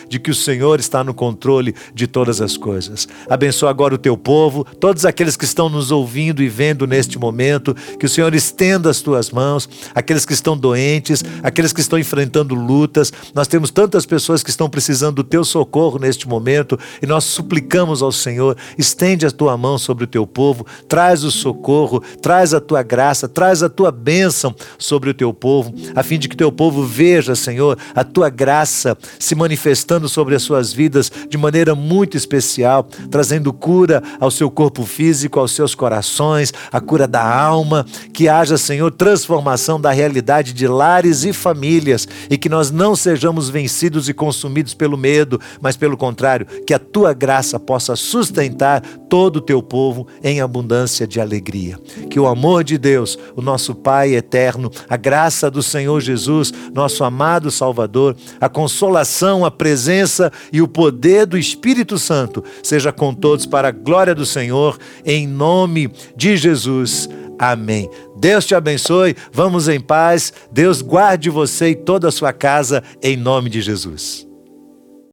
de 0.09 0.19
que 0.19 0.31
o 0.31 0.35
Senhor 0.35 0.81
está 0.81 1.05
no 1.05 1.15
controle 1.15 1.75
de 1.95 2.07
todas 2.07 2.41
as 2.41 2.57
coisas. 2.57 3.07
Abençoa 3.29 3.71
agora 3.71 3.95
o 3.95 3.99
teu 3.99 4.17
povo, 4.17 4.65
todos 4.81 5.05
aqueles 5.05 5.37
que 5.37 5.45
estão 5.45 5.69
nos 5.69 5.91
ouvindo 5.91 6.43
e 6.43 6.49
vendo 6.49 6.87
neste 6.87 7.19
momento, 7.19 7.75
que 7.99 8.07
o 8.07 8.09
Senhor 8.09 8.35
estenda 8.35 8.91
as 8.91 9.01
tuas 9.01 9.31
mãos, 9.31 9.69
aqueles 9.95 10.25
que 10.25 10.33
estão 10.33 10.57
doentes, 10.57 11.23
aqueles 11.43 11.73
que 11.73 11.81
estão 11.81 11.99
enfrentando 11.99 12.55
lutas. 12.55 13.13
Nós 13.35 13.49
temos 13.49 13.71
tantas 13.71 14.07
pessoas 14.07 14.43
que 14.43 14.51
estão 14.51 14.69
precisando 14.69 15.17
do 15.17 15.25
teu 15.25 15.45
socorro 15.45 15.99
neste 15.99 16.29
momento 16.29 16.79
e 17.03 17.07
nós 17.07 17.25
suplicamos 17.25 18.03
ao 18.03 18.13
Senhor, 18.13 18.57
estende 18.77 19.27
a 19.27 19.31
tua 19.31 19.57
mão 19.57 19.79
sobre 19.79 20.05
o 20.05 20.07
teu 20.07 20.27
povo, 20.27 20.67
traz 20.89 21.25
o 21.25 21.31
socorro, 21.31 22.03
traz 22.23 22.55
a 22.55 22.61
tua 22.61 22.83
graça, 22.83 23.29
traz 23.29 23.63
a 23.63 23.69
tua 23.69 23.91
bênção 23.91 24.55
sobre 24.79 25.11
o 25.11 25.15
teu 25.15 25.33
povo, 25.33 25.75
a 25.95 26.03
fim 26.03 26.19
de 26.19 26.29
que 26.29 26.35
o 26.35 26.39
teu 26.39 26.53
povo 26.53 26.85
veja, 26.85 27.35
Senhor, 27.35 27.79
a 27.95 28.05
tua 28.05 28.31
graça 28.31 28.97
se 29.19 29.35
manifestando 29.35 30.09
sobre 30.09 30.35
as 30.35 30.43
suas 30.43 30.73
vidas 30.73 31.11
de 31.29 31.37
maneira 31.37 31.75
muito 31.75 32.17
especial, 32.17 32.85
trazendo 33.11 33.53
cura 33.53 34.03
ao 34.21 34.31
seu 34.31 34.51
corpo 34.51 34.85
físico, 34.85 35.41
aos 35.41 35.53
seus 35.53 35.75
corações, 35.75 36.53
a 36.73 36.81
cura 36.81 37.07
da 37.07 37.23
alma, 37.23 37.87
que 38.13 38.29
haja, 38.29 38.57
Senhor, 38.57 38.91
transformação 38.91 39.81
da 39.81 39.91
realidade 39.91 40.53
de 40.53 40.67
lares 40.67 41.25
e 41.25 41.33
famílias 41.33 42.07
e 42.31 42.37
que 42.37 42.49
nós 42.49 42.71
não 42.71 42.95
sejamos 42.95 43.49
vencidos 43.49 44.09
e 44.09 44.15
consumidos 44.15 44.75
pelo 44.75 44.97
medo, 44.97 45.41
mas 45.61 45.77
pelo 45.77 45.97
contrário, 45.97 46.47
que 46.67 46.75
a 46.75 46.79
tua 46.79 47.13
graça 47.13 47.59
possa 47.59 47.97
sustentar 47.97 48.83
todo 49.09 49.37
o 49.37 49.41
teu 49.41 49.63
povo 49.63 50.07
em 50.23 50.41
abundância 50.41 51.07
de 51.07 51.21
alegria. 51.21 51.79
Que 52.11 52.21
o 52.21 52.27
amor 52.27 52.65
de 52.65 52.77
Deus, 52.79 53.19
o 53.35 53.43
nosso 53.43 53.75
Pai 53.75 54.15
eterno, 54.15 54.71
a 54.89 54.97
graça 54.97 55.51
do 55.51 55.63
Senhor 55.63 56.01
Jesus, 56.01 56.53
nosso 56.75 57.05
amado 57.05 57.51
Salvador, 57.51 58.17
a 58.41 58.49
consolação, 58.49 59.08
a 59.45 59.51
presença 59.51 60.31
e 60.53 60.61
o 60.61 60.69
poder 60.69 61.27
do 61.27 61.39
Espírito 61.39 61.99
Santo 61.99 62.45
seja 62.63 62.93
com 62.93 63.15
todos 63.15 63.47
para 63.47 63.69
a 63.69 63.73
glória 63.73 64.15
do 64.15 64.27
Senhor, 64.27 64.79
em 65.05 65.27
nome 65.27 65.91
de 66.17 66.37
Jesus. 66.37 67.09
Amém. 67.39 67.89
Deus 68.17 68.45
te 68.45 68.55
abençoe. 68.55 69.17
Vamos 69.33 69.69
em 69.69 69.81
paz. 69.81 70.33
Deus 70.51 70.83
guarde 70.83 71.31
você 71.31 71.71
e 71.71 71.75
toda 71.75 72.09
a 72.09 72.13
sua 72.13 72.33
casa 72.33 72.83
em 73.03 73.17
nome 73.17 73.49
de 73.49 73.61
Jesus. 73.61 74.28